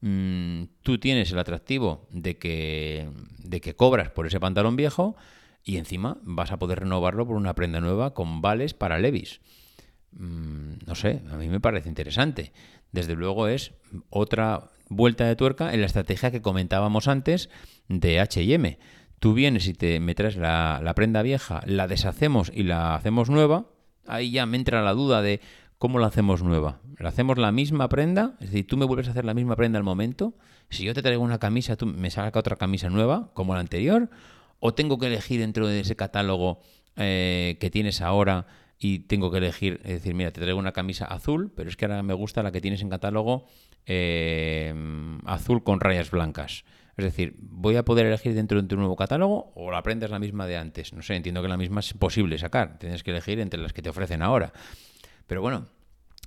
Mm, 0.00 0.64
tú 0.82 0.98
tienes 0.98 1.30
el 1.32 1.38
atractivo 1.38 2.06
de 2.10 2.38
que, 2.38 3.10
de 3.38 3.60
que 3.60 3.74
cobras 3.76 4.10
por 4.10 4.26
ese 4.26 4.40
pantalón 4.40 4.76
viejo 4.76 5.16
y 5.64 5.76
encima 5.76 6.18
vas 6.22 6.52
a 6.52 6.58
poder 6.58 6.80
renovarlo 6.80 7.26
por 7.26 7.36
una 7.36 7.54
prenda 7.54 7.80
nueva 7.80 8.14
con 8.14 8.40
vales 8.40 8.74
para 8.74 8.98
Levis. 8.98 9.40
no 10.12 10.94
sé, 10.94 11.20
a 11.30 11.36
mí 11.36 11.48
me 11.48 11.60
parece 11.60 11.88
interesante 11.88 12.52
desde 12.92 13.14
luego 13.14 13.48
es 13.48 13.72
otra 14.10 14.70
vuelta 14.88 15.26
de 15.26 15.36
tuerca 15.36 15.72
en 15.72 15.80
la 15.80 15.86
estrategia 15.86 16.30
que 16.30 16.42
comentábamos 16.42 17.08
antes 17.08 17.50
de 17.88 18.20
HM. 18.20 18.78
Tú 19.18 19.34
vienes 19.34 19.66
y 19.66 19.74
te 19.74 20.00
me 20.00 20.14
traes 20.14 20.36
la, 20.36 20.92
prenda 20.94 21.22
vieja, 21.22 21.60
la 21.66 21.88
deshacemos 21.88 22.50
y 22.54 22.62
la 22.62 22.94
hacemos 22.94 23.30
nueva. 23.30 23.66
Ahí 24.06 24.30
ya 24.30 24.46
me 24.46 24.56
entra 24.56 24.82
la 24.82 24.92
duda 24.92 25.22
de 25.22 25.40
cómo 25.78 25.98
la 25.98 26.06
hacemos 26.06 26.42
nueva. 26.42 26.80
¿La 26.98 27.10
hacemos 27.10 27.38
la 27.38 27.52
misma 27.52 27.88
prenda? 27.88 28.36
Es 28.40 28.50
decir, 28.50 28.66
tú 28.66 28.76
me 28.76 28.84
vuelves 28.84 29.08
a 29.08 29.10
hacer 29.10 29.24
la 29.24 29.34
misma 29.34 29.56
prenda 29.56 29.78
al 29.78 29.84
momento. 29.84 30.34
Si 30.70 30.84
yo 30.84 30.94
te 30.94 31.02
traigo 31.02 31.22
una 31.22 31.38
camisa, 31.38 31.76
tú 31.76 31.86
me 31.86 32.10
sacas 32.10 32.38
otra 32.38 32.56
camisa 32.56 32.90
nueva, 32.90 33.30
como 33.34 33.54
la 33.54 33.60
anterior. 33.60 34.08
¿O 34.60 34.74
tengo 34.74 34.98
que 34.98 35.06
elegir 35.06 35.40
dentro 35.40 35.66
de 35.66 35.80
ese 35.80 35.96
catálogo 35.96 36.60
eh, 36.96 37.56
que 37.60 37.70
tienes 37.70 38.00
ahora 38.00 38.46
y 38.78 39.00
tengo 39.00 39.30
que 39.30 39.38
elegir, 39.38 39.80
es 39.82 39.94
decir, 39.94 40.14
mira, 40.14 40.32
te 40.32 40.40
traigo 40.40 40.58
una 40.58 40.72
camisa 40.72 41.04
azul, 41.04 41.52
pero 41.54 41.68
es 41.68 41.76
que 41.76 41.84
ahora 41.84 42.02
me 42.02 42.14
gusta 42.14 42.42
la 42.42 42.52
que 42.52 42.60
tienes 42.60 42.80
en 42.80 42.88
catálogo 42.88 43.46
eh, 43.86 44.72
azul 45.26 45.64
con 45.64 45.80
rayas 45.80 46.10
blancas. 46.10 46.64
Es 46.98 47.04
decir, 47.04 47.36
voy 47.38 47.76
a 47.76 47.84
poder 47.84 48.06
elegir 48.06 48.34
dentro 48.34 48.60
de 48.60 48.66
tu 48.66 48.76
nuevo 48.76 48.96
catálogo 48.96 49.52
o 49.54 49.70
la 49.70 49.84
prenda 49.84 50.08
la 50.08 50.18
misma 50.18 50.48
de 50.48 50.56
antes. 50.56 50.92
No 50.92 51.00
sé, 51.00 51.14
entiendo 51.14 51.40
que 51.42 51.48
la 51.48 51.56
misma 51.56 51.78
es 51.78 51.94
posible 51.94 52.36
sacar. 52.38 52.76
Tienes 52.80 53.04
que 53.04 53.12
elegir 53.12 53.38
entre 53.38 53.60
las 53.60 53.72
que 53.72 53.82
te 53.82 53.88
ofrecen 53.88 54.20
ahora. 54.20 54.52
Pero 55.28 55.40
bueno, 55.40 55.68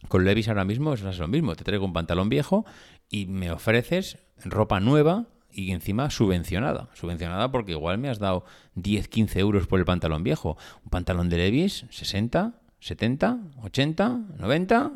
con 0.08 0.24
Levis 0.24 0.48
ahora 0.48 0.64
mismo 0.64 0.94
es 0.94 1.02
lo 1.02 1.28
mismo. 1.28 1.58
Te 1.58 1.66
traigo 1.66 1.84
un 1.84 1.92
pantalón 1.92 2.30
viejo 2.30 2.66
y 3.10 3.26
me 3.26 3.52
ofreces 3.52 4.18
ropa 4.46 4.80
nueva 4.80 5.28
y 5.52 5.72
encima 5.72 6.10
subvencionada. 6.10 6.88
Subvencionada 6.94 7.52
porque 7.52 7.74
igual 7.74 7.98
me 7.98 8.08
has 8.08 8.20
dado 8.20 8.46
10, 8.76 9.10
15 9.10 9.40
euros 9.42 9.68
por 9.68 9.78
el 9.78 9.86
pantalón 9.86 10.24
viejo. 10.24 10.58
Un 10.86 10.90
pantalón 10.90 11.28
de 11.28 11.36
Levis, 11.36 11.86
60, 11.90 12.54
70, 12.80 13.40
80, 13.62 14.20
90. 14.38 14.92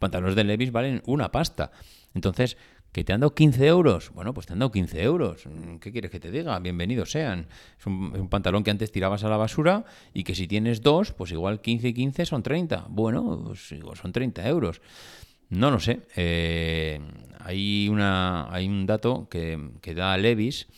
Pantalones 0.00 0.34
de 0.34 0.42
Levis 0.42 0.72
valen 0.72 1.00
una 1.06 1.30
pasta. 1.30 1.70
Entonces, 2.12 2.56
¿que 2.92 3.04
te 3.04 3.12
han 3.12 3.20
dado 3.20 3.34
15 3.34 3.66
euros? 3.66 4.10
Bueno, 4.14 4.34
pues 4.34 4.46
te 4.46 4.52
han 4.52 4.58
dado 4.58 4.72
15 4.72 5.02
euros. 5.02 5.44
¿Qué 5.80 5.92
quieres 5.92 6.10
que 6.10 6.20
te 6.20 6.30
diga? 6.30 6.58
Bienvenidos 6.58 7.10
sean. 7.10 7.46
Es 7.78 7.86
un, 7.86 8.28
pantalón 8.28 8.64
que 8.64 8.70
antes 8.70 8.90
tirabas 8.90 9.24
a 9.24 9.28
la 9.28 9.36
basura 9.36 9.84
y 10.12 10.24
que 10.24 10.34
si 10.34 10.46
tienes 10.46 10.82
dos, 10.82 11.12
pues 11.12 11.32
igual 11.32 11.60
15 11.60 11.88
y 11.88 11.94
15 11.94 12.26
son 12.26 12.42
30. 12.42 12.86
Bueno, 12.88 13.44
pues 13.46 13.74
son 14.00 14.12
30 14.12 14.48
euros. 14.48 14.80
No 15.48 15.70
lo 15.70 15.80
sé. 15.80 16.00
Eh, 16.16 17.00
hay, 17.40 17.88
una, 17.88 18.52
hay 18.52 18.66
un 18.68 18.86
dato 18.86 19.28
que, 19.28 19.70
que 19.80 19.94
da 19.94 20.16
Levis 20.16 20.68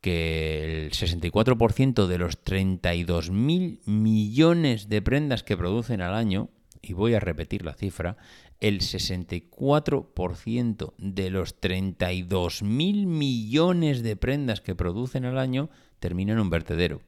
que 0.00 0.84
el 0.86 0.92
64% 0.92 2.06
de 2.06 2.18
los 2.18 2.44
32.000 2.44 3.80
millones 3.86 4.88
de 4.88 5.02
prendas 5.02 5.42
que 5.42 5.56
producen 5.56 6.02
al 6.02 6.14
año, 6.14 6.50
y 6.80 6.92
voy 6.92 7.14
a 7.14 7.20
repetir 7.20 7.64
la 7.64 7.74
cifra, 7.74 8.16
el 8.60 8.80
64% 8.80 10.94
de 10.98 11.30
los 11.30 11.60
32.000 11.60 13.06
millones 13.06 14.02
de 14.02 14.16
prendas 14.16 14.60
que 14.60 14.74
producen 14.74 15.24
al 15.24 15.38
año 15.38 15.70
terminan 16.00 16.36
en 16.36 16.42
un 16.42 16.50
vertedero. 16.50 17.00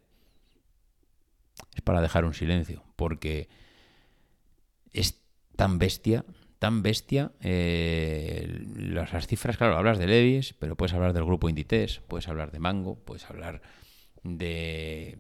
Es 1.75 1.83
para 1.83 2.01
dejar 2.01 2.25
un 2.25 2.35
silencio, 2.35 2.85
porque 2.97 3.49
es 4.93 5.21
tan 5.57 5.79
bestia 5.79 6.25
tan 6.61 6.83
bestia. 6.83 7.33
Eh, 7.41 8.67
las, 8.77 9.27
cifras, 9.27 9.57
claro, 9.57 9.77
hablas 9.77 9.99
de 9.99 10.07
Levis, 10.07 10.55
pero 10.59 10.77
puedes 10.77 10.93
hablar 10.93 11.15
del 11.15 11.25
grupo 11.25 11.49
Inditex, 11.49 12.01
puedes 12.07 12.29
hablar 12.29 12.53
de 12.53 12.61
Mango, 12.61 12.97
puedes 12.97 13.29
hablar 13.29 13.63
de, 14.23 15.19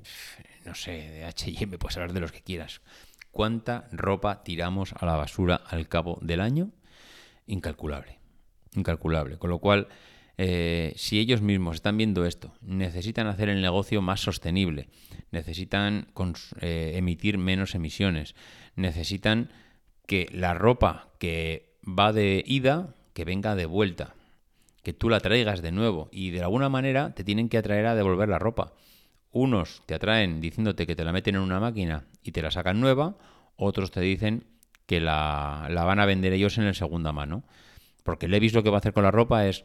no 0.67 0.75
sé, 0.75 0.93
de 0.93 1.25
H&M, 1.25 1.79
puedes 1.79 1.97
hablar 1.97 2.13
de 2.13 2.21
los 2.21 2.31
que 2.31 2.43
quieras. 2.43 2.83
¿Cuánta 3.31 3.89
ropa 3.93 4.43
tiramos 4.43 4.93
a 4.99 5.07
la 5.07 5.17
basura 5.17 5.57
al 5.57 5.89
cabo 5.89 6.19
del 6.21 6.41
año? 6.41 6.71
Incalculable, 7.47 8.19
incalculable. 8.75 9.39
Con 9.39 9.51
lo 9.51 9.59
cual, 9.59 9.89
eh, 10.37 10.93
si 10.97 11.19
ellos 11.19 11.41
mismos 11.41 11.77
están 11.77 11.97
viendo 11.97 12.25
esto, 12.27 12.53
necesitan 12.61 13.27
hacer 13.27 13.49
el 13.49 13.63
negocio 13.63 14.03
más 14.03 14.21
sostenible, 14.21 14.89
necesitan 15.31 16.09
eh, 16.61 16.93
emitir 16.97 17.39
menos 17.39 17.75
emisiones, 17.75 18.35
necesitan 18.75 19.51
que 20.07 20.29
la 20.33 20.55
ropa 20.55 21.11
que 21.19 21.77
va 21.87 22.13
de 22.13 22.43
ida, 22.47 22.95
que 23.15 23.25
venga 23.25 23.55
de 23.55 23.67
vuelta, 23.67 24.15
que 24.83 24.93
tú 24.93 25.09
la 25.09 25.21
traigas 25.21 25.63
de 25.63 25.73
nuevo 25.73 26.09
y 26.11 26.31
de 26.31 26.43
alguna 26.43 26.69
manera 26.69 27.15
te 27.15 27.25
tienen 27.25 27.49
que 27.49 27.59
atraer 27.59 27.87
a 27.87 27.95
devolver 27.95 28.29
la 28.29 28.39
ropa. 28.39 28.73
Unos 29.33 29.83
te 29.87 29.95
atraen 29.95 30.41
diciéndote 30.41 30.87
que 30.87 30.97
te 30.97 31.05
la 31.05 31.13
meten 31.13 31.37
en 31.37 31.43
una 31.43 31.61
máquina 31.61 32.05
y 32.23 32.33
te 32.33 32.43
la 32.43 32.51
sacan 32.51 32.81
nueva, 32.81 33.17
otros 33.57 33.91
te 33.91 34.01
dicen 34.01 34.45
que 34.87 35.01
la, 35.01 35.69
la 35.71 35.85
van 35.85 36.01
a 36.01 36.07
vender 36.07 36.33
ellos 36.33 36.59
en 36.59 36.65
el 36.65 36.75
segunda 36.75 37.13
mano. 37.13 37.45
Porque 38.03 38.29
Levis 38.29 38.55
lo 38.55 38.63
que 38.63 38.71
va 38.71 38.77
a 38.77 38.81
hacer 38.81 38.93
con 38.93 39.05
la 39.05 39.11
ropa 39.11 39.47
es, 39.47 39.65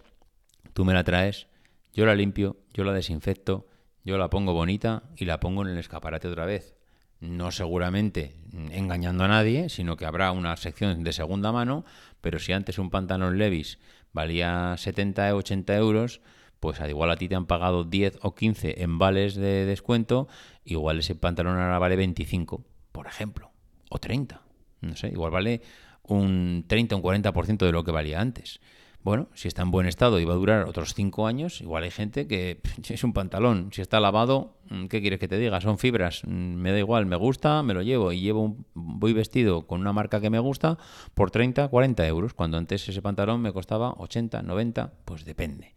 tú 0.73 0.85
me 0.85 0.93
la 0.93 1.03
traes, 1.03 1.47
yo 1.93 2.05
la 2.05 2.15
limpio, 2.15 2.57
yo 2.73 2.83
la 2.83 2.93
desinfecto, 2.93 3.67
yo 4.03 4.17
la 4.17 4.29
pongo 4.29 4.53
bonita 4.53 5.03
y 5.15 5.25
la 5.25 5.39
pongo 5.39 5.63
en 5.63 5.69
el 5.69 5.77
escaparate 5.77 6.27
otra 6.27 6.45
vez 6.45 6.75
no 7.19 7.51
seguramente 7.51 8.35
engañando 8.71 9.23
a 9.23 9.27
nadie, 9.27 9.69
sino 9.69 9.97
que 9.97 10.05
habrá 10.05 10.31
una 10.31 10.55
sección 10.57 11.03
de 11.03 11.13
segunda 11.13 11.51
mano, 11.51 11.85
pero 12.21 12.39
si 12.39 12.53
antes 12.53 12.77
un 12.77 12.89
pantalón 12.89 13.37
Levis 13.37 13.79
valía 14.13 14.75
70 14.77 15.33
o 15.33 15.37
80 15.37 15.77
euros, 15.77 16.21
pues 16.65 16.81
al 16.81 16.89
igual 16.89 17.11
a 17.11 17.15
ti 17.15 17.29
te 17.29 17.35
han 17.35 17.45
pagado 17.45 17.83
10 17.83 18.17
o 18.23 18.33
15 18.33 18.81
en 18.81 18.97
vales 18.97 19.35
de 19.35 19.65
descuento, 19.65 20.27
igual 20.63 20.97
ese 20.97 21.13
pantalón 21.13 21.59
ahora 21.59 21.77
vale 21.77 21.95
25, 21.95 22.65
por 22.91 23.05
ejemplo, 23.05 23.51
o 23.91 23.99
30, 23.99 24.41
no 24.81 24.95
sé, 24.95 25.09
igual 25.09 25.29
vale 25.29 25.61
un 26.01 26.65
30 26.67 26.95
o 26.95 26.97
un 26.97 27.03
40% 27.03 27.57
de 27.67 27.71
lo 27.71 27.83
que 27.83 27.91
valía 27.91 28.19
antes. 28.19 28.59
Bueno, 29.03 29.29
si 29.35 29.47
está 29.47 29.61
en 29.61 29.69
buen 29.69 29.85
estado 29.85 30.19
y 30.19 30.25
va 30.25 30.33
a 30.33 30.37
durar 30.37 30.67
otros 30.67 30.95
cinco 30.95 31.27
años, 31.27 31.61
igual 31.61 31.83
hay 31.83 31.91
gente 31.91 32.25
que 32.25 32.61
es 32.89 33.03
un 33.03 33.13
pantalón. 33.13 33.69
Si 33.71 33.83
está 33.83 33.99
lavado, 33.99 34.57
mm, 34.71 34.87
¿qué 34.87 35.01
quieres 35.01 35.19
que 35.19 35.27
te 35.27 35.37
diga? 35.37 35.61
Son 35.61 35.77
fibras. 35.77 36.23
Mm, 36.25 36.55
me 36.55 36.71
da 36.71 36.79
igual, 36.79 37.05
me 37.05 37.15
gusta, 37.15 37.61
me 37.61 37.75
lo 37.75 37.83
llevo 37.83 38.11
y 38.11 38.21
llevo 38.21 38.57
voy 38.73 39.13
vestido 39.13 39.67
con 39.67 39.81
una 39.81 39.93
marca 39.93 40.19
que 40.19 40.31
me 40.31 40.39
gusta 40.39 40.79
por 41.13 41.29
30, 41.29 41.67
40 41.67 42.07
euros. 42.07 42.33
Cuando 42.33 42.57
antes 42.57 42.89
ese 42.89 43.03
pantalón 43.03 43.41
me 43.41 43.53
costaba 43.53 43.93
80, 43.99 44.41
90, 44.41 44.93
pues 45.05 45.25
depende. 45.25 45.75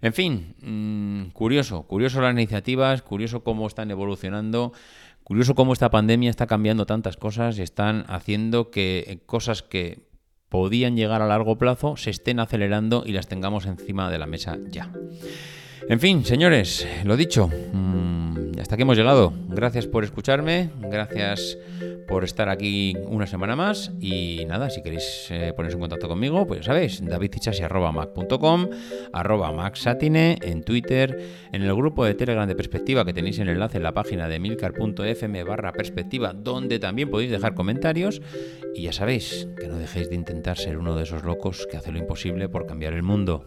En 0.00 0.12
fin, 0.12 0.54
mm, 0.62 1.30
curioso, 1.32 1.82
curioso 1.84 2.20
las 2.20 2.32
iniciativas, 2.32 3.02
curioso 3.02 3.42
cómo 3.42 3.66
están 3.66 3.90
evolucionando. 3.90 4.72
Curioso 5.24 5.54
cómo 5.54 5.74
esta 5.74 5.90
pandemia 5.90 6.30
está 6.30 6.46
cambiando 6.46 6.86
tantas 6.86 7.16
cosas 7.16 7.58
y 7.58 7.62
están 7.62 8.04
haciendo 8.08 8.70
que 8.70 9.20
cosas 9.26 9.62
que 9.62 10.08
podían 10.48 10.96
llegar 10.96 11.20
a 11.20 11.26
largo 11.26 11.58
plazo 11.58 11.96
se 11.96 12.10
estén 12.10 12.40
acelerando 12.40 13.02
y 13.04 13.12
las 13.12 13.28
tengamos 13.28 13.66
encima 13.66 14.10
de 14.10 14.18
la 14.18 14.26
mesa 14.26 14.56
ya. 14.70 14.90
En 15.88 16.00
fin, 16.00 16.24
señores, 16.24 16.86
lo 17.04 17.16
dicho, 17.16 17.48
mm, 17.48 18.17
hasta 18.68 18.74
aquí 18.74 18.82
hemos 18.82 18.98
llegado. 18.98 19.32
Gracias 19.48 19.86
por 19.86 20.04
escucharme, 20.04 20.68
gracias 20.78 21.56
por 22.06 22.22
estar 22.22 22.50
aquí 22.50 22.94
una 23.06 23.26
semana 23.26 23.56
más 23.56 23.92
y 23.98 24.44
nada, 24.46 24.68
si 24.68 24.82
queréis 24.82 25.28
eh, 25.30 25.54
poneros 25.56 25.72
en 25.72 25.80
contacto 25.80 26.06
conmigo, 26.06 26.46
pues 26.46 26.60
ya 26.60 26.66
sabéis, 26.66 27.02
davidcichasi.mac.com, 27.02 28.68
arroba 29.14 29.52
maxatine 29.52 30.36
en 30.42 30.64
Twitter, 30.64 31.18
en 31.50 31.62
el 31.62 31.74
grupo 31.74 32.04
de 32.04 32.12
Telegram 32.12 32.46
de 32.46 32.54
Perspectiva 32.54 33.06
que 33.06 33.14
tenéis 33.14 33.38
el 33.38 33.48
enlace 33.48 33.78
en 33.78 33.84
la 33.84 33.94
página 33.94 34.28
de 34.28 34.38
milcar.fm 34.38 35.44
barra 35.44 35.72
perspectiva, 35.72 36.34
donde 36.34 36.78
también 36.78 37.08
podéis 37.08 37.30
dejar 37.30 37.54
comentarios 37.54 38.20
y 38.74 38.82
ya 38.82 38.92
sabéis 38.92 39.48
que 39.58 39.66
no 39.66 39.78
dejéis 39.78 40.10
de 40.10 40.14
intentar 40.14 40.58
ser 40.58 40.76
uno 40.76 40.94
de 40.94 41.04
esos 41.04 41.24
locos 41.24 41.66
que 41.70 41.78
hace 41.78 41.90
lo 41.90 41.96
imposible 41.96 42.50
por 42.50 42.66
cambiar 42.66 42.92
el 42.92 43.02
mundo. 43.02 43.46